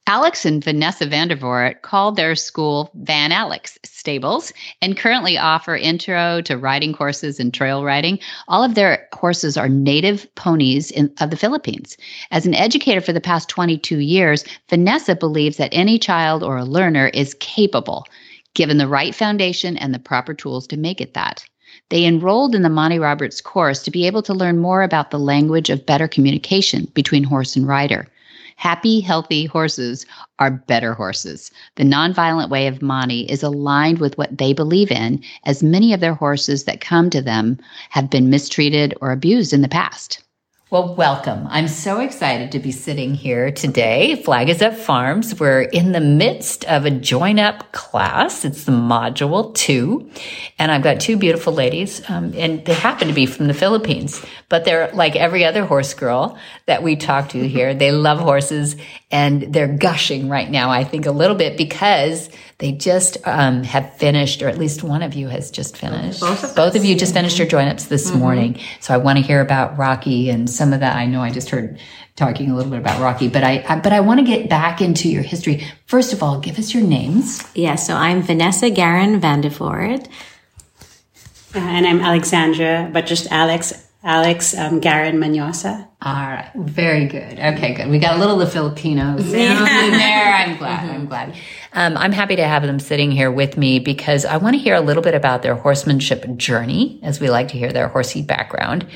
Alex 0.08 0.44
and 0.44 0.62
Vanessa 0.62 1.06
Vandervoort 1.08 1.82
called 1.82 2.18
their 2.18 2.36
school 2.36 2.92
Van 2.96 3.32
Alex 3.32 3.80
Stables 3.86 4.52
and 4.82 4.98
currently 4.98 5.38
offer 5.38 5.78
intro 5.78 6.42
to 6.42 6.58
riding 6.58 6.92
courses 6.92 7.40
and 7.40 7.54
trail 7.54 7.86
riding. 7.86 8.20
All 8.50 8.62
of 8.62 8.76
their 8.76 9.08
horses 9.14 9.56
are 9.56 9.70
native 9.70 10.28
ponies 10.36 10.92
in, 10.92 11.10
of 11.22 11.30
the 11.30 11.38
Philippines. 11.38 11.96
As 12.30 12.46
an 12.46 12.56
educator 12.56 13.00
for 13.00 13.14
the 13.14 13.22
past 13.22 13.48
22 13.48 14.00
years, 14.00 14.44
Vanessa 14.70 15.16
believes 15.16 15.56
that 15.56 15.70
any 15.72 15.98
child 15.98 16.44
or 16.44 16.58
a 16.58 16.66
learner 16.66 17.08
is 17.14 17.36
capable, 17.36 18.06
given 18.54 18.80
the 18.80 18.90
right 18.90 19.16
foundation 19.16 19.78
and 19.78 19.94
the 19.94 20.00
proper 20.00 20.34
tools 20.34 20.68
to 20.68 20.76
make 20.76 21.00
it 21.00 21.14
that. 21.14 21.46
They 21.92 22.06
enrolled 22.06 22.56
in 22.56 22.62
the 22.62 22.70
Monty 22.70 23.00
Roberts 23.00 23.42
course 23.42 23.84
to 23.84 23.92
be 23.92 24.08
able 24.08 24.22
to 24.22 24.34
learn 24.34 24.60
more 24.60 24.82
about 24.82 25.12
the 25.12 25.20
language 25.20 25.70
of 25.70 25.86
better 25.86 26.08
communication 26.08 26.88
between 26.94 27.26
horse 27.26 27.58
and 27.58 27.68
rider. 27.68 28.08
Happy, 28.56 29.02
healthy 29.02 29.44
horses 29.46 30.06
are 30.40 30.52
better 30.52 30.94
horses. 30.94 31.52
The 31.76 31.84
nonviolent 31.84 32.50
way 32.50 32.68
of 32.68 32.82
Monty 32.82 33.24
is 33.24 33.44
aligned 33.44 34.00
with 34.00 34.18
what 34.18 34.38
they 34.38 34.54
believe 34.54 34.90
in, 34.90 35.22
as 35.44 35.62
many 35.62 35.92
of 35.92 36.00
their 36.00 36.14
horses 36.14 36.64
that 36.64 36.80
come 36.80 37.10
to 37.10 37.22
them 37.22 37.60
have 37.90 38.10
been 38.10 38.30
mistreated 38.30 38.94
or 39.02 39.12
abused 39.12 39.52
in 39.52 39.62
the 39.62 39.68
past. 39.68 40.24
Well, 40.72 40.96
welcome. 40.96 41.48
I'm 41.50 41.68
so 41.68 42.00
excited 42.00 42.54
to 42.54 42.60
be 42.60 42.72
sitting 42.72 43.14
here 43.14 43.52
today. 43.52 44.16
Flag 44.16 44.48
is 44.48 44.62
Up 44.62 44.74
Farms. 44.74 45.38
We're 45.38 45.64
in 45.64 45.92
the 45.92 46.00
midst 46.00 46.64
of 46.64 46.86
a 46.86 46.92
join 46.92 47.40
up 47.40 47.74
class. 47.74 48.46
It's 48.46 48.64
the 48.64 48.72
module 48.72 49.54
two. 49.54 50.10
And 50.58 50.72
I've 50.72 50.82
got 50.82 51.02
two 51.02 51.18
beautiful 51.18 51.52
ladies, 51.52 52.10
um, 52.10 52.34
and 52.38 52.64
they 52.64 52.74
happen 52.74 53.10
to 53.10 53.14
be 53.14 53.26
from 53.26 53.48
the 53.48 53.54
Philippines, 53.54 54.26
but 54.48 54.64
they're 54.64 54.90
like 54.94 55.18
every 55.18 55.44
other 55.44 55.66
horse 55.66 55.94
girl 55.94 56.38
that 56.68 56.84
we 56.84 56.96
talk 56.96 57.28
to 57.32 57.46
here. 57.46 57.74
They 57.74 57.92
love 57.92 58.20
horses 58.20 58.78
and 59.12 59.54
they're 59.54 59.76
gushing 59.76 60.30
right 60.30 60.50
now, 60.50 60.70
I 60.70 60.86
think, 60.86 61.06
a 61.06 61.12
little 61.12 61.36
bit 61.36 61.58
because 61.58 62.30
they 62.62 62.72
just 62.72 63.18
um, 63.26 63.64
have 63.64 63.92
finished, 63.96 64.44
or 64.44 64.48
at 64.48 64.60
least 64.60 64.84
one 64.84 65.02
of 65.02 65.16
you 65.16 65.28
has 65.28 65.50
just 65.50 65.76
finished. 65.76 66.20
Both 66.20 66.44
of, 66.44 66.56
Both 66.56 66.76
of 66.76 66.86
you 66.86 66.96
just 66.96 67.12
finished 67.12 67.40
your 67.40 67.48
join 67.48 67.68
ups 67.68 67.86
this 67.86 68.14
morning. 68.14 68.60
So 68.80 68.94
I 68.94 68.98
want 68.98 69.18
to 69.18 69.24
hear 69.24 69.42
about 69.42 69.80
Rocky 69.80 70.30
and 70.30 70.48
some 70.48 70.72
of 70.72 70.82
that. 70.82 70.96
I 70.96 71.08
know 71.08 71.24
I 71.24 71.32
just 71.32 71.50
heard 71.50 71.80
talking 72.16 72.52
a 72.52 72.56
little 72.56 72.70
bit 72.70 72.80
about 72.80 73.02
Rocky, 73.02 73.30
but 73.30 73.44
I, 73.44 73.66
I 73.68 73.80
but 73.80 73.94
I 73.94 74.02
want 74.02 74.20
to 74.20 74.26
get 74.26 74.48
back 74.48 74.80
into 74.80 75.10
your 75.10 75.24
history. 75.24 75.66
First 75.88 76.14
of 76.14 76.22
all, 76.22 76.40
give 76.40 76.60
us 76.60 76.72
your 76.72 76.84
names. 76.84 77.44
Yeah, 77.56 77.74
so 77.74 77.96
I'm 77.96 78.22
Vanessa 78.22 78.70
Garin 78.70 79.20
Vandervoort. 79.20 80.06
Uh, 81.56 81.60
and 81.60 81.88
I'm 81.88 82.00
Alexandra, 82.00 82.92
but 82.94 83.08
just 83.08 83.32
Alex, 83.32 83.88
Alex 84.04 84.58
um, 84.58 84.80
Garin 84.80 85.18
Manyosa. 85.18 85.88
All 86.02 86.14
right, 86.14 86.50
very 86.56 87.06
good. 87.06 87.40
Okay, 87.40 87.76
good. 87.76 87.88
We 87.88 88.00
got 88.00 88.16
a 88.16 88.20
little 88.20 88.42
of 88.42 88.48
the 88.48 88.52
Filipinos 88.52 89.22
in 89.34 89.92
there. 89.92 90.34
I'm 90.34 90.58
glad. 90.58 90.90
I'm 90.90 91.06
glad. 91.06 91.36
Um, 91.74 91.96
I'm 91.96 92.12
happy 92.12 92.36
to 92.36 92.44
have 92.44 92.64
them 92.64 92.80
sitting 92.80 93.12
here 93.12 93.32
with 93.32 93.58
me 93.58 93.78
because 93.78 94.26
I 94.26 94.38
want 94.38 94.56
to 94.56 94.60
hear 94.60 94.74
a 94.74 94.82
little 94.82 95.04
bit 95.04 95.14
about 95.14 95.44
their 95.44 95.54
horsemanship 95.54 96.36
journey, 96.36 97.00
as 97.04 97.20
we 97.20 97.30
like 97.30 97.50
to 97.50 97.58
hear 97.58 97.72
their 97.72 97.88
horsey 97.88 98.24
background, 98.24 98.88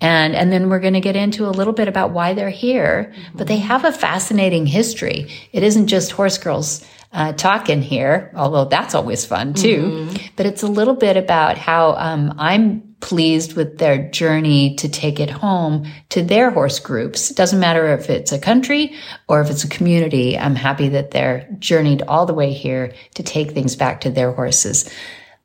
and 0.00 0.34
and 0.34 0.50
then 0.50 0.70
we're 0.70 0.80
going 0.80 0.94
to 0.94 1.00
get 1.00 1.14
into 1.16 1.46
a 1.46 1.50
little 1.52 1.74
bit 1.74 1.86
about 1.86 2.12
why 2.12 2.32
they're 2.32 2.48
here. 2.48 3.12
But 3.34 3.46
they 3.48 3.58
have 3.58 3.84
a 3.84 3.92
fascinating 3.92 4.64
history. 4.64 5.30
It 5.52 5.62
isn't 5.62 5.88
just 5.88 6.12
horse 6.12 6.38
girls 6.38 6.86
uh, 7.12 7.34
talking 7.34 7.82
here, 7.82 8.32
although 8.34 8.64
that's 8.64 8.94
always 8.94 9.26
fun 9.26 9.52
too. 9.52 10.08
But 10.36 10.46
it's 10.46 10.62
a 10.62 10.66
little 10.66 10.94
bit 10.94 11.18
about 11.18 11.58
how 11.58 11.92
um, 11.96 12.34
I'm 12.38 12.93
pleased 13.04 13.52
with 13.52 13.76
their 13.76 14.08
journey 14.08 14.74
to 14.76 14.88
take 14.88 15.20
it 15.20 15.28
home 15.28 15.84
to 16.08 16.22
their 16.22 16.50
horse 16.50 16.78
groups. 16.78 17.30
It 17.30 17.36
doesn't 17.36 17.60
matter 17.60 17.86
if 17.88 18.08
it's 18.08 18.32
a 18.32 18.38
country 18.38 18.94
or 19.28 19.42
if 19.42 19.50
it's 19.50 19.62
a 19.62 19.68
community. 19.68 20.38
I'm 20.38 20.54
happy 20.54 20.88
that 20.88 21.10
they're 21.10 21.46
journeyed 21.58 22.00
all 22.08 22.24
the 22.24 22.32
way 22.32 22.50
here 22.50 22.94
to 23.16 23.22
take 23.22 23.50
things 23.50 23.76
back 23.76 24.00
to 24.00 24.10
their 24.10 24.32
horses. 24.32 24.90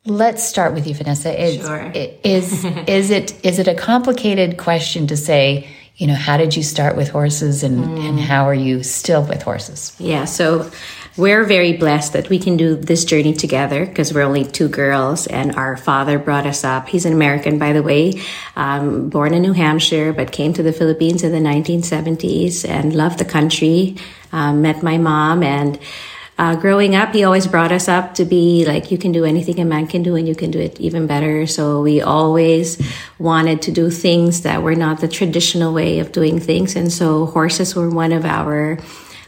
Let's 0.05 0.41
start 0.41 0.73
with 0.73 0.87
you, 0.87 0.95
Vanessa. 0.95 1.37
Is, 1.37 1.57
Sure. 1.57 1.91
is, 2.23 2.63
is 2.87 3.11
it, 3.11 3.45
is 3.45 3.59
it 3.59 3.67
a 3.67 3.75
complicated 3.75 4.57
question 4.57 5.05
to 5.07 5.17
say, 5.17 5.67
you 5.99 6.07
know, 6.07 6.15
how 6.15 6.37
did 6.37 6.55
you 6.55 6.63
start 6.63 6.95
with 6.95 7.09
horses 7.09 7.61
and, 7.61 7.83
and 7.99 8.17
how 8.17 8.45
are 8.45 8.53
you 8.53 8.83
still 8.83 9.21
with 9.21 9.41
horses? 9.41 9.93
Yeah, 9.99 10.23
so 10.23 10.71
we're 11.17 11.43
very 11.43 11.73
blessed 11.73 12.13
that 12.13 12.29
we 12.29 12.39
can 12.39 12.55
do 12.55 12.77
this 12.77 13.03
journey 13.03 13.33
together 13.33 13.85
because 13.85 14.13
we're 14.13 14.21
only 14.21 14.45
two 14.45 14.69
girls 14.69 15.27
and 15.27 15.53
our 15.57 15.75
father 15.75 16.17
brought 16.17 16.45
us 16.45 16.63
up. 16.63 16.87
He's 16.87 17.05
an 17.05 17.11
American, 17.11 17.59
by 17.59 17.73
the 17.73 17.83
way, 17.83 18.13
um, 18.55 19.09
born 19.09 19.33
in 19.33 19.41
New 19.41 19.51
Hampshire, 19.51 20.13
but 20.13 20.31
came 20.31 20.53
to 20.53 20.63
the 20.63 20.71
Philippines 20.71 21.21
in 21.21 21.33
the 21.33 21.49
1970s 21.49 22.65
and 22.65 22.95
loved 22.95 23.19
the 23.19 23.25
country. 23.25 23.97
Um, 24.31 24.61
met 24.61 24.81
my 24.81 24.97
mom 24.97 25.43
and 25.43 25.77
uh, 26.39 26.55
growing 26.55 26.95
up, 26.95 27.13
he 27.13 27.25
always 27.25 27.47
brought 27.47 27.73
us 27.73 27.89
up 27.89 28.13
to 28.15 28.23
be 28.23 28.63
like, 28.65 28.91
you 28.91 28.97
can 28.97 29.11
do 29.11 29.25
anything 29.25 29.59
a 29.59 29.65
man 29.65 29.87
can 29.87 30.03
do 30.03 30.15
and 30.15 30.25
you 30.25 30.33
can 30.33 30.51
do 30.51 30.59
it 30.59 30.79
even 30.79 31.05
better. 31.05 31.45
So 31.45 31.81
we 31.81 31.99
always 31.99 32.81
wanted 33.19 33.63
to 33.63 33.71
do 33.71 33.89
things 33.89 34.43
that 34.43 34.63
were 34.63 34.73
not 34.73 35.01
the 35.01 35.09
traditional 35.09 35.73
way 35.73 35.99
of 35.99 36.13
doing 36.13 36.39
things. 36.39 36.77
And 36.77 36.93
so 36.93 37.25
horses 37.25 37.75
were 37.75 37.89
one 37.89 38.13
of 38.13 38.23
our 38.23 38.79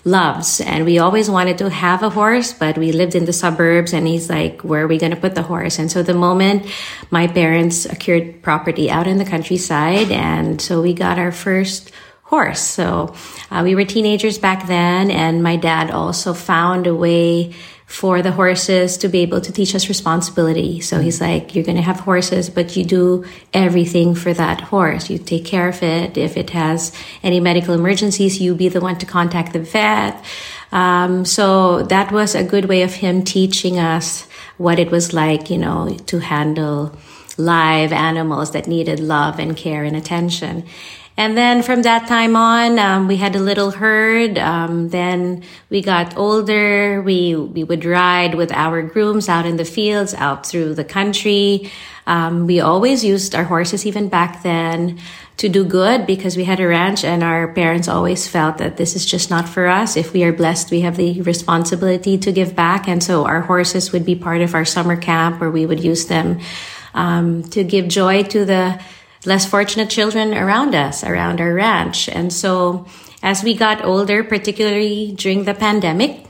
loves. 0.06 0.62
And 0.62 0.86
we 0.86 1.00
always 1.00 1.30
wanted 1.30 1.58
to 1.58 1.70
have 1.70 2.02
a 2.02 2.10
horse, 2.10 2.54
but 2.54 2.78
we 2.78 2.94
lived 2.94 3.14
in 3.14 3.26
the 3.26 3.34
suburbs 3.34 3.92
and 3.92 4.08
he's 4.08 4.30
like, 4.30 4.62
where 4.62 4.86
are 4.86 4.88
we 4.88 4.98
going 4.98 5.12
to 5.12 5.20
put 5.20 5.36
the 5.36 5.44
horse? 5.44 5.80
And 5.80 5.92
so 5.92 6.04
the 6.04 6.14
moment 6.14 6.66
my 7.12 7.28
parents 7.28 7.86
acquired 7.86 8.42
property 8.42 8.90
out 8.90 9.06
in 9.06 9.18
the 9.18 9.26
countryside, 9.26 10.12
and 10.12 10.62
so 10.62 10.82
we 10.82 10.94
got 10.94 11.20
our 11.20 11.34
first 11.34 11.92
horse. 12.32 12.62
So 12.62 13.14
uh, 13.52 13.62
we 13.64 13.76
were 13.76 13.84
teenagers 13.84 14.38
back 14.40 14.66
then, 14.68 15.12
and 15.12 15.44
my 15.44 15.58
dad 15.58 15.92
also 15.92 16.34
found 16.34 16.88
a 16.88 16.96
way 16.96 17.54
for 17.86 18.22
the 18.22 18.32
horses 18.32 18.96
to 19.00 19.10
be 19.10 19.20
able 19.20 19.42
to 19.42 19.52
teach 19.52 19.76
us 19.76 19.90
responsibility. 19.90 20.80
So 20.80 21.02
he's 21.02 21.20
like, 21.20 21.54
you're 21.54 21.66
going 21.66 21.76
to 21.76 21.84
have 21.92 22.00
horses, 22.00 22.50
but 22.50 22.78
you 22.78 22.86
do 22.86 23.26
everything 23.54 24.16
for 24.16 24.34
that 24.34 24.62
horse. 24.62 25.10
You 25.10 25.18
take 25.18 25.44
care 25.44 25.68
of 25.68 25.84
it. 25.84 26.18
If 26.18 26.38
it 26.38 26.52
has 26.52 26.94
any 27.22 27.42
medical 27.42 27.74
emergencies, 27.74 28.40
you 28.40 28.56
be 28.56 28.70
the 28.70 28.80
one 28.80 28.98
to 29.00 29.06
contact 29.06 29.52
the 29.52 29.60
vet. 29.60 30.24
Um, 30.72 31.26
so 31.26 31.84
that 31.84 32.14
was 32.14 32.34
a 32.34 32.46
good 32.46 32.66
way 32.66 32.84
of 32.84 32.94
him 32.94 33.26
teaching 33.26 33.78
us 33.78 34.26
what 34.58 34.80
it 34.80 34.90
was 34.90 35.12
like, 35.12 35.50
you 35.50 35.58
know, 35.58 35.98
to 36.08 36.20
handle 36.20 36.98
live 37.38 37.92
animals 37.92 38.52
that 38.52 38.68
needed 38.68 39.02
love 39.02 39.38
and 39.38 39.58
care 39.58 39.84
and 39.84 39.98
attention. 39.98 40.64
And 41.22 41.38
then 41.38 41.62
from 41.62 41.84
that 41.84 42.08
time 42.08 42.36
on, 42.36 42.80
um, 42.80 43.08
we 43.08 43.16
had 43.16 43.36
a 43.36 43.40
little 43.40 43.70
herd. 43.70 44.40
Um, 44.40 44.90
then 44.90 45.44
we 45.70 45.84
got 45.84 46.18
older. 46.18 47.00
We 47.00 47.36
we 47.36 47.64
would 47.64 47.86
ride 47.86 48.34
with 48.34 48.52
our 48.52 48.82
grooms 48.82 49.30
out 49.30 49.46
in 49.46 49.56
the 49.56 49.64
fields, 49.64 50.16
out 50.16 50.48
through 50.48 50.74
the 50.74 50.84
country. 50.84 51.70
Um, 52.08 52.48
we 52.48 52.60
always 52.60 53.06
used 53.06 53.36
our 53.36 53.44
horses, 53.44 53.86
even 53.86 54.10
back 54.10 54.42
then, 54.42 54.98
to 55.38 55.48
do 55.48 55.64
good 55.64 56.08
because 56.08 56.36
we 56.36 56.44
had 56.44 56.60
a 56.60 56.66
ranch, 56.66 57.06
and 57.06 57.22
our 57.22 57.54
parents 57.54 57.88
always 57.88 58.28
felt 58.28 58.58
that 58.58 58.78
this 58.78 58.96
is 58.96 59.06
just 59.06 59.30
not 59.30 59.48
for 59.48 59.68
us. 59.68 59.96
If 59.96 60.14
we 60.14 60.24
are 60.24 60.34
blessed, 60.34 60.72
we 60.72 60.82
have 60.82 60.98
the 60.98 61.22
responsibility 61.22 62.18
to 62.18 62.32
give 62.32 62.56
back, 62.56 62.88
and 62.88 63.04
so 63.04 63.28
our 63.28 63.42
horses 63.42 63.92
would 63.92 64.08
be 64.08 64.16
part 64.16 64.42
of 64.42 64.56
our 64.56 64.66
summer 64.66 64.98
camp, 64.98 65.40
where 65.40 65.52
we 65.52 65.68
would 65.68 65.84
use 65.84 66.08
them 66.08 66.40
um, 66.96 67.44
to 67.54 67.64
give 67.64 67.88
joy 67.90 68.24
to 68.34 68.44
the 68.44 68.82
less 69.26 69.46
fortunate 69.46 69.90
children 69.90 70.34
around 70.34 70.76
us, 70.76 71.04
around 71.04 71.42
our 71.42 71.54
ranch. 71.54 72.10
And 72.10 72.34
so 72.34 72.86
as 73.22 73.44
we 73.44 73.54
got 73.54 73.86
older, 73.86 74.24
particularly 74.24 75.14
during 75.16 75.44
the 75.44 75.54
pandemic, 75.54 76.26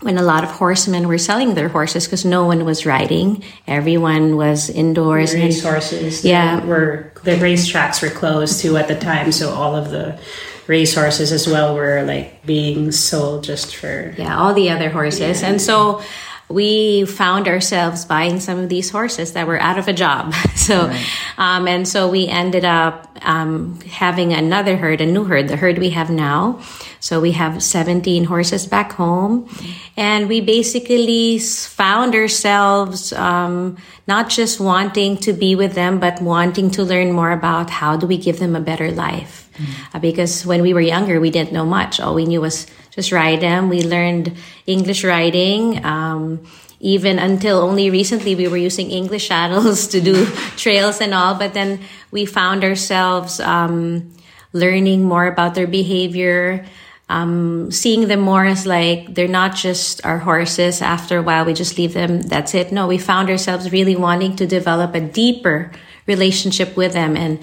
when 0.00 0.18
a 0.18 0.22
lot 0.22 0.44
of 0.44 0.50
horsemen 0.50 1.08
were 1.08 1.18
selling 1.18 1.54
their 1.54 1.68
horses 1.68 2.04
because 2.04 2.24
no 2.24 2.44
one 2.44 2.64
was 2.64 2.84
riding, 2.84 3.42
everyone 3.66 4.36
was 4.36 4.68
indoors. 4.68 5.34
Race 5.34 5.62
horses. 5.62 6.24
Yeah. 6.24 6.64
Were 6.64 7.12
the 7.22 7.36
race 7.36 7.66
tracks 7.66 8.02
were 8.02 8.10
closed 8.10 8.60
too 8.60 8.76
at 8.76 8.88
the 8.88 8.98
time, 8.98 9.32
so 9.32 9.50
all 9.50 9.74
of 9.74 9.90
the 9.90 10.18
race 10.66 10.94
horses 10.94 11.32
as 11.32 11.46
well 11.46 11.74
were 11.74 12.02
like 12.02 12.44
being 12.44 12.92
sold 12.92 13.44
just 13.44 13.76
for 13.76 14.14
yeah, 14.18 14.36
all 14.36 14.52
the 14.52 14.70
other 14.70 14.90
horses. 14.90 15.42
And 15.42 15.60
so 15.60 16.02
we 16.48 17.04
found 17.06 17.48
ourselves 17.48 18.04
buying 18.04 18.38
some 18.38 18.58
of 18.58 18.68
these 18.68 18.90
horses 18.90 19.32
that 19.32 19.46
were 19.46 19.60
out 19.60 19.78
of 19.78 19.88
a 19.88 19.92
job. 19.92 20.34
So, 20.64 20.86
right. 20.86 21.06
um, 21.36 21.68
and 21.68 21.86
so 21.86 22.08
we 22.08 22.26
ended 22.26 22.64
up 22.64 23.18
um, 23.20 23.78
having 23.82 24.32
another 24.32 24.76
herd, 24.78 25.02
a 25.02 25.06
new 25.06 25.24
herd, 25.24 25.48
the 25.48 25.56
herd 25.56 25.76
we 25.76 25.90
have 25.90 26.08
now. 26.08 26.62
So 27.00 27.20
we 27.20 27.32
have 27.32 27.62
17 27.62 28.24
horses 28.24 28.66
back 28.66 28.92
home. 28.92 29.46
And 29.94 30.26
we 30.26 30.40
basically 30.40 31.38
found 31.38 32.14
ourselves 32.14 33.12
um, 33.12 33.76
not 34.06 34.30
just 34.30 34.58
wanting 34.58 35.18
to 35.18 35.34
be 35.34 35.54
with 35.54 35.74
them, 35.74 36.00
but 36.00 36.22
wanting 36.22 36.70
to 36.70 36.82
learn 36.82 37.12
more 37.12 37.30
about 37.30 37.68
how 37.68 37.98
do 37.98 38.06
we 38.06 38.16
give 38.16 38.38
them 38.38 38.56
a 38.56 38.60
better 38.60 38.90
life. 38.90 39.50
Mm-hmm. 39.54 39.96
Uh, 39.96 40.00
because 40.00 40.46
when 40.46 40.62
we 40.62 40.72
were 40.72 40.80
younger, 40.80 41.20
we 41.20 41.30
didn't 41.30 41.52
know 41.52 41.66
much. 41.66 42.00
All 42.00 42.14
we 42.14 42.24
knew 42.24 42.40
was 42.40 42.66
just 42.94 43.10
ride 43.12 43.40
them. 43.40 43.68
We 43.68 43.82
learned 43.82 44.32
English 44.66 45.04
riding. 45.04 45.84
Um, 45.84 46.46
even 46.80 47.18
until 47.18 47.58
only 47.58 47.90
recently, 47.90 48.34
we 48.34 48.46
were 48.46 48.56
using 48.56 48.90
English 48.90 49.28
saddles 49.28 49.88
to 49.88 50.00
do 50.00 50.26
trails 50.56 51.00
and 51.00 51.14
all. 51.14 51.34
But 51.34 51.54
then 51.54 51.80
we 52.10 52.26
found 52.26 52.62
ourselves 52.62 53.40
um, 53.40 54.12
learning 54.52 55.02
more 55.02 55.26
about 55.26 55.54
their 55.54 55.66
behavior, 55.66 56.64
um, 57.08 57.70
seeing 57.70 58.06
them 58.08 58.20
more 58.20 58.44
as 58.44 58.66
like 58.66 59.14
they're 59.14 59.28
not 59.28 59.56
just 59.56 60.04
our 60.04 60.18
horses. 60.18 60.82
After 60.82 61.18
a 61.18 61.22
while, 61.22 61.44
we 61.44 61.54
just 61.54 61.78
leave 61.78 61.94
them. 61.94 62.22
That's 62.22 62.54
it. 62.54 62.70
No, 62.70 62.86
we 62.86 62.98
found 62.98 63.30
ourselves 63.30 63.72
really 63.72 63.96
wanting 63.96 64.36
to 64.36 64.46
develop 64.46 64.94
a 64.94 65.00
deeper 65.00 65.72
relationship 66.06 66.76
with 66.76 66.92
them 66.92 67.16
and 67.16 67.40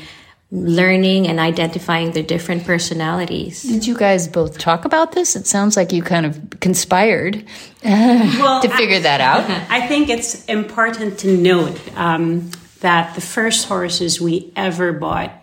learning 0.52 1.28
and 1.28 1.40
identifying 1.40 2.12
their 2.12 2.24
different 2.24 2.66
personalities. 2.66 3.64
Did 3.64 3.88
you 3.88 3.96
guys 3.96 4.28
both 4.28 4.58
talk 4.58 4.84
about 4.84 5.14
this? 5.14 5.36
It 5.36 5.48
sounds 5.48 5.78
like 5.78 5.94
you 5.94 6.04
kind 6.04 6.26
of 6.26 6.60
conspired 6.60 7.46
well, 7.84 8.62
to 8.62 8.70
figure 8.70 8.98
I, 8.98 9.02
that 9.02 9.22
out. 9.22 9.50
I 9.70 9.88
think 9.88 10.10
it's 10.10 10.44
important 10.46 11.20
to 11.20 11.38
note 11.38 11.80
um, 11.98 12.52
that 12.82 13.16
the 13.16 13.22
first 13.22 13.68
horses 13.68 14.20
we 14.20 14.52
ever 14.56 14.92
bought 14.92 15.38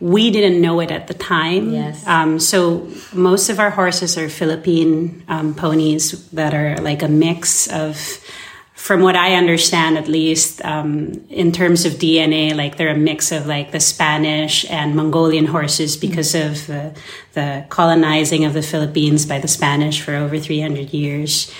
we 0.00 0.30
didn't 0.30 0.60
know 0.60 0.80
it 0.80 0.90
at 0.90 1.08
the 1.08 1.14
time. 1.14 1.72
Yes. 1.72 2.06
Um, 2.06 2.38
so 2.38 2.88
most 3.12 3.48
of 3.48 3.58
our 3.58 3.70
horses 3.70 4.16
are 4.16 4.28
Philippine 4.28 5.24
um, 5.28 5.54
ponies 5.54 6.28
that 6.30 6.54
are 6.54 6.76
like 6.76 7.02
a 7.02 7.08
mix 7.08 7.66
of, 7.68 8.24
from 8.88 9.02
what 9.02 9.16
I 9.16 9.34
understand, 9.34 9.98
at 9.98 10.08
least 10.08 10.64
um, 10.64 11.12
in 11.28 11.52
terms 11.52 11.84
of 11.84 11.92
DNA, 12.00 12.56
like 12.56 12.78
they're 12.78 12.88
a 12.88 12.96
mix 12.96 13.32
of 13.32 13.46
like 13.46 13.70
the 13.70 13.80
Spanish 13.80 14.64
and 14.70 14.96
Mongolian 14.96 15.44
horses 15.44 15.94
because 15.98 16.34
of 16.34 16.66
the, 16.66 16.96
the, 17.34 17.66
colonizing 17.68 18.46
of 18.46 18.54
the 18.54 18.62
Philippines 18.62 19.26
by 19.26 19.40
the 19.40 19.46
Spanish 19.46 20.00
for 20.00 20.14
over 20.14 20.38
300 20.38 20.94
years. 20.94 21.52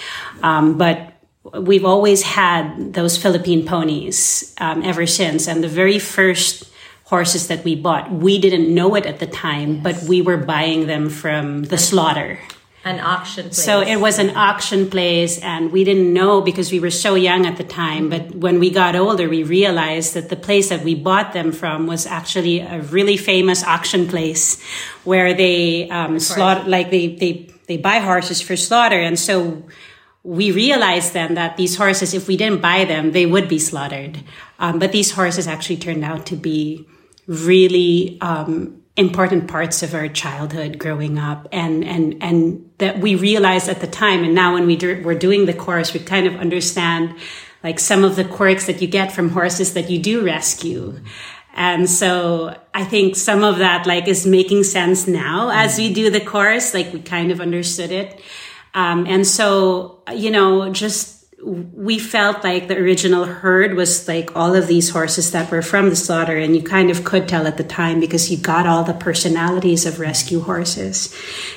Um, 0.43 0.79
but 0.79 1.13
we've 1.53 1.85
always 1.85 2.23
had 2.23 2.95
those 2.95 3.19
Philippine 3.19 3.67
ponies 3.67 4.55
um, 4.59 4.83
ever 4.83 5.07
since. 5.07 5.47
And 5.47 5.63
the 5.63 5.69
very 5.69 5.99
first 5.99 6.65
horses 7.05 7.49
that 7.49 7.63
we 7.63 7.75
bought. 7.75 8.11
We 8.11 8.39
didn't 8.39 8.75
know 8.75 8.95
it 8.95 9.05
at 9.05 9.19
the 9.19 9.27
time, 9.27 9.75
yes. 9.75 9.83
but 9.85 10.09
we 10.09 10.23
were 10.23 10.39
buying 10.39 10.87
them 10.87 11.11
from 11.11 11.65
the 11.65 11.77
slaughter. 11.77 12.39
An 12.89 13.01
auction 13.01 13.45
place. 13.45 13.65
So 13.69 13.83
it 13.83 13.97
was 13.97 14.19
an 14.19 14.31
auction 14.35 14.89
place, 14.89 15.39
and 15.43 15.71
we 15.71 15.85
didn't 15.85 16.11
know 16.11 16.41
because 16.41 16.73
we 16.73 16.81
were 16.81 16.95
so 17.07 17.17
young 17.17 17.45
at 17.45 17.59
the 17.59 17.65
time. 17.65 18.09
But 18.09 18.35
when 18.35 18.59
we 18.59 18.71
got 18.71 18.97
older, 18.97 19.29
we 19.29 19.43
realized 19.43 20.15
that 20.15 20.31
the 20.31 20.37
place 20.37 20.71
that 20.71 20.83
we 20.83 20.95
bought 20.95 21.35
them 21.35 21.53
from 21.53 21.87
was 21.87 22.07
actually 22.07 22.61
a 22.61 22.81
really 22.81 23.19
famous 23.19 23.63
auction 23.63 24.09
place 24.09 24.59
where 25.05 25.35
they 25.35 25.91
um, 25.91 26.19
slaughter, 26.19 26.65
like 26.67 26.89
they, 26.91 27.09
they, 27.09 27.33
they 27.67 27.77
buy 27.77 27.99
horses 27.99 28.41
for 28.41 28.57
slaughter. 28.57 28.99
And 28.99 29.19
so 29.19 29.63
we 30.23 30.51
realized 30.51 31.13
then 31.13 31.35
that 31.35 31.59
these 31.59 31.77
horses, 31.77 32.15
if 32.15 32.27
we 32.27 32.39
didn't 32.39 32.63
buy 32.63 32.87
them, 32.87 33.13
they 33.13 33.27
would 33.27 33.49
be 33.51 33.59
slaughtered. 33.59 34.25
Um, 34.59 34.79
but 34.79 34.93
these 34.93 35.11
horses 35.13 35.47
actually 35.47 35.77
turned 35.77 36.05
out 36.05 36.25
to 36.27 36.37
be 36.37 36.87
really 37.27 38.17
um, 38.23 38.83
important 38.99 39.47
parts 39.47 39.85
of 39.85 39.95
our 39.95 40.09
childhood 40.09 40.79
growing 40.79 41.19
up. 41.19 41.49
And 41.53 41.85
and 41.85 42.21
and 42.21 42.71
that 42.79 42.99
we 42.99 43.15
realized 43.15 43.69
at 43.69 43.81
the 43.81 43.87
time 43.87 44.25
and 44.25 44.35
now 44.35 44.55
when 44.55 44.67
we 44.67 44.77
do, 44.77 45.01
we're 45.05 45.19
doing 45.19 45.47
the 45.47 45.55
course 45.55 45.95
we 45.95 46.01
kind 46.01 46.27
of 46.27 46.35
understand 46.35 47.15
like 47.63 47.79
some 47.79 48.05
of 48.05 48.17
the 48.17 48.25
quirks 48.25 48.67
that 48.67 48.83
you 48.83 48.89
get 48.89 49.13
from 49.13 49.31
horses 49.31 49.75
that 49.75 49.89
you 49.89 49.99
do 49.99 50.25
rescue. 50.25 51.01
And 51.55 51.89
so 51.89 52.57
i 52.75 52.85
think 52.85 53.17
some 53.17 53.43
of 53.43 53.59
that 53.59 53.87
like 53.87 54.07
is 54.07 54.27
making 54.27 54.65
sense 54.65 55.09
now 55.09 55.51
as 55.53 55.79
we 55.79 55.93
do 55.93 56.11
the 56.11 56.21
course 56.21 56.75
like 56.75 56.93
we 56.93 57.01
kind 57.01 57.31
of 57.31 57.41
understood 57.41 57.93
it. 57.93 58.21
Um, 58.75 59.07
and 59.07 59.25
so 59.25 60.03
you 60.13 60.33
know 60.33 60.73
just 60.73 61.18
we 61.45 62.01
felt 62.01 62.43
like 62.43 62.67
the 62.67 62.77
original 62.77 63.25
herd 63.25 63.75
was 63.75 64.09
like 64.09 64.35
all 64.35 64.57
of 64.57 64.67
these 64.67 64.91
horses 64.91 65.31
that 65.31 65.49
were 65.53 65.63
from 65.63 65.89
the 65.89 65.95
slaughter 65.95 66.37
and 66.37 66.57
you 66.57 66.63
kind 66.63 66.91
of 66.91 67.05
could 67.05 67.29
tell 67.29 67.47
at 67.47 67.57
the 67.57 67.63
time 67.63 68.01
because 68.01 68.29
you 68.29 68.37
got 68.37 68.67
all 68.67 68.83
the 68.83 68.93
personalities 68.93 69.87
of 69.87 70.01
rescue 70.01 70.41
horses. 70.41 71.15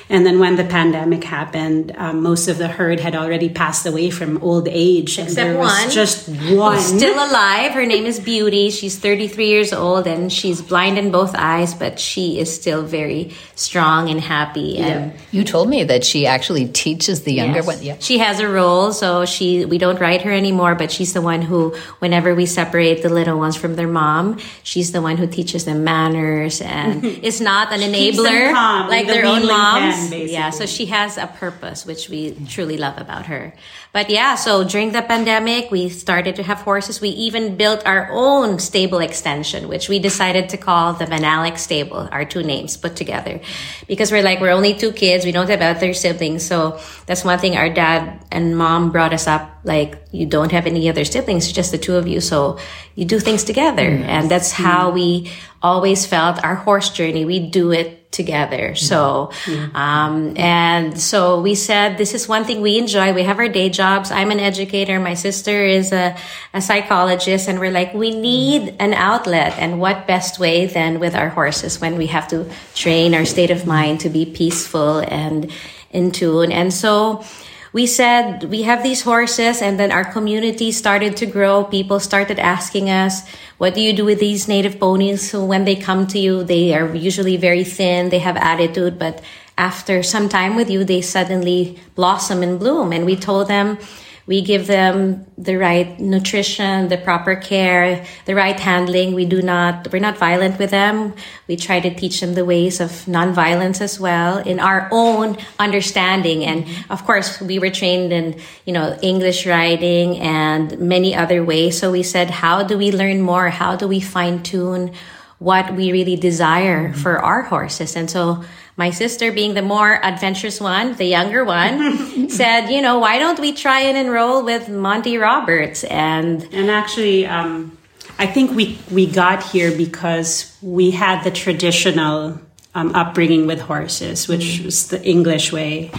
And 0.08 0.24
then 0.24 0.38
when 0.38 0.54
the 0.54 0.64
pandemic 0.64 1.24
happened 1.24 1.96
um, 1.98 2.22
most 2.22 2.46
of 2.46 2.58
the 2.58 2.68
herd 2.68 3.00
had 3.00 3.16
already 3.16 3.48
passed 3.48 3.84
away 3.84 4.10
from 4.10 4.40
old 4.40 4.68
age 4.68 5.18
except 5.18 5.58
one. 5.58 5.90
just 5.90 6.28
one. 6.28 6.78
still 6.78 7.16
alive. 7.16 7.72
Her 7.72 7.84
name 7.84 8.06
is 8.06 8.20
beauty. 8.20 8.70
She's 8.70 8.96
33 8.96 9.48
years 9.48 9.72
old 9.72 10.06
and 10.06 10.32
she's 10.32 10.62
blind 10.62 10.96
in 10.96 11.10
both 11.10 11.34
eyes 11.34 11.74
but 11.74 11.98
she 11.98 12.38
is 12.38 12.54
still 12.54 12.82
very 12.84 13.32
strong 13.56 14.10
and 14.10 14.20
happy 14.20 14.78
and 14.78 15.12
yeah. 15.12 15.20
you 15.32 15.42
told 15.42 15.68
me 15.68 15.82
that 15.82 16.04
she 16.04 16.24
actually 16.24 16.68
teaches 16.68 17.24
the 17.24 17.32
younger 17.32 17.58
yes. 17.58 17.66
one. 17.66 17.82
Yeah. 17.82 17.96
She 17.98 18.18
has 18.18 18.38
a 18.38 18.46
role 18.46 18.92
so 18.92 19.24
she 19.24 19.71
we 19.72 19.78
don't 19.78 19.98
ride 19.98 20.20
her 20.20 20.30
anymore, 20.30 20.74
but 20.74 20.92
she's 20.92 21.14
the 21.14 21.22
one 21.22 21.40
who, 21.40 21.74
whenever 21.98 22.34
we 22.34 22.44
separate 22.44 23.00
the 23.00 23.08
little 23.08 23.38
ones 23.38 23.56
from 23.56 23.74
their 23.74 23.88
mom, 23.88 24.36
she's 24.62 24.92
the 24.92 25.00
one 25.00 25.16
who 25.16 25.26
teaches 25.26 25.64
them 25.64 25.82
manners 25.82 26.60
and 26.60 27.02
is 27.30 27.40
not 27.40 27.72
an 27.72 27.80
enabler 27.80 28.52
like 28.92 29.06
the 29.06 29.14
their 29.14 29.24
own 29.24 29.46
moms. 29.46 30.10
Pen, 30.10 30.28
yeah, 30.28 30.50
so 30.50 30.66
she 30.66 30.92
has 30.92 31.16
a 31.16 31.26
purpose, 31.26 31.86
which 31.86 32.10
we 32.12 32.36
truly 32.44 32.76
love 32.76 33.00
about 33.00 33.24
her. 33.32 33.54
But 33.92 34.08
yeah, 34.08 34.36
so 34.36 34.64
during 34.64 34.92
the 34.92 35.00
pandemic, 35.00 35.70
we 35.70 35.88
started 35.88 36.36
to 36.36 36.42
have 36.42 36.60
horses. 36.60 37.00
We 37.00 37.10
even 37.10 37.56
built 37.56 37.86
our 37.86 38.08
own 38.12 38.58
stable 38.58 39.00
extension, 39.00 39.68
which 39.68 39.88
we 39.88 39.98
decided 39.98 40.48
to 40.50 40.56
call 40.56 40.92
the 40.92 41.04
VanAlex 41.04 41.58
Stable, 41.58 42.08
our 42.12 42.24
two 42.24 42.42
names 42.42 42.76
put 42.76 42.96
together. 42.96 43.40
Because 43.88 44.12
we're 44.12 44.22
like, 44.22 44.40
we're 44.40 44.52
only 44.52 44.74
two 44.74 44.92
kids. 44.92 45.24
We 45.24 45.32
don't 45.32 45.48
have 45.48 45.60
other 45.60 45.92
siblings. 45.92 46.44
So 46.44 46.80
that's 47.04 47.24
one 47.24 47.38
thing 47.38 47.56
our 47.56 47.68
dad 47.68 48.24
and 48.32 48.56
mom 48.56 48.92
brought 48.92 49.12
us 49.12 49.26
up. 49.26 49.48
Like, 49.64 50.02
you 50.10 50.26
don't 50.26 50.52
have 50.52 50.66
any 50.66 50.88
other 50.88 51.04
siblings, 51.04 51.50
just 51.52 51.70
the 51.70 51.78
two 51.78 51.96
of 51.96 52.08
you. 52.08 52.20
So 52.20 52.58
you 52.94 53.04
do 53.04 53.20
things 53.20 53.44
together. 53.44 53.90
Mm-hmm. 53.90 54.04
And 54.04 54.30
that's 54.30 54.52
how 54.52 54.90
we 54.90 55.30
always 55.62 56.06
felt 56.06 56.42
our 56.44 56.56
horse 56.56 56.90
journey. 56.90 57.24
We 57.24 57.38
do 57.38 57.70
it 57.70 58.10
together. 58.12 58.74
So, 58.74 59.32
um, 59.74 60.36
and 60.36 61.00
so 61.00 61.40
we 61.40 61.54
said, 61.54 61.96
this 61.96 62.12
is 62.12 62.28
one 62.28 62.44
thing 62.44 62.60
we 62.60 62.76
enjoy. 62.76 63.14
We 63.14 63.22
have 63.22 63.38
our 63.38 63.48
day 63.48 63.70
jobs. 63.70 64.10
I'm 64.10 64.30
an 64.30 64.38
educator. 64.38 65.00
My 65.00 65.14
sister 65.14 65.64
is 65.64 65.92
a, 65.92 66.14
a 66.52 66.60
psychologist 66.60 67.48
and 67.48 67.58
we're 67.58 67.70
like, 67.70 67.94
we 67.94 68.14
need 68.14 68.76
an 68.78 68.92
outlet. 68.92 69.54
And 69.58 69.80
what 69.80 70.06
best 70.06 70.38
way 70.38 70.66
than 70.66 71.00
with 71.00 71.14
our 71.14 71.30
horses 71.30 71.80
when 71.80 71.96
we 71.96 72.08
have 72.08 72.28
to 72.28 72.50
train 72.74 73.14
our 73.14 73.24
state 73.24 73.50
of 73.50 73.66
mind 73.66 74.00
to 74.00 74.10
be 74.10 74.26
peaceful 74.26 74.98
and 74.98 75.50
in 75.90 76.10
tune. 76.10 76.52
And 76.52 76.72
so, 76.72 77.24
we 77.72 77.86
said 77.86 78.44
we 78.44 78.62
have 78.62 78.82
these 78.82 79.02
horses 79.02 79.62
and 79.62 79.80
then 79.80 79.90
our 79.90 80.04
community 80.04 80.72
started 80.72 81.16
to 81.16 81.26
grow. 81.26 81.64
People 81.64 82.00
started 82.00 82.38
asking 82.38 82.90
us, 82.90 83.26
what 83.56 83.74
do 83.74 83.80
you 83.80 83.92
do 83.94 84.04
with 84.04 84.20
these 84.20 84.46
native 84.46 84.78
ponies? 84.78 85.30
So 85.30 85.44
when 85.44 85.64
they 85.64 85.76
come 85.76 86.06
to 86.08 86.18
you, 86.18 86.44
they 86.44 86.74
are 86.74 86.94
usually 86.94 87.36
very 87.36 87.64
thin. 87.64 88.10
They 88.10 88.18
have 88.18 88.36
attitude, 88.36 88.98
but 88.98 89.22
after 89.56 90.02
some 90.02 90.28
time 90.28 90.56
with 90.56 90.70
you, 90.70 90.84
they 90.84 91.00
suddenly 91.00 91.78
blossom 91.94 92.42
and 92.42 92.58
bloom. 92.58 92.92
And 92.92 93.06
we 93.06 93.16
told 93.16 93.48
them, 93.48 93.78
we 94.26 94.40
give 94.40 94.66
them 94.66 95.26
the 95.36 95.56
right 95.56 95.98
nutrition, 95.98 96.88
the 96.88 96.96
proper 96.96 97.34
care, 97.34 98.06
the 98.24 98.34
right 98.34 98.58
handling. 98.58 99.14
We 99.14 99.24
do 99.24 99.42
not, 99.42 99.92
we're 99.92 99.98
not 99.98 100.16
violent 100.16 100.58
with 100.58 100.70
them. 100.70 101.14
We 101.48 101.56
try 101.56 101.80
to 101.80 101.92
teach 101.92 102.20
them 102.20 102.34
the 102.34 102.44
ways 102.44 102.80
of 102.80 102.90
nonviolence 103.06 103.80
as 103.80 103.98
well 103.98 104.38
in 104.38 104.60
our 104.60 104.88
own 104.92 105.38
understanding. 105.58 106.44
And 106.44 106.66
of 106.88 107.04
course, 107.04 107.40
we 107.40 107.58
were 107.58 107.70
trained 107.70 108.12
in, 108.12 108.40
you 108.64 108.72
know, 108.72 108.96
English 109.02 109.46
writing 109.46 110.18
and 110.18 110.78
many 110.78 111.14
other 111.14 111.42
ways. 111.42 111.78
So 111.78 111.90
we 111.90 112.04
said, 112.04 112.30
how 112.30 112.62
do 112.62 112.78
we 112.78 112.92
learn 112.92 113.22
more? 113.22 113.50
How 113.50 113.74
do 113.74 113.88
we 113.88 114.00
fine 114.00 114.42
tune 114.42 114.92
what 115.38 115.74
we 115.74 115.90
really 115.90 116.14
desire 116.14 116.90
mm-hmm. 116.90 117.00
for 117.00 117.18
our 117.18 117.42
horses? 117.42 117.96
And 117.96 118.08
so 118.08 118.44
my 118.82 118.90
sister, 118.90 119.30
being 119.30 119.54
the 119.54 119.62
more 119.62 119.90
adventurous 120.04 120.60
one, 120.60 120.86
the 120.96 121.04
younger 121.04 121.44
one, 121.44 122.28
said, 122.40 122.62
you 122.66 122.82
know, 122.82 122.98
why 122.98 123.20
don't 123.22 123.38
we 123.38 123.52
try 123.52 123.80
and 123.88 123.96
enroll 123.96 124.44
with 124.44 124.68
Monty 124.68 125.18
Roberts? 125.18 125.84
And 125.84 126.42
and 126.52 126.68
actually, 126.68 127.24
um, 127.26 127.78
I 128.18 128.26
think 128.26 128.50
we 128.58 128.64
we 128.90 129.06
got 129.06 129.38
here 129.54 129.70
because 129.84 130.56
we 130.60 130.90
had 130.90 131.22
the 131.22 131.30
traditional 131.30 132.40
um, 132.74 132.88
upbringing 132.94 133.46
with 133.46 133.60
horses, 133.60 134.26
which 134.26 134.46
mm. 134.58 134.64
was 134.64 134.88
the 134.88 135.00
English 135.14 135.52
way, 135.52 135.92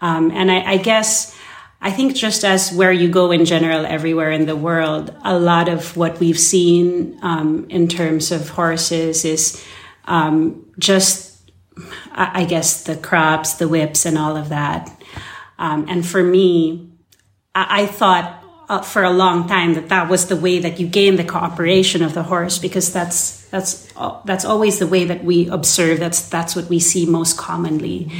um, 0.00 0.32
and 0.32 0.50
I, 0.50 0.74
I 0.74 0.76
guess 0.78 1.36
I 1.84 1.90
think 1.92 2.16
just 2.16 2.44
as 2.44 2.72
where 2.72 2.90
you 2.92 3.08
go 3.08 3.30
in 3.30 3.44
general, 3.44 3.86
everywhere 3.86 4.32
in 4.32 4.46
the 4.46 4.56
world, 4.56 5.14
a 5.22 5.38
lot 5.38 5.68
of 5.68 5.96
what 5.96 6.18
we've 6.18 6.42
seen 6.54 7.18
um, 7.22 7.66
in 7.68 7.86
terms 7.86 8.32
of 8.32 8.48
horses 8.48 9.24
is 9.24 9.62
um, 10.06 10.64
just, 10.78 11.33
I 12.12 12.44
guess, 12.44 12.84
the 12.84 12.96
crops, 12.96 13.54
the 13.54 13.68
whips, 13.68 14.06
and 14.06 14.16
all 14.16 14.36
of 14.36 14.48
that. 14.50 14.90
Um, 15.58 15.86
and 15.88 16.06
for 16.06 16.22
me, 16.22 16.90
I, 17.54 17.82
I 17.82 17.86
thought 17.86 18.42
uh, 18.68 18.82
for 18.82 19.02
a 19.02 19.10
long 19.10 19.46
time 19.46 19.74
that 19.74 19.88
that 19.88 20.08
was 20.08 20.26
the 20.26 20.36
way 20.36 20.58
that 20.58 20.80
you 20.80 20.86
gain 20.86 21.16
the 21.16 21.24
cooperation 21.24 22.02
of 22.02 22.14
the 22.14 22.22
horse 22.22 22.58
because 22.58 22.92
that's 22.92 23.44
that's 23.50 23.92
uh, 23.96 24.20
that's 24.24 24.44
always 24.44 24.78
the 24.78 24.86
way 24.86 25.04
that 25.04 25.24
we 25.24 25.48
observe. 25.48 26.00
That's 26.00 26.28
that's 26.28 26.56
what 26.56 26.68
we 26.68 26.80
see 26.80 27.06
most 27.06 27.36
commonly. 27.36 28.10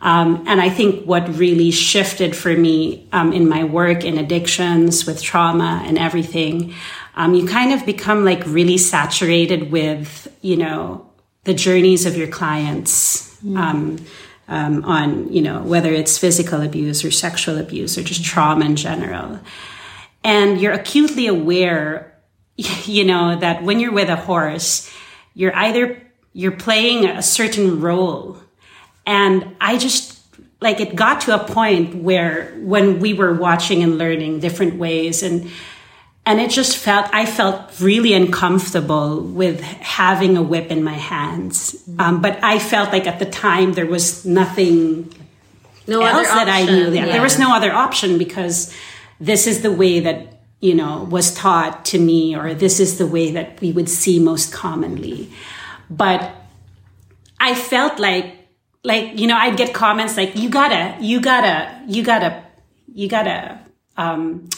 Um, 0.00 0.44
and 0.46 0.60
I 0.60 0.68
think 0.68 1.06
what 1.06 1.26
really 1.38 1.70
shifted 1.70 2.36
for 2.36 2.54
me 2.54 3.08
um, 3.12 3.32
in 3.32 3.48
my 3.48 3.64
work 3.64 4.04
in 4.04 4.18
addictions, 4.18 5.06
with 5.06 5.22
trauma 5.22 5.82
and 5.86 5.96
everything, 5.96 6.74
um, 7.14 7.34
you 7.34 7.46
kind 7.46 7.72
of 7.72 7.86
become 7.86 8.22
like 8.22 8.44
really 8.46 8.76
saturated 8.76 9.72
with, 9.72 10.28
you 10.42 10.58
know, 10.58 11.10
the 11.44 11.54
journeys 11.54 12.06
of 12.06 12.16
your 12.16 12.28
clients. 12.28 13.34
Mm. 13.42 13.58
Um, 13.58 14.06
um, 14.46 14.84
on, 14.84 15.32
you 15.32 15.40
know, 15.40 15.62
whether 15.62 15.90
it's 15.90 16.18
physical 16.18 16.60
abuse 16.60 17.02
or 17.02 17.10
sexual 17.10 17.56
abuse 17.56 17.96
or 17.96 18.02
just 18.02 18.20
mm. 18.20 18.26
trauma 18.26 18.66
in 18.66 18.76
general. 18.76 19.40
And 20.22 20.60
you're 20.60 20.74
acutely 20.74 21.28
aware, 21.28 22.14
you 22.56 23.04
know, 23.04 23.36
that 23.36 23.62
when 23.62 23.80
you're 23.80 23.92
with 23.92 24.10
a 24.10 24.16
horse, 24.16 24.92
you're 25.32 25.56
either, 25.56 26.00
you're 26.34 26.52
playing 26.52 27.06
a 27.06 27.22
certain 27.22 27.80
role 27.80 28.38
and 29.06 29.54
I 29.60 29.76
just, 29.76 30.18
like, 30.60 30.80
it 30.80 30.96
got 30.96 31.22
to 31.22 31.34
a 31.34 31.44
point 31.44 31.94
where 31.96 32.54
when 32.58 33.00
we 33.00 33.12
were 33.12 33.34
watching 33.34 33.82
and 33.82 33.98
learning 33.98 34.40
different 34.40 34.76
ways 34.76 35.22
and, 35.22 35.50
and 36.26 36.40
it 36.40 36.50
just 36.50 36.78
felt, 36.78 37.06
I 37.12 37.26
felt 37.26 37.80
really 37.80 38.14
uncomfortable 38.14 39.20
with 39.20 39.60
having 39.60 40.36
a 40.36 40.42
whip 40.42 40.70
in 40.70 40.82
my 40.82 40.94
hands. 40.94 41.76
Um, 41.98 42.22
but 42.22 42.42
I 42.42 42.58
felt 42.58 42.92
like 42.92 43.06
at 43.06 43.18
the 43.18 43.26
time 43.26 43.74
there 43.74 43.86
was 43.86 44.24
nothing 44.24 45.12
no 45.86 46.02
else 46.02 46.28
that 46.28 46.48
I 46.48 46.64
knew. 46.64 46.92
Yeah. 46.92 47.06
There 47.06 47.20
was 47.20 47.38
no 47.38 47.54
other 47.54 47.72
option 47.72 48.16
because 48.16 48.74
this 49.20 49.46
is 49.46 49.62
the 49.62 49.70
way 49.70 50.00
that 50.00 50.34
you 50.60 50.74
know 50.74 51.04
was 51.10 51.34
taught 51.34 51.84
to 51.84 51.98
me 51.98 52.34
or 52.34 52.54
this 52.54 52.80
is 52.80 52.96
the 52.96 53.06
way 53.06 53.32
that 53.32 53.60
we 53.60 53.70
would 53.70 53.88
see 53.88 54.18
most 54.18 54.52
commonly 54.52 55.30
but 55.90 56.32
i 57.38 57.54
felt 57.54 57.98
like 57.98 58.48
like 58.82 59.18
you 59.18 59.26
know 59.26 59.36
i'd 59.36 59.56
get 59.56 59.74
comments 59.74 60.16
like 60.16 60.34
you 60.36 60.48
gotta 60.48 60.96
you 61.00 61.20
gotta 61.20 61.82
you 61.86 62.02
gotta 62.02 62.42
you 62.94 63.08
gotta 63.08 63.58
um 63.98 64.48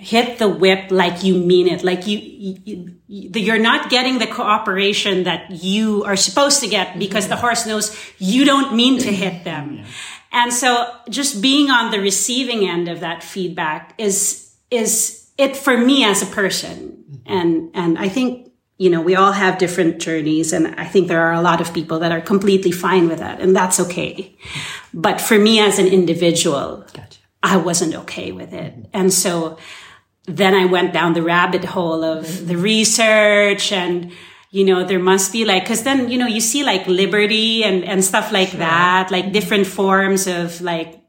hit 0.00 0.38
the 0.38 0.48
whip 0.48 0.90
like 0.90 1.22
you 1.22 1.34
mean 1.36 1.68
it 1.68 1.84
like 1.84 2.06
you, 2.06 2.18
you, 2.18 2.94
you 3.06 3.52
are 3.52 3.58
not 3.58 3.90
getting 3.90 4.18
the 4.18 4.26
cooperation 4.26 5.24
that 5.24 5.50
you 5.50 6.02
are 6.04 6.16
supposed 6.16 6.60
to 6.60 6.68
get 6.68 6.98
because 6.98 7.28
the 7.28 7.36
horse 7.36 7.66
knows 7.66 7.94
you 8.18 8.44
don't 8.44 8.74
mean 8.74 8.98
to 8.98 9.12
hit 9.12 9.44
them 9.44 9.84
and 10.32 10.52
so 10.52 10.90
just 11.08 11.42
being 11.42 11.70
on 11.70 11.90
the 11.90 12.00
receiving 12.00 12.66
end 12.66 12.88
of 12.88 13.00
that 13.00 13.22
feedback 13.22 13.94
is 13.98 14.56
is 14.70 15.30
it 15.36 15.56
for 15.56 15.76
me 15.76 16.04
as 16.04 16.22
a 16.22 16.26
person 16.26 17.04
mm-hmm. 17.10 17.32
and 17.32 17.70
and 17.74 17.98
i 17.98 18.08
think 18.08 18.50
you 18.80 18.88
know, 18.88 19.02
we 19.02 19.14
all 19.14 19.32
have 19.32 19.58
different 19.58 20.00
journeys. 20.00 20.54
And 20.54 20.74
I 20.80 20.86
think 20.86 21.08
there 21.08 21.20
are 21.20 21.34
a 21.34 21.42
lot 21.42 21.60
of 21.60 21.74
people 21.74 21.98
that 21.98 22.12
are 22.12 22.20
completely 22.22 22.72
fine 22.72 23.08
with 23.08 23.18
that. 23.18 23.38
And 23.38 23.54
that's 23.54 23.78
okay. 23.78 24.34
But 24.94 25.20
for 25.20 25.38
me 25.38 25.60
as 25.60 25.78
an 25.78 25.86
individual, 25.86 26.86
gotcha. 26.94 27.18
I 27.42 27.58
wasn't 27.58 27.94
okay 27.94 28.32
with 28.32 28.54
it. 28.54 28.72
Mm-hmm. 28.72 28.90
And 28.94 29.12
so 29.12 29.58
then 30.36 30.54
I 30.54 30.64
went 30.66 30.92
down 30.92 31.14
the 31.14 31.22
rabbit 31.22 31.64
hole 31.64 32.04
of 32.04 32.46
the 32.46 32.56
research 32.56 33.72
and, 33.72 34.12
you 34.50 34.64
know, 34.64 34.84
there 34.84 35.00
must 35.00 35.32
be 35.32 35.44
like, 35.44 35.66
cause 35.66 35.82
then, 35.82 36.10
you 36.10 36.18
know, 36.18 36.26
you 36.26 36.40
see 36.40 36.62
like 36.62 36.86
liberty 36.86 37.64
and, 37.64 37.84
and 37.84 38.04
stuff 38.04 38.30
like 38.30 38.50
sure. 38.50 38.60
that, 38.60 39.10
like 39.10 39.32
different 39.32 39.66
forms 39.66 40.26
of 40.26 40.60
like 40.60 41.02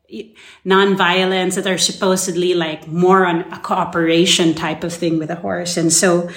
nonviolence 0.66 1.56
that 1.56 1.68
are 1.68 1.78
supposedly 1.78 2.54
like 2.54 2.88
more 2.88 3.26
on 3.26 3.42
a 3.54 3.60
cooperation 3.60 4.54
type 4.54 4.84
of 4.84 4.92
thing 4.92 5.20
with 5.20 5.30
a 5.30 5.36
horse. 5.36 5.78
And 5.78 5.94
so, 5.94 6.30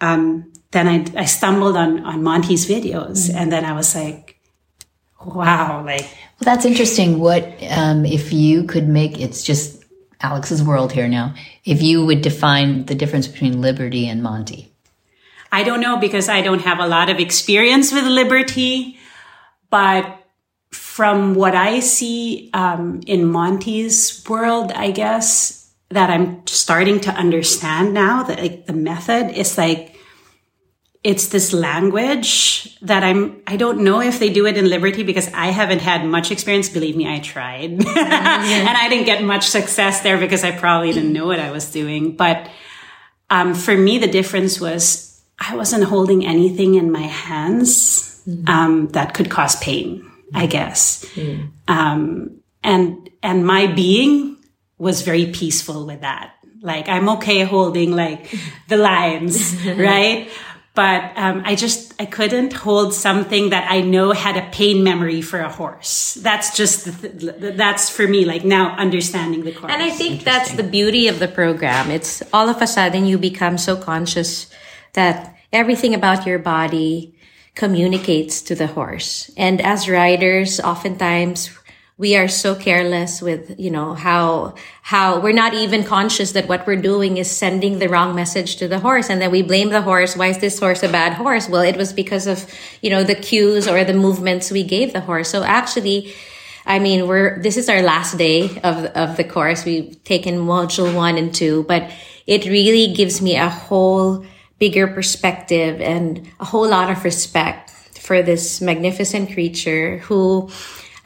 um, 0.00 0.52
then 0.72 0.86
I, 0.88 1.22
I 1.22 1.24
stumbled 1.24 1.76
on, 1.76 2.04
on 2.04 2.22
Monty's 2.22 2.66
videos 2.66 3.28
mm-hmm. 3.28 3.38
and 3.38 3.52
then 3.52 3.64
I 3.64 3.72
was 3.72 3.94
like, 3.94 4.38
wow, 5.24 5.82
like. 5.84 6.02
Well, 6.02 6.44
that's 6.54 6.66
interesting. 6.66 7.18
What, 7.18 7.44
um, 7.70 8.04
if 8.04 8.32
you 8.32 8.64
could 8.64 8.88
make, 8.88 9.18
it's 9.18 9.42
just 9.42 9.75
Alex's 10.20 10.62
world 10.62 10.92
here 10.92 11.08
now, 11.08 11.34
if 11.64 11.82
you 11.82 12.04
would 12.04 12.22
define 12.22 12.86
the 12.86 12.94
difference 12.94 13.28
between 13.28 13.60
Liberty 13.60 14.08
and 14.08 14.22
Monty? 14.22 14.72
I 15.52 15.62
don't 15.62 15.80
know 15.80 15.98
because 15.98 16.28
I 16.28 16.42
don't 16.42 16.62
have 16.62 16.78
a 16.78 16.86
lot 16.86 17.08
of 17.08 17.18
experience 17.18 17.92
with 17.92 18.04
Liberty, 18.04 18.98
but 19.70 20.24
from 20.72 21.34
what 21.34 21.54
I 21.54 21.80
see 21.80 22.50
um, 22.52 23.00
in 23.06 23.26
Monty's 23.26 24.24
world, 24.28 24.72
I 24.72 24.90
guess 24.90 25.70
that 25.90 26.10
I'm 26.10 26.46
starting 26.46 27.00
to 27.00 27.10
understand 27.10 27.94
now 27.94 28.22
that 28.24 28.38
like 28.38 28.66
the 28.66 28.72
method 28.72 29.30
is 29.30 29.56
like 29.56 29.95
it's 31.06 31.28
this 31.28 31.52
language 31.52 32.76
that 32.80 33.04
I'm, 33.04 33.40
I 33.46 33.56
don't 33.56 33.84
know 33.84 34.00
if 34.00 34.18
they 34.18 34.28
do 34.28 34.44
it 34.44 34.56
in 34.56 34.68
Liberty 34.68 35.04
because 35.04 35.32
I 35.32 35.46
haven't 35.46 35.78
had 35.78 36.04
much 36.04 36.32
experience. 36.32 36.68
Believe 36.68 36.96
me, 36.96 37.06
I 37.06 37.20
tried 37.20 37.70
and 37.86 38.76
I 38.76 38.88
didn't 38.88 39.06
get 39.06 39.22
much 39.22 39.46
success 39.46 40.00
there 40.00 40.18
because 40.18 40.42
I 40.42 40.50
probably 40.50 40.92
didn't 40.92 41.12
know 41.12 41.24
what 41.24 41.38
I 41.38 41.52
was 41.52 41.70
doing. 41.70 42.16
But, 42.16 42.50
um, 43.30 43.54
for 43.54 43.76
me, 43.76 43.98
the 43.98 44.08
difference 44.08 44.60
was 44.60 45.22
I 45.38 45.54
wasn't 45.54 45.84
holding 45.84 46.26
anything 46.26 46.74
in 46.74 46.90
my 46.90 47.06
hands, 47.06 48.20
mm-hmm. 48.26 48.48
um, 48.48 48.88
that 48.88 49.14
could 49.14 49.30
cause 49.30 49.54
pain, 49.60 50.10
I 50.34 50.40
mm-hmm. 50.40 50.50
guess. 50.50 51.04
Mm. 51.14 51.50
Um, 51.68 52.40
and, 52.64 53.08
and 53.22 53.46
my 53.46 53.68
being 53.68 54.38
was 54.76 55.02
very 55.02 55.26
peaceful 55.26 55.86
with 55.86 56.00
that. 56.00 56.34
Like 56.62 56.88
I'm 56.88 57.08
okay 57.10 57.44
holding 57.44 57.94
like 57.94 58.34
the 58.66 58.76
lines, 58.76 59.54
right? 59.76 60.28
But 60.76 61.16
um, 61.16 61.42
I 61.46 61.54
just 61.54 61.94
I 61.98 62.04
couldn't 62.04 62.52
hold 62.52 62.92
something 62.92 63.48
that 63.50 63.66
I 63.68 63.80
know 63.80 64.12
had 64.12 64.36
a 64.36 64.46
pain 64.52 64.84
memory 64.84 65.22
for 65.22 65.40
a 65.40 65.48
horse. 65.48 66.14
That's 66.20 66.54
just 66.54 66.84
that's 67.58 67.88
for 67.88 68.06
me 68.06 68.26
like 68.26 68.44
now 68.44 68.76
understanding 68.76 69.42
the 69.42 69.52
course. 69.52 69.72
And 69.72 69.82
I 69.82 69.90
think 69.90 70.22
that's 70.22 70.52
the 70.52 70.62
beauty 70.62 71.08
of 71.08 71.18
the 71.18 71.28
program. 71.28 71.90
It's 71.90 72.22
all 72.30 72.50
of 72.50 72.60
a 72.60 72.66
sudden 72.66 73.06
you 73.06 73.16
become 73.16 73.56
so 73.56 73.74
conscious 73.74 74.48
that 74.92 75.34
everything 75.50 75.94
about 75.94 76.26
your 76.26 76.38
body 76.38 77.16
communicates 77.54 78.42
to 78.42 78.54
the 78.54 78.66
horse. 78.66 79.30
And 79.36 79.62
as 79.62 79.88
riders, 79.88 80.60
oftentimes 80.60 81.50
we 81.98 82.14
are 82.14 82.28
so 82.28 82.54
careless 82.54 83.22
with, 83.22 83.58
you 83.58 83.70
know, 83.70 83.94
how, 83.94 84.54
how 84.82 85.18
we're 85.18 85.32
not 85.32 85.54
even 85.54 85.82
conscious 85.82 86.32
that 86.32 86.46
what 86.46 86.66
we're 86.66 86.76
doing 86.76 87.16
is 87.16 87.30
sending 87.30 87.78
the 87.78 87.88
wrong 87.88 88.14
message 88.14 88.56
to 88.56 88.68
the 88.68 88.78
horse. 88.78 89.08
And 89.08 89.20
then 89.20 89.30
we 89.30 89.40
blame 89.40 89.70
the 89.70 89.80
horse. 89.80 90.14
Why 90.14 90.26
is 90.26 90.38
this 90.38 90.58
horse 90.58 90.82
a 90.82 90.90
bad 90.90 91.14
horse? 91.14 91.48
Well, 91.48 91.62
it 91.62 91.76
was 91.76 91.94
because 91.94 92.26
of, 92.26 92.44
you 92.82 92.90
know, 92.90 93.02
the 93.02 93.14
cues 93.14 93.66
or 93.66 93.82
the 93.82 93.94
movements 93.94 94.50
we 94.50 94.62
gave 94.62 94.92
the 94.92 95.00
horse. 95.00 95.30
So 95.30 95.42
actually, 95.42 96.12
I 96.66 96.80
mean, 96.80 97.06
we're, 97.06 97.40
this 97.40 97.56
is 97.56 97.70
our 97.70 97.80
last 97.80 98.18
day 98.18 98.60
of, 98.60 98.84
of 98.84 99.16
the 99.16 99.24
course. 99.24 99.64
We've 99.64 100.02
taken 100.04 100.36
module 100.36 100.94
one 100.94 101.16
and 101.16 101.34
two, 101.34 101.64
but 101.66 101.90
it 102.26 102.44
really 102.44 102.92
gives 102.92 103.22
me 103.22 103.36
a 103.36 103.48
whole 103.48 104.26
bigger 104.58 104.86
perspective 104.86 105.80
and 105.80 106.30
a 106.40 106.44
whole 106.44 106.68
lot 106.68 106.90
of 106.90 107.04
respect 107.04 107.70
for 107.98 108.20
this 108.20 108.60
magnificent 108.60 109.32
creature 109.32 109.98
who, 109.98 110.50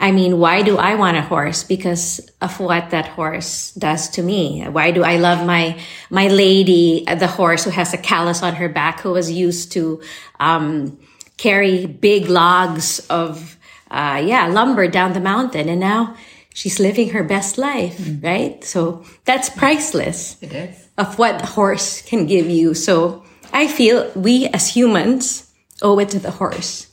I 0.01 0.11
mean, 0.11 0.39
why 0.39 0.63
do 0.63 0.77
I 0.77 0.95
want 0.95 1.15
a 1.15 1.21
horse? 1.21 1.63
Because 1.63 2.19
of 2.41 2.59
what 2.59 2.89
that 2.89 3.07
horse 3.07 3.71
does 3.73 4.09
to 4.09 4.23
me. 4.23 4.63
Why 4.63 4.89
do 4.89 5.03
I 5.03 5.17
love 5.17 5.45
my, 5.45 5.79
my 6.09 6.27
lady, 6.27 7.05
the 7.05 7.27
horse 7.27 7.63
who 7.63 7.69
has 7.69 7.93
a 7.93 7.99
callus 7.99 8.41
on 8.41 8.55
her 8.55 8.67
back, 8.67 9.01
who 9.01 9.11
was 9.11 9.31
used 9.31 9.71
to, 9.73 10.01
um, 10.39 10.97
carry 11.37 11.85
big 11.85 12.29
logs 12.29 12.99
of, 13.11 13.57
uh, 13.91 14.21
yeah, 14.25 14.47
lumber 14.47 14.87
down 14.87 15.13
the 15.13 15.19
mountain. 15.19 15.69
And 15.69 15.79
now 15.79 16.15
she's 16.53 16.79
living 16.79 17.09
her 17.11 17.23
best 17.23 17.59
life, 17.59 17.99
mm. 17.99 18.23
right? 18.23 18.63
So 18.63 19.05
that's 19.25 19.49
priceless. 19.51 20.35
It 20.41 20.51
is. 20.51 20.87
Of 20.97 21.19
what 21.19 21.39
the 21.39 21.45
horse 21.45 22.01
can 22.01 22.25
give 22.25 22.49
you. 22.49 22.73
So 22.73 23.23
I 23.53 23.67
feel 23.67 24.11
we 24.15 24.47
as 24.47 24.67
humans 24.73 25.51
owe 25.83 25.99
it 25.99 26.09
to 26.09 26.19
the 26.19 26.31
horse 26.31 26.87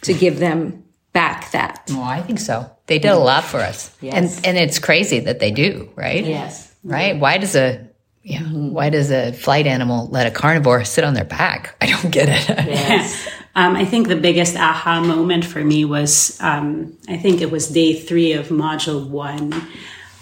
to 0.00 0.14
give 0.14 0.38
them 0.38 0.83
back 1.14 1.52
that. 1.52 1.88
Oh, 1.92 2.02
I 2.02 2.20
think 2.20 2.38
so. 2.38 2.70
They 2.86 2.98
did 2.98 3.12
a 3.12 3.16
lot 3.16 3.44
for 3.44 3.58
us. 3.58 3.96
Yes. 4.02 4.36
And 4.36 4.46
and 4.46 4.58
it's 4.58 4.78
crazy 4.78 5.20
that 5.20 5.38
they 5.38 5.50
do, 5.50 5.90
right? 5.96 6.22
Yes. 6.22 6.74
Right? 6.82 7.18
Why 7.18 7.38
does 7.38 7.56
a 7.56 7.88
yeah, 8.22 8.40
mm-hmm. 8.40 8.72
why 8.72 8.90
does 8.90 9.10
a 9.10 9.32
flight 9.32 9.66
animal 9.66 10.08
let 10.08 10.26
a 10.26 10.30
carnivore 10.30 10.84
sit 10.84 11.04
on 11.04 11.14
their 11.14 11.24
back? 11.24 11.76
I 11.80 11.86
don't 11.86 12.10
get 12.10 12.28
it. 12.28 12.66
Yes. 12.66 13.26
um, 13.54 13.76
I 13.76 13.86
think 13.86 14.08
the 14.08 14.16
biggest 14.16 14.56
aha 14.56 15.00
moment 15.00 15.44
for 15.44 15.62
me 15.64 15.84
was 15.84 16.38
um, 16.42 16.98
I 17.08 17.16
think 17.16 17.40
it 17.40 17.50
was 17.50 17.68
day 17.68 17.94
three 17.94 18.32
of 18.32 18.48
module 18.48 19.08
one 19.08 19.54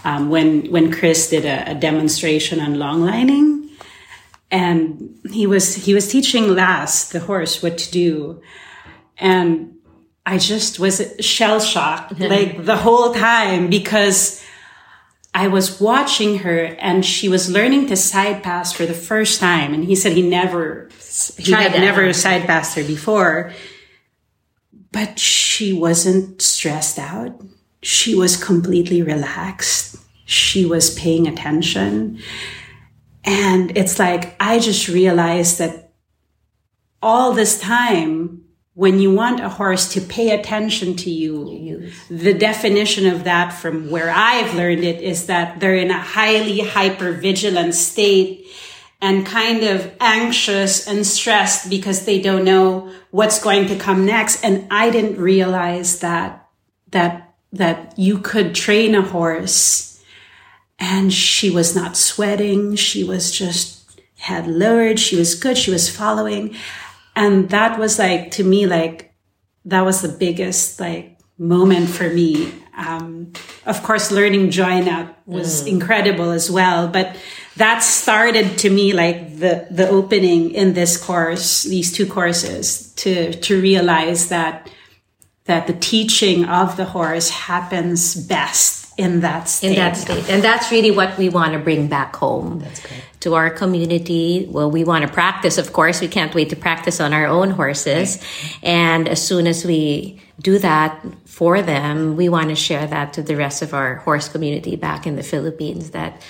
um, 0.04 0.30
when 0.30 0.70
when 0.70 0.92
Chris 0.92 1.30
did 1.30 1.44
a, 1.44 1.72
a 1.72 1.74
demonstration 1.74 2.60
on 2.60 2.78
long 2.78 3.02
lining, 3.02 3.70
and 4.50 5.18
he 5.30 5.46
was 5.46 5.74
he 5.74 5.94
was 5.94 6.08
teaching 6.08 6.54
Lass 6.54 7.10
the 7.10 7.20
horse 7.20 7.62
what 7.62 7.78
to 7.78 7.90
do, 7.90 8.42
and 9.18 9.72
I 10.24 10.38
just 10.38 10.78
was 10.78 11.02
shell 11.20 11.60
shocked 11.60 12.18
like 12.20 12.64
the 12.64 12.76
whole 12.76 13.12
time 13.12 13.68
because 13.68 14.42
I 15.34 15.48
was 15.48 15.80
watching 15.80 16.38
her 16.38 16.64
and 16.78 17.04
she 17.04 17.28
was 17.28 17.50
learning 17.50 17.86
to 17.88 17.96
side 17.96 18.42
pass 18.42 18.72
for 18.72 18.86
the 18.86 18.94
first 18.94 19.40
time, 19.40 19.74
and 19.74 19.84
he 19.84 19.94
said 19.96 20.12
he 20.12 20.22
never 20.22 20.88
he 21.36 21.52
Tried 21.52 21.62
had 21.62 21.72
that. 21.72 21.80
never 21.80 22.12
side 22.12 22.44
passed 22.46 22.76
her 22.76 22.84
before, 22.84 23.52
but 24.92 25.18
she 25.18 25.72
wasn't 25.72 26.40
stressed 26.42 26.98
out. 26.98 27.40
She 27.82 28.14
was 28.14 28.42
completely 28.42 29.02
relaxed. 29.02 29.96
She 30.24 30.64
was 30.64 30.94
paying 30.94 31.26
attention. 31.26 32.18
And 33.24 33.76
it's 33.76 33.98
like, 33.98 34.36
I 34.40 34.58
just 34.58 34.88
realized 34.88 35.58
that 35.58 35.92
all 37.00 37.32
this 37.32 37.60
time, 37.60 38.41
when 38.74 38.98
you 38.98 39.14
want 39.14 39.40
a 39.40 39.48
horse 39.48 39.92
to 39.92 40.00
pay 40.00 40.30
attention 40.30 40.96
to 40.96 41.10
you, 41.10 41.90
the 42.08 42.32
definition 42.32 43.06
of 43.06 43.24
that 43.24 43.50
from 43.50 43.90
where 43.90 44.10
I've 44.10 44.54
learned 44.54 44.82
it 44.82 45.02
is 45.02 45.26
that 45.26 45.60
they're 45.60 45.76
in 45.76 45.90
a 45.90 46.00
highly 46.00 46.60
hyper 46.60 47.12
vigilant 47.12 47.74
state 47.74 48.46
and 49.02 49.26
kind 49.26 49.62
of 49.64 49.92
anxious 50.00 50.86
and 50.86 51.06
stressed 51.06 51.68
because 51.68 52.06
they 52.06 52.20
don't 52.20 52.44
know 52.44 52.90
what's 53.10 53.42
going 53.42 53.66
to 53.66 53.76
come 53.76 54.06
next. 54.06 54.42
And 54.42 54.66
I 54.70 54.90
didn't 54.90 55.20
realize 55.20 56.00
that, 56.00 56.48
that, 56.92 57.34
that 57.52 57.98
you 57.98 58.18
could 58.18 58.54
train 58.54 58.94
a 58.94 59.02
horse 59.02 60.02
and 60.78 61.12
she 61.12 61.50
was 61.50 61.76
not 61.76 61.96
sweating. 61.96 62.76
She 62.76 63.04
was 63.04 63.30
just 63.30 64.00
had 64.18 64.46
lowered. 64.46 64.98
She 64.98 65.16
was 65.16 65.34
good. 65.34 65.58
She 65.58 65.70
was 65.70 65.94
following. 65.94 66.56
And 67.14 67.50
that 67.50 67.78
was 67.78 67.98
like, 67.98 68.30
to 68.32 68.44
me, 68.44 68.66
like, 68.66 69.14
that 69.64 69.84
was 69.84 70.02
the 70.02 70.08
biggest 70.08 70.80
like 70.80 71.18
moment 71.38 71.88
for 71.88 72.08
me. 72.08 72.52
Um, 72.76 73.32
of 73.66 73.82
course, 73.82 74.10
learning 74.10 74.50
join 74.50 74.88
out 74.88 75.14
was 75.26 75.66
incredible 75.66 76.30
as 76.30 76.50
well, 76.50 76.88
but 76.88 77.16
that 77.56 77.80
started 77.80 78.58
to 78.58 78.70
me 78.70 78.92
like 78.92 79.38
the, 79.38 79.66
the 79.70 79.88
opening 79.88 80.52
in 80.52 80.72
this 80.72 80.96
course, 80.96 81.64
these 81.64 81.92
two 81.92 82.06
courses 82.06 82.92
to, 82.94 83.32
to 83.40 83.60
realize 83.60 84.30
that, 84.30 84.70
that 85.44 85.66
the 85.66 85.74
teaching 85.74 86.46
of 86.46 86.76
the 86.76 86.86
horse 86.86 87.28
happens 87.28 88.14
best 88.14 88.81
in 88.96 89.20
that 89.20 89.48
state. 89.48 89.70
in 89.70 89.76
that 89.76 89.96
state. 89.96 90.28
And 90.28 90.42
that's 90.42 90.70
really 90.70 90.90
what 90.90 91.16
we 91.18 91.28
want 91.28 91.54
to 91.54 91.58
bring 91.58 91.88
back 91.88 92.14
home 92.16 92.64
to 93.20 93.34
our 93.34 93.50
community. 93.50 94.46
Well, 94.50 94.70
we 94.70 94.84
want 94.84 95.06
to 95.06 95.12
practice, 95.12 95.58
of 95.58 95.72
course. 95.72 96.00
We 96.00 96.08
can't 96.08 96.34
wait 96.34 96.50
to 96.50 96.56
practice 96.56 97.00
on 97.00 97.12
our 97.12 97.26
own 97.26 97.50
horses. 97.50 98.22
And 98.62 99.08
as 99.08 99.24
soon 99.24 99.46
as 99.46 99.64
we 99.64 100.20
do 100.40 100.58
that 100.58 101.04
for 101.24 101.62
them, 101.62 102.16
we 102.16 102.28
want 102.28 102.48
to 102.48 102.56
share 102.56 102.86
that 102.86 103.12
to 103.14 103.22
the 103.22 103.36
rest 103.36 103.62
of 103.62 103.74
our 103.74 103.96
horse 103.96 104.28
community 104.28 104.76
back 104.76 105.06
in 105.06 105.16
the 105.16 105.22
Philippines 105.22 105.90
that 105.90 106.20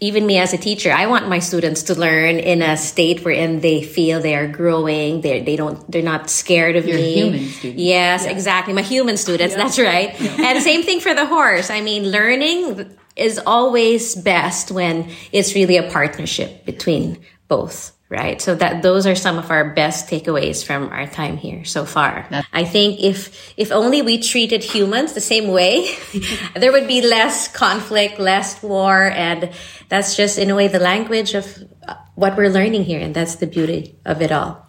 even 0.00 0.26
me 0.26 0.38
as 0.38 0.52
a 0.52 0.58
teacher, 0.58 0.92
I 0.92 1.06
want 1.06 1.28
my 1.28 1.40
students 1.40 1.84
to 1.84 1.94
learn 1.94 2.36
in 2.38 2.62
a 2.62 2.76
state 2.76 3.24
wherein 3.24 3.60
they 3.60 3.82
feel 3.82 4.20
they 4.20 4.36
are 4.36 4.46
growing. 4.46 5.22
They 5.22 5.42
they 5.42 5.56
don't 5.56 5.90
they're 5.90 6.02
not 6.02 6.30
scared 6.30 6.76
of 6.76 6.86
You're 6.86 6.96
me. 6.96 7.14
human 7.14 7.48
student. 7.48 7.80
Yes, 7.80 8.24
exactly. 8.24 8.74
My 8.74 8.82
human 8.82 9.16
students. 9.16 9.56
That's 9.56 9.78
right. 9.78 10.14
And 10.20 10.62
same 10.62 10.84
thing 10.84 11.00
for 11.00 11.14
the 11.14 11.26
horse. 11.26 11.68
I 11.70 11.80
mean, 11.80 12.10
learning 12.10 12.96
is 13.16 13.40
always 13.44 14.14
best 14.14 14.70
when 14.70 15.10
it's 15.32 15.54
really 15.56 15.76
a 15.76 15.90
partnership 15.90 16.64
between 16.64 17.18
both. 17.48 17.92
Right. 18.10 18.40
So 18.40 18.54
that 18.54 18.80
those 18.82 19.06
are 19.06 19.14
some 19.14 19.36
of 19.36 19.50
our 19.50 19.68
best 19.74 20.08
takeaways 20.08 20.64
from 20.64 20.88
our 20.88 21.06
time 21.06 21.36
here 21.36 21.66
so 21.66 21.84
far. 21.84 22.26
I 22.54 22.64
think 22.64 23.00
if, 23.00 23.52
if 23.58 23.70
only 23.70 24.00
we 24.00 24.22
treated 24.22 24.64
humans 24.64 25.12
the 25.12 25.20
same 25.20 25.48
way, 25.48 25.94
there 26.56 26.72
would 26.72 26.88
be 26.88 27.02
less 27.02 27.48
conflict, 27.48 28.18
less 28.18 28.62
war. 28.62 29.10
And 29.10 29.50
that's 29.90 30.16
just 30.16 30.38
in 30.38 30.48
a 30.48 30.54
way 30.54 30.68
the 30.68 30.78
language 30.78 31.34
of 31.34 31.58
uh, 31.86 31.96
what 32.14 32.34
we're 32.34 32.48
learning 32.48 32.84
here. 32.84 32.98
And 32.98 33.14
that's 33.14 33.34
the 33.36 33.46
beauty 33.46 33.94
of 34.06 34.22
it 34.22 34.32
all. 34.32 34.66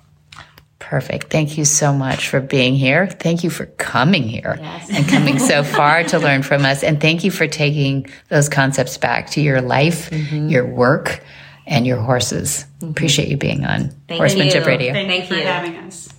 Perfect. 0.79 1.29
Thank 1.29 1.57
you 1.57 1.63
so 1.63 1.93
much 1.93 2.27
for 2.27 2.41
being 2.41 2.75
here. 2.75 3.07
Thank 3.07 3.45
you 3.45 3.49
for 3.49 3.67
coming 3.67 4.23
here 4.23 4.57
and 4.89 5.07
coming 5.07 5.39
so 5.39 5.63
far 5.77 6.03
to 6.03 6.19
learn 6.19 6.41
from 6.41 6.65
us. 6.65 6.83
And 6.83 6.99
thank 6.99 7.23
you 7.23 7.31
for 7.31 7.47
taking 7.47 8.07
those 8.27 8.49
concepts 8.49 8.97
back 8.97 9.29
to 9.31 9.41
your 9.41 9.61
life, 9.61 10.11
your 10.11 10.65
work, 10.65 11.21
and 11.69 11.87
your 11.87 11.97
horses. 11.97 12.65
Mm-hmm. 12.79 12.91
Appreciate 12.91 13.29
you 13.29 13.37
being 13.37 13.63
on 13.63 13.89
Thank 14.07 14.19
Horsemanship 14.19 14.63
you. 14.63 14.67
Radio. 14.67 14.91
Thank, 14.93 15.07
Thank 15.07 15.21
you 15.23 15.27
for 15.29 15.35
you. 15.35 15.45
having 15.47 15.75
us. 15.77 16.09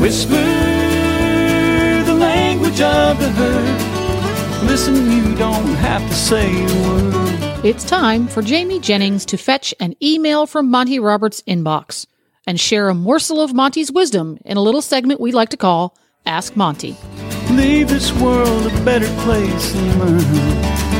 Whisper 0.00 0.34
the 2.04 2.14
language 2.14 2.80
of 2.80 3.18
the 3.18 3.30
herd. 3.30 4.64
Listen, 4.66 5.10
you 5.10 5.34
don't 5.36 5.66
have 5.76 6.06
to 6.06 6.14
say 6.14 6.52
a 6.52 6.88
word. 6.88 7.64
It's 7.64 7.84
time 7.84 8.28
for 8.28 8.42
Jamie 8.42 8.80
Jennings 8.80 9.24
to 9.26 9.36
fetch 9.36 9.74
an 9.80 9.94
email 10.02 10.46
from 10.46 10.70
Monty 10.70 10.98
Roberts' 10.98 11.42
inbox 11.42 12.06
and 12.46 12.58
share 12.60 12.88
a 12.88 12.94
morsel 12.94 13.40
of 13.40 13.52
Monty's 13.54 13.90
wisdom 13.90 14.38
in 14.44 14.56
a 14.56 14.62
little 14.62 14.82
segment 14.82 15.20
we 15.20 15.32
like 15.32 15.48
to 15.50 15.56
call 15.56 15.96
Ask 16.26 16.56
Monty. 16.56 16.96
Leave 17.50 17.88
this 17.88 18.12
world 18.12 18.66
a 18.66 18.84
better 18.84 19.08
place 19.22 19.74
and 19.74 19.98
learn 19.98 20.97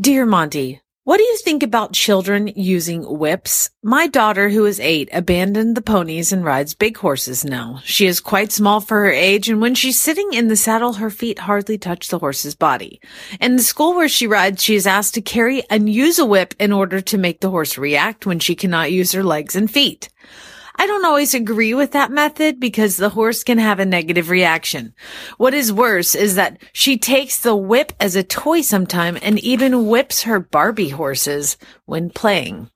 Dear 0.00 0.26
Monty, 0.26 0.80
what 1.04 1.18
do 1.18 1.22
you 1.22 1.36
think 1.38 1.62
about 1.62 1.92
children 1.92 2.48
using 2.48 3.02
whips? 3.02 3.70
My 3.82 4.08
daughter, 4.08 4.50
who 4.50 4.66
is 4.66 4.80
eight, 4.80 5.08
abandoned 5.12 5.76
the 5.76 5.82
ponies 5.82 6.32
and 6.32 6.44
rides 6.44 6.74
big 6.74 6.96
horses 6.96 7.44
now. 7.44 7.80
She 7.84 8.06
is 8.06 8.20
quite 8.20 8.50
small 8.50 8.80
for 8.80 8.98
her 9.04 9.10
age, 9.10 9.48
and 9.48 9.60
when 9.60 9.74
she's 9.74 10.00
sitting 10.00 10.32
in 10.32 10.48
the 10.48 10.56
saddle, 10.56 10.94
her 10.94 11.10
feet 11.10 11.38
hardly 11.38 11.78
touch 11.78 12.08
the 12.08 12.18
horse's 12.18 12.56
body. 12.56 13.00
In 13.40 13.56
the 13.56 13.62
school 13.62 13.94
where 13.94 14.08
she 14.08 14.26
rides, 14.26 14.62
she 14.62 14.74
is 14.74 14.86
asked 14.86 15.14
to 15.14 15.22
carry 15.22 15.62
and 15.70 15.88
use 15.88 16.18
a 16.18 16.26
whip 16.26 16.54
in 16.58 16.72
order 16.72 17.00
to 17.00 17.18
make 17.18 17.40
the 17.40 17.50
horse 17.50 17.78
react 17.78 18.26
when 18.26 18.40
she 18.40 18.56
cannot 18.56 18.90
use 18.90 19.12
her 19.12 19.22
legs 19.22 19.54
and 19.54 19.70
feet. 19.70 20.10
I 20.80 20.86
don't 20.86 21.04
always 21.04 21.34
agree 21.34 21.74
with 21.74 21.90
that 21.92 22.12
method 22.12 22.60
because 22.60 22.96
the 22.96 23.08
horse 23.08 23.42
can 23.42 23.58
have 23.58 23.80
a 23.80 23.84
negative 23.84 24.30
reaction. 24.30 24.94
What 25.36 25.52
is 25.52 25.72
worse 25.72 26.14
is 26.14 26.36
that 26.36 26.62
she 26.72 26.96
takes 26.96 27.40
the 27.40 27.56
whip 27.56 27.92
as 27.98 28.14
a 28.14 28.22
toy 28.22 28.60
sometime 28.60 29.18
and 29.20 29.40
even 29.40 29.88
whips 29.88 30.22
her 30.22 30.38
Barbie 30.38 30.90
horses 30.90 31.56
when 31.86 32.10
playing. 32.10 32.70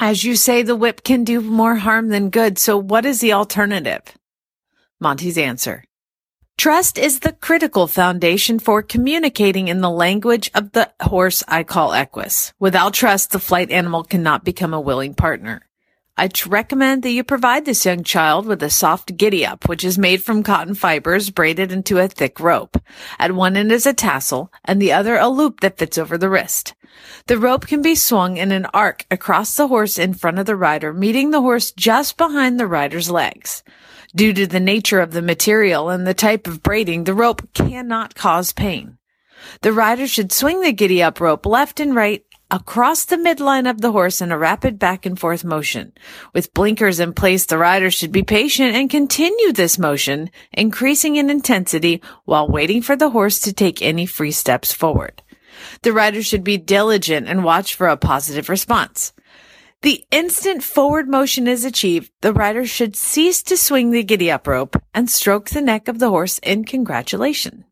As 0.00 0.24
you 0.24 0.34
say, 0.34 0.62
the 0.64 0.74
whip 0.74 1.04
can 1.04 1.22
do 1.22 1.40
more 1.40 1.76
harm 1.76 2.08
than 2.08 2.30
good. 2.30 2.58
So 2.58 2.76
what 2.76 3.06
is 3.06 3.20
the 3.20 3.32
alternative? 3.32 4.02
Monty's 4.98 5.38
answer. 5.38 5.84
Trust 6.56 6.98
is 6.98 7.20
the 7.20 7.32
critical 7.32 7.86
foundation 7.86 8.58
for 8.58 8.82
communicating 8.82 9.68
in 9.68 9.80
the 9.80 9.90
language 9.90 10.50
of 10.56 10.72
the 10.72 10.90
horse 11.00 11.44
I 11.46 11.62
call 11.62 11.94
Equus. 11.94 12.52
Without 12.58 12.94
trust, 12.94 13.30
the 13.30 13.38
flight 13.38 13.70
animal 13.70 14.02
cannot 14.02 14.44
become 14.44 14.74
a 14.74 14.80
willing 14.80 15.14
partner. 15.14 15.67
I 16.18 16.28
recommend 16.48 17.04
that 17.04 17.12
you 17.12 17.22
provide 17.22 17.64
this 17.64 17.86
young 17.86 18.02
child 18.02 18.44
with 18.44 18.60
a 18.64 18.70
soft 18.70 19.16
giddy 19.16 19.46
up, 19.46 19.68
which 19.68 19.84
is 19.84 19.96
made 19.96 20.20
from 20.20 20.42
cotton 20.42 20.74
fibers 20.74 21.30
braided 21.30 21.70
into 21.70 21.98
a 21.98 22.08
thick 22.08 22.40
rope. 22.40 22.76
At 23.20 23.36
one 23.36 23.56
end 23.56 23.70
is 23.70 23.86
a 23.86 23.94
tassel 23.94 24.52
and 24.64 24.82
the 24.82 24.92
other 24.92 25.16
a 25.16 25.28
loop 25.28 25.60
that 25.60 25.78
fits 25.78 25.96
over 25.96 26.18
the 26.18 26.28
wrist. 26.28 26.74
The 27.28 27.38
rope 27.38 27.68
can 27.68 27.82
be 27.82 27.94
swung 27.94 28.36
in 28.36 28.50
an 28.50 28.66
arc 28.74 29.06
across 29.12 29.54
the 29.54 29.68
horse 29.68 29.96
in 29.96 30.12
front 30.12 30.40
of 30.40 30.46
the 30.46 30.56
rider, 30.56 30.92
meeting 30.92 31.30
the 31.30 31.40
horse 31.40 31.70
just 31.70 32.16
behind 32.16 32.58
the 32.58 32.66
rider's 32.66 33.08
legs. 33.08 33.62
Due 34.12 34.32
to 34.32 34.48
the 34.48 34.58
nature 34.58 34.98
of 34.98 35.12
the 35.12 35.22
material 35.22 35.88
and 35.88 36.04
the 36.04 36.14
type 36.14 36.48
of 36.48 36.64
braiding, 36.64 37.04
the 37.04 37.14
rope 37.14 37.48
cannot 37.54 38.16
cause 38.16 38.52
pain. 38.52 38.98
The 39.62 39.72
rider 39.72 40.08
should 40.08 40.32
swing 40.32 40.62
the 40.62 40.72
giddy 40.72 41.00
up 41.00 41.20
rope 41.20 41.46
left 41.46 41.78
and 41.78 41.94
right 41.94 42.24
across 42.50 43.04
the 43.04 43.16
midline 43.16 43.68
of 43.68 43.80
the 43.80 43.92
horse 43.92 44.20
in 44.20 44.32
a 44.32 44.38
rapid 44.38 44.78
back 44.78 45.04
and 45.04 45.18
forth 45.18 45.44
motion. 45.44 45.92
With 46.32 46.54
blinkers 46.54 47.00
in 47.00 47.12
place, 47.12 47.46
the 47.46 47.58
rider 47.58 47.90
should 47.90 48.12
be 48.12 48.22
patient 48.22 48.74
and 48.74 48.88
continue 48.88 49.52
this 49.52 49.78
motion, 49.78 50.30
increasing 50.52 51.16
in 51.16 51.30
intensity 51.30 52.02
while 52.24 52.48
waiting 52.48 52.82
for 52.82 52.96
the 52.96 53.10
horse 53.10 53.38
to 53.40 53.52
take 53.52 53.82
any 53.82 54.06
free 54.06 54.32
steps 54.32 54.72
forward. 54.72 55.22
The 55.82 55.92
rider 55.92 56.22
should 56.22 56.44
be 56.44 56.56
diligent 56.56 57.28
and 57.28 57.44
watch 57.44 57.74
for 57.74 57.88
a 57.88 57.96
positive 57.96 58.48
response. 58.48 59.12
The 59.82 60.04
instant 60.10 60.64
forward 60.64 61.08
motion 61.08 61.46
is 61.46 61.64
achieved, 61.64 62.10
the 62.20 62.32
rider 62.32 62.66
should 62.66 62.96
cease 62.96 63.42
to 63.44 63.56
swing 63.56 63.92
the 63.92 64.02
giddy 64.02 64.30
up 64.30 64.46
rope 64.46 64.76
and 64.92 65.08
stroke 65.08 65.50
the 65.50 65.62
neck 65.62 65.86
of 65.86 66.00
the 66.00 66.08
horse 66.08 66.38
in 66.38 66.64
congratulation. 66.64 67.64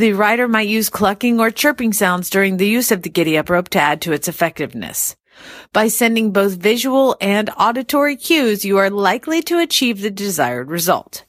The 0.00 0.14
rider 0.14 0.48
might 0.48 0.66
use 0.66 0.88
clucking 0.88 1.40
or 1.40 1.50
chirping 1.50 1.92
sounds 1.92 2.30
during 2.30 2.56
the 2.56 2.66
use 2.66 2.90
of 2.90 3.02
the 3.02 3.10
giddy 3.10 3.36
up 3.36 3.50
rope 3.50 3.68
to 3.68 3.78
add 3.78 4.00
to 4.00 4.14
its 4.14 4.28
effectiveness. 4.28 5.14
By 5.74 5.88
sending 5.88 6.32
both 6.32 6.54
visual 6.54 7.18
and 7.20 7.50
auditory 7.58 8.16
cues, 8.16 8.64
you 8.64 8.78
are 8.78 8.88
likely 8.88 9.42
to 9.42 9.58
achieve 9.58 10.00
the 10.00 10.10
desired 10.10 10.70
result. 10.70 11.26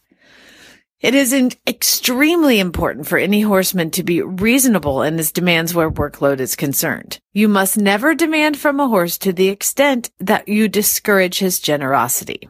It 1.01 1.13
is 1.13 1.34
extremely 1.67 2.61
important 2.61 3.09
for 3.09 3.17
any 3.17 3.41
horseman 3.41 3.91
to 3.91 4.03
be 4.03 4.22
reasonable 4.22 5.01
in 5.01 5.17
his 5.17 5.34
demands 5.34 5.76
where 5.76 5.91
workload 5.91 6.39
is 6.39 6.55
concerned. 6.55 7.19
You 7.34 7.49
must 7.49 7.76
never 7.76 8.15
demand 8.15 8.57
from 8.57 8.80
a 8.80 8.88
horse 8.88 9.17
to 9.17 9.34
the 9.34 9.49
extent 9.49 10.11
that 10.17 10.47
you 10.47 10.69
discourage 10.69 11.39
his 11.39 11.59
generosity. 11.59 12.47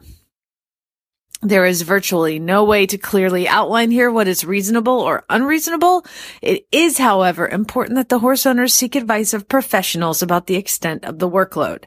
There 1.44 1.66
is 1.66 1.82
virtually 1.82 2.38
no 2.38 2.62
way 2.62 2.86
to 2.86 2.96
clearly 2.96 3.48
outline 3.48 3.90
here 3.90 4.12
what 4.12 4.28
is 4.28 4.44
reasonable 4.44 5.00
or 5.00 5.24
unreasonable. 5.28 6.06
It 6.40 6.68
is, 6.70 6.98
however, 6.98 7.48
important 7.48 7.96
that 7.96 8.10
the 8.10 8.20
horse 8.20 8.46
owners 8.46 8.76
seek 8.76 8.94
advice 8.94 9.34
of 9.34 9.48
professionals 9.48 10.22
about 10.22 10.46
the 10.46 10.54
extent 10.54 11.04
of 11.04 11.18
the 11.18 11.28
workload. 11.28 11.86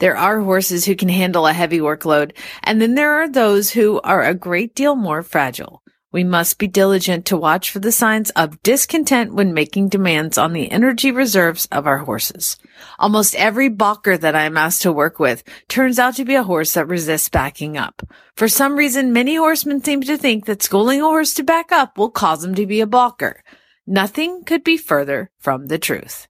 There 0.00 0.18
are 0.18 0.40
horses 0.40 0.84
who 0.84 0.96
can 0.96 1.08
handle 1.08 1.46
a 1.46 1.54
heavy 1.54 1.78
workload, 1.78 2.32
and 2.62 2.78
then 2.78 2.94
there 2.94 3.22
are 3.22 3.28
those 3.28 3.70
who 3.70 4.02
are 4.02 4.22
a 4.22 4.34
great 4.34 4.74
deal 4.74 4.94
more 4.94 5.22
fragile. 5.22 5.82
We 6.12 6.24
must 6.24 6.58
be 6.58 6.66
diligent 6.66 7.24
to 7.26 7.36
watch 7.36 7.70
for 7.70 7.78
the 7.78 7.92
signs 7.92 8.30
of 8.30 8.60
discontent 8.64 9.32
when 9.32 9.54
making 9.54 9.90
demands 9.90 10.36
on 10.38 10.52
the 10.52 10.70
energy 10.72 11.12
reserves 11.12 11.68
of 11.70 11.86
our 11.86 11.98
horses. 11.98 12.56
Almost 12.98 13.36
every 13.36 13.68
balker 13.68 14.16
that 14.16 14.34
I 14.34 14.42
am 14.42 14.56
asked 14.56 14.82
to 14.82 14.92
work 14.92 15.20
with 15.20 15.44
turns 15.68 16.00
out 16.00 16.16
to 16.16 16.24
be 16.24 16.34
a 16.34 16.42
horse 16.42 16.74
that 16.74 16.88
resists 16.88 17.28
backing 17.28 17.76
up. 17.76 18.02
For 18.34 18.48
some 18.48 18.74
reason, 18.74 19.12
many 19.12 19.36
horsemen 19.36 19.84
seem 19.84 20.00
to 20.02 20.16
think 20.16 20.46
that 20.46 20.64
schooling 20.64 21.00
a 21.00 21.04
horse 21.04 21.32
to 21.34 21.44
back 21.44 21.70
up 21.70 21.96
will 21.96 22.10
cause 22.10 22.42
him 22.42 22.56
to 22.56 22.66
be 22.66 22.80
a 22.80 22.86
balker. 22.86 23.44
Nothing 23.86 24.42
could 24.42 24.64
be 24.64 24.76
further 24.76 25.30
from 25.38 25.66
the 25.66 25.78
truth. 25.78 26.26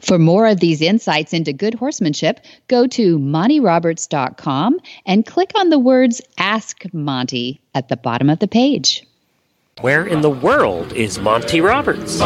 For 0.00 0.18
more 0.18 0.46
of 0.46 0.60
these 0.60 0.80
insights 0.80 1.32
into 1.32 1.52
good 1.52 1.74
horsemanship, 1.74 2.40
go 2.68 2.86
to 2.88 3.18
montyroberts.com 3.18 4.78
and 5.06 5.26
click 5.26 5.52
on 5.56 5.70
the 5.70 5.78
words 5.78 6.20
Ask 6.38 6.84
Monty 6.92 7.60
at 7.74 7.88
the 7.88 7.96
bottom 7.96 8.30
of 8.30 8.38
the 8.38 8.48
page. 8.48 9.04
Where 9.80 10.06
in 10.06 10.22
the 10.22 10.30
world 10.30 10.92
is 10.92 11.18
Monty 11.18 11.60
Roberts? 11.60 12.20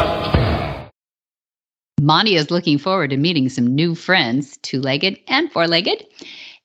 Monty 2.01 2.37
is 2.37 2.51
looking 2.51 2.79
forward 2.79 3.11
to 3.11 3.17
meeting 3.17 3.49
some 3.49 3.75
new 3.75 3.95
friends, 3.95 4.57
two 4.59 4.81
legged 4.81 5.19
and 5.29 5.53
four 5.53 5.69
legged. 5.69 6.05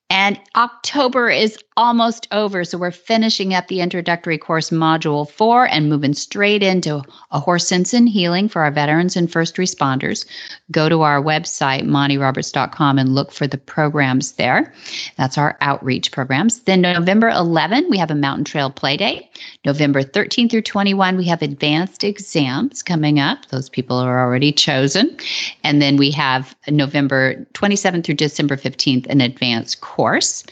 And 0.10 0.39
October 0.55 1.30
is 1.30 1.58
almost 1.78 2.28
over. 2.32 2.63
So 2.63 2.78
we're 2.78 2.91
finishing 2.91 3.53
up 3.53 3.67
the 3.67 3.82
introductory 3.82 4.38
course 4.38 4.71
module 4.71 5.30
four 5.30 5.67
and 5.67 5.88
moving 5.88 6.15
straight 6.15 6.63
into 6.63 7.03
a 7.32 7.39
horse 7.39 7.67
sense 7.67 7.93
and 7.93 8.09
healing 8.09 8.49
for 8.49 8.63
our 8.63 8.71
veterans 8.71 9.15
and 9.15 9.32
first 9.32 9.55
responders. 9.55 10.25
Go 10.71 10.89
to 10.89 11.03
our 11.03 11.21
website, 11.21 11.84
montyroberts.com, 11.84 12.97
and 12.97 13.13
look 13.13 13.32
for 13.32 13.45
the 13.45 13.59
programs 13.59 14.34
there. 14.34 14.73
That's 15.17 15.38
our 15.38 15.55
outreach 15.61 16.11
programs. 16.11 16.59
Then 16.61 16.82
November 16.82 17.30
11, 17.30 17.89
we 17.89 17.97
have 17.99 18.11
a 18.11 18.15
mountain 18.15 18.43
trail 18.43 18.71
play 18.71 18.97
day. 18.97 19.30
November 19.63 20.01
13 20.01 20.49
through 20.49 20.63
21, 20.63 21.15
we 21.15 21.25
have 21.25 21.43
advanced 21.43 22.03
exams 22.03 22.82
coming 22.82 23.19
up. 23.19 23.45
Those 23.49 23.69
people 23.69 23.97
are 23.97 24.19
already 24.19 24.51
chosen. 24.51 25.15
And 25.63 25.80
then 25.80 25.95
we 25.95 26.09
have 26.11 26.55
November 26.67 27.45
27th 27.53 28.03
through 28.03 28.15
December 28.15 28.55
15th, 28.55 29.05
an 29.07 29.21
advanced 29.21 29.82
course. 29.82 30.43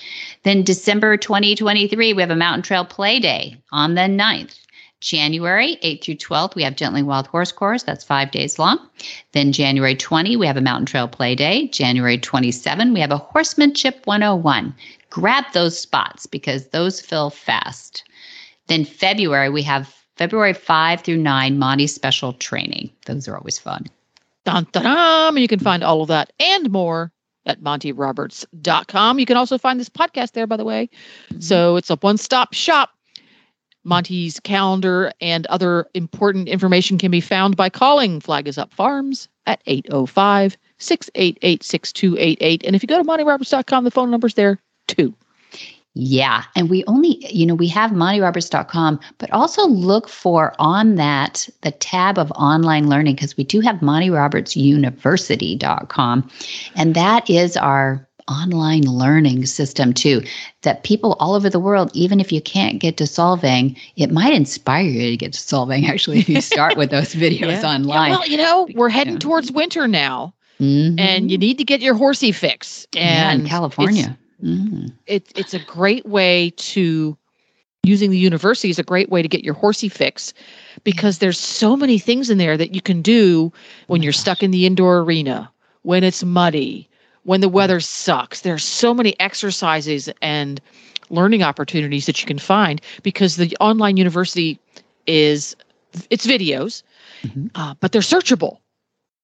Then 0.46 0.62
December 0.62 1.18
2023, 1.18 2.14
we 2.14 2.22
have 2.22 2.30
a 2.30 2.36
Mountain 2.36 2.62
Trail 2.62 2.86
Play 2.86 3.20
Day 3.20 3.60
on 3.72 3.96
the 3.96 4.02
9th. 4.02 4.60
January 5.02 5.80
8th 5.82 6.04
through 6.04 6.16
12th, 6.16 6.54
we 6.54 6.62
have 6.62 6.76
Gently 6.76 7.02
Wild 7.02 7.26
Horse 7.26 7.52
Course. 7.52 7.82
That's 7.82 8.04
five 8.04 8.30
days 8.30 8.60
long. 8.60 8.78
Then 9.32 9.52
January 9.52 9.96
20, 9.96 10.36
we 10.36 10.46
have 10.46 10.56
a 10.56 10.62
Mountain 10.62 10.86
Trail 10.86 11.08
Play 11.08 11.34
Day. 11.34 11.68
January 11.70 12.20
27, 12.20 12.94
we 12.94 13.00
have 13.00 13.12
a 13.12 13.18
Horsemanship 13.18 14.06
101. 14.06 14.76
Grab 15.10 15.46
those 15.54 15.80
spots 15.80 16.28
because 16.28 16.68
those 16.68 17.02
fill 17.02 17.32
fast. 17.32 18.04
Then 18.68 18.86
February, 18.86 19.50
we 19.50 19.64
have 19.64 19.96
February 20.16 20.54
5 20.54 21.02
through 21.02 21.18
9, 21.18 21.58
Monty 21.58 21.88
Special 21.88 22.34
Training. 22.34 22.92
Those 23.08 23.28
are 23.28 23.36
always 23.36 23.58
fun. 23.58 23.86
Dun, 24.44 24.68
dun, 24.74 24.84
dun. 24.84 25.38
You 25.38 25.48
can 25.48 25.60
find 25.60 25.84
all 25.84 26.04
of 26.04 26.08
that 26.10 26.34
and 26.40 26.70
more 26.72 27.12
at 27.46 27.62
montyroberts.com. 27.62 29.20
You 29.20 29.26
can 29.26 29.38
also 29.38 29.58
find 29.58 29.80
this 29.80 29.90
podcast 29.90 30.32
there, 30.32 30.48
by 30.48 30.58
the 30.58 30.66
way. 30.66 30.90
Mm-hmm. 31.30 31.42
So 31.42 31.76
it's 31.76 31.90
a 31.90 31.98
one 31.98 32.18
stop 32.18 32.54
shop. 32.54 32.92
Monty's 33.84 34.40
calendar 34.40 35.14
and 35.22 35.46
other 35.48 35.86
important 35.94 36.50
information 36.50 36.98
can 36.98 37.12
be 37.12 37.22
found 37.22 37.56
by 37.56 37.70
calling 37.70 38.20
Flag 38.20 38.48
is 38.48 38.58
Up 38.58 38.74
Farms 38.74 39.30
at 39.46 39.62
805 39.68 40.58
688 40.80 41.64
6288. 41.64 42.64
And 42.66 42.76
if 42.76 42.82
you 42.82 42.88
go 42.88 42.98
to 42.98 43.04
montyroberts.com, 43.04 43.84
the 43.84 43.92
phone 43.92 44.10
number's 44.10 44.34
there 44.34 44.60
too. 44.88 45.14
Yeah. 45.96 46.44
And 46.56 46.70
we 46.70 46.84
only, 46.88 47.26
you 47.34 47.46
know, 47.46 47.56
we 47.56 47.70
have 47.70 47.92
montyroberts.com, 47.92 49.00
but 49.18 49.32
also 49.32 49.66
look 49.66 50.10
for 50.10 50.54
on 50.60 50.96
that 50.96 51.48
the 51.62 51.72
tab 51.72 52.20
of 52.20 52.30
online 52.32 52.90
learning 52.90 53.16
because 53.16 53.38
we 53.38 53.46
do 53.46 53.62
have 53.62 53.78
montyrobertsuniversity.com. 53.78 56.30
And 56.76 56.96
that 56.96 57.30
is 57.30 57.56
our 57.56 58.06
online 58.28 58.82
learning 58.82 59.46
system 59.46 59.94
too 59.94 60.22
that 60.64 60.84
people 60.84 61.16
all 61.20 61.36
over 61.36 61.48
the 61.48 61.60
world 61.60 61.92
even 61.94 62.20
if 62.20 62.32
you 62.32 62.42
can't 62.42 62.80
get 62.80 62.98
to 62.98 63.04
Solvang 63.04 63.80
it 63.98 64.10
might 64.10 64.34
inspire 64.34 64.82
you 64.82 65.12
to 65.12 65.18
get 65.18 65.34
to 65.34 65.40
Solvang 65.40 65.84
actually 65.90 66.18
if 66.18 66.28
you 66.28 66.42
start 66.42 66.76
with 66.76 66.90
those 66.90 67.14
videos 67.16 67.62
yeah. 67.62 67.76
online 67.76 68.10
yeah, 68.10 68.18
well 68.18 68.28
you 68.28 68.38
know 68.38 68.68
we're 68.74 68.90
heading 68.90 69.14
yeah. 69.14 69.20
towards 69.20 69.52
winter 69.52 69.88
now 69.88 70.34
mm-hmm. 70.60 70.98
and 70.98 71.30
you 71.30 71.38
need 71.38 71.60
to 71.60 71.64
get 71.64 71.82
your 71.82 71.94
horsey 71.94 72.32
fix 72.32 72.88
and 72.96 73.42
in 73.42 73.48
california 73.48 74.18
Mm. 74.46 74.94
It, 75.08 75.32
it's 75.36 75.54
a 75.54 75.60
great 75.60 76.06
way 76.06 76.52
to 76.58 77.18
using 77.84 78.10
the 78.10 78.18
university 78.18 78.70
is 78.70 78.80
a 78.80 78.84
great 78.84 79.10
way 79.10 79.22
to 79.22 79.28
get 79.28 79.44
your 79.44 79.54
horsey 79.54 79.90
fix 79.90 80.34
because 80.84 81.20
there's 81.20 81.40
so 81.40 81.76
many 81.76 82.00
things 82.00 82.30
in 82.30 82.38
there 82.38 82.58
that 82.58 82.74
you 82.74 82.82
can 82.82 83.02
do 83.02 83.52
when 83.88 84.02
you're 84.02 84.12
stuck 84.12 84.42
in 84.42 84.52
the 84.52 84.66
indoor 84.66 85.00
arena, 85.00 85.52
when 85.84 86.04
it's 86.04 86.24
muddy, 86.24 86.90
when 87.24 87.42
the 87.42 87.50
weather 87.50 87.80
sucks. 87.80 88.42
There's 88.42 88.64
so 88.64 88.94
many 88.94 89.20
exercises 89.20 90.10
and 90.22 90.60
learning 91.10 91.44
opportunities 91.44 92.08
that 92.08 92.20
you 92.22 92.28
can 92.28 92.40
find 92.40 92.82
because 93.04 93.36
the 93.36 93.56
online 93.60 93.98
university 93.98 94.60
is 95.06 95.56
it's 96.10 96.26
videos, 96.26 96.84
mm-hmm. 97.22 97.48
uh, 97.56 97.76
but 97.80 97.92
they're 97.92 98.02
searchable. 98.02 98.58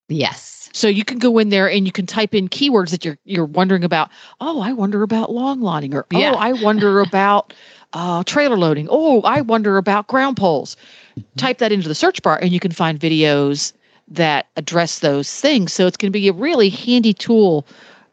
Yes. 0.07 0.60
So 0.73 0.87
you 0.87 1.03
can 1.03 1.19
go 1.19 1.37
in 1.37 1.49
there 1.49 1.69
and 1.69 1.85
you 1.85 1.91
can 1.91 2.05
type 2.05 2.33
in 2.33 2.49
keywords 2.49 2.91
that 2.91 3.03
you're 3.05 3.17
you're 3.25 3.45
wondering 3.45 3.83
about. 3.83 4.09
Oh, 4.39 4.61
I 4.61 4.73
wonder 4.73 5.03
about 5.03 5.31
long 5.31 5.61
lining, 5.61 5.93
or 5.93 6.05
yeah. 6.11 6.31
oh, 6.33 6.37
I 6.37 6.53
wonder 6.53 7.01
about 7.07 7.53
uh, 7.93 8.23
trailer 8.23 8.57
loading. 8.57 8.87
Oh, 8.89 9.21
I 9.21 9.41
wonder 9.41 9.77
about 9.77 10.07
ground 10.07 10.37
poles. 10.37 10.75
Mm-hmm. 11.17 11.37
Type 11.37 11.57
that 11.59 11.71
into 11.71 11.87
the 11.87 11.95
search 11.95 12.21
bar, 12.21 12.39
and 12.41 12.51
you 12.51 12.59
can 12.59 12.71
find 12.71 12.99
videos 12.99 13.73
that 14.07 14.47
address 14.57 14.99
those 14.99 15.39
things. 15.39 15.73
So 15.73 15.87
it's 15.87 15.97
going 15.97 16.11
to 16.11 16.17
be 16.17 16.27
a 16.27 16.33
really 16.33 16.69
handy 16.69 17.13
tool 17.13 17.65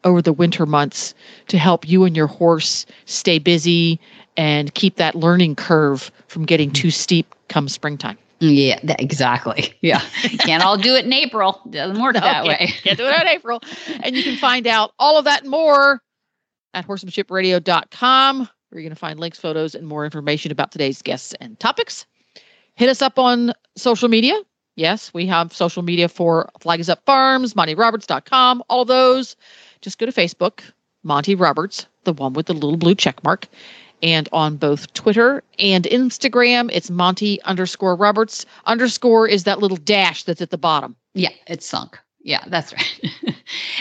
over 0.05 0.21
the 0.21 0.33
winter 0.33 0.65
months 0.65 1.13
to 1.47 1.57
help 1.57 1.87
you 1.87 2.05
and 2.05 2.15
your 2.15 2.27
horse 2.27 2.85
stay 3.05 3.37
busy 3.37 3.99
and 4.37 4.73
keep 4.73 4.95
that 4.95 5.15
learning 5.15 5.55
curve 5.55 6.11
from 6.27 6.45
getting 6.45 6.71
too 6.71 6.91
steep 6.91 7.35
come 7.49 7.67
springtime. 7.67 8.17
Yeah, 8.39 8.79
that, 8.83 9.01
exactly. 9.01 9.73
Yeah. 9.81 10.01
can't 10.39 10.63
all 10.63 10.77
do 10.77 10.95
it 10.95 11.05
in 11.05 11.13
April. 11.13 11.61
Doesn't 11.69 12.01
work 12.01 12.15
no, 12.15 12.21
that 12.21 12.45
can't, 12.45 12.47
way. 12.47 12.67
can't 12.83 12.97
do 12.97 13.05
it 13.05 13.21
in 13.21 13.27
April. 13.27 13.61
And 14.03 14.15
you 14.15 14.23
can 14.23 14.37
find 14.37 14.67
out 14.67 14.93
all 14.99 15.17
of 15.17 15.25
that 15.25 15.41
and 15.41 15.51
more 15.51 16.01
at 16.73 16.87
horsemanshipradio.com, 16.87 18.37
where 18.39 18.47
you're 18.71 18.81
going 18.81 18.89
to 18.89 18.95
find 18.95 19.19
links, 19.19 19.39
photos, 19.39 19.75
and 19.75 19.87
more 19.87 20.05
information 20.05 20.51
about 20.51 20.71
today's 20.71 21.01
guests 21.01 21.33
and 21.39 21.59
topics. 21.59 22.05
Hit 22.75 22.89
us 22.89 23.01
up 23.01 23.17
on 23.17 23.53
social 23.75 24.09
media. 24.09 24.39
Yes, 24.75 25.13
we 25.13 25.25
have 25.25 25.53
social 25.53 25.83
media 25.83 26.07
for 26.07 26.49
Flag 26.61 26.79
is 26.79 26.89
Up 26.89 27.03
Farms, 27.05 27.53
MontyRoberts.com, 27.53 28.63
all 28.69 28.85
those. 28.85 29.35
Just 29.81 29.97
go 29.97 30.05
to 30.05 30.11
Facebook, 30.11 30.61
Monty 31.03 31.35
Roberts, 31.35 31.85
the 32.05 32.13
one 32.13 32.33
with 32.33 32.45
the 32.45 32.53
little 32.53 32.77
blue 32.77 32.95
check 32.95 33.21
mark 33.23 33.47
and 34.01 34.29
on 34.31 34.57
both 34.57 34.91
Twitter 34.93 35.43
and 35.57 35.85
Instagram. 35.85 36.69
It's 36.71 36.89
Monty 36.89 37.41
underscore 37.43 37.95
Roberts. 37.95 38.45
Underscore 38.65 39.27
is 39.27 39.43
that 39.43 39.59
little 39.59 39.77
dash 39.77 40.23
that's 40.23 40.41
at 40.41 40.49
the 40.49 40.57
bottom. 40.57 40.95
Yeah, 41.13 41.31
it's 41.47 41.65
sunk. 41.65 41.99
Yeah, 42.21 42.43
that's 42.47 42.73
right. 43.23 43.35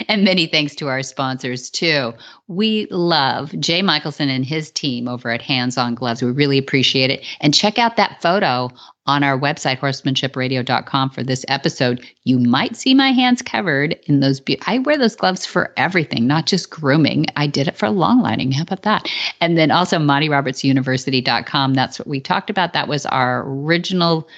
and 0.08 0.24
many 0.24 0.46
thanks 0.46 0.74
to 0.76 0.88
our 0.88 1.02
sponsors 1.02 1.70
too. 1.70 2.12
We 2.46 2.86
love 2.90 3.58
Jay 3.58 3.82
Michelson 3.82 4.28
and 4.28 4.44
his 4.44 4.70
team 4.70 5.08
over 5.08 5.30
at 5.30 5.42
Hands 5.42 5.76
on 5.76 5.94
Gloves. 5.94 6.22
We 6.22 6.30
really 6.30 6.58
appreciate 6.58 7.10
it. 7.10 7.24
And 7.40 7.52
check 7.52 7.78
out 7.78 7.96
that 7.96 8.22
photo 8.22 8.70
on 9.06 9.24
our 9.24 9.38
website, 9.38 9.78
horsemanshipradio.com, 9.80 11.10
for 11.10 11.22
this 11.22 11.44
episode. 11.48 12.06
You 12.24 12.38
might 12.38 12.76
see 12.76 12.92
my 12.94 13.10
hands 13.10 13.40
covered 13.40 13.98
in 14.04 14.20
those. 14.20 14.38
Be- 14.38 14.60
I 14.66 14.78
wear 14.80 14.98
those 14.98 15.16
gloves 15.16 15.46
for 15.46 15.72
everything, 15.78 16.26
not 16.26 16.46
just 16.46 16.68
grooming. 16.70 17.26
I 17.34 17.46
did 17.46 17.68
it 17.68 17.76
for 17.76 17.88
long 17.88 18.20
lining. 18.20 18.52
How 18.52 18.62
about 18.62 18.82
that? 18.82 19.08
And 19.40 19.56
then 19.56 19.70
also, 19.70 19.98
MontyRobertsUniversity.com. 19.98 21.74
That's 21.74 21.98
what 21.98 22.06
we 22.06 22.20
talked 22.20 22.50
about. 22.50 22.74
That 22.74 22.86
was 22.86 23.06
our 23.06 23.48
original 23.48 24.28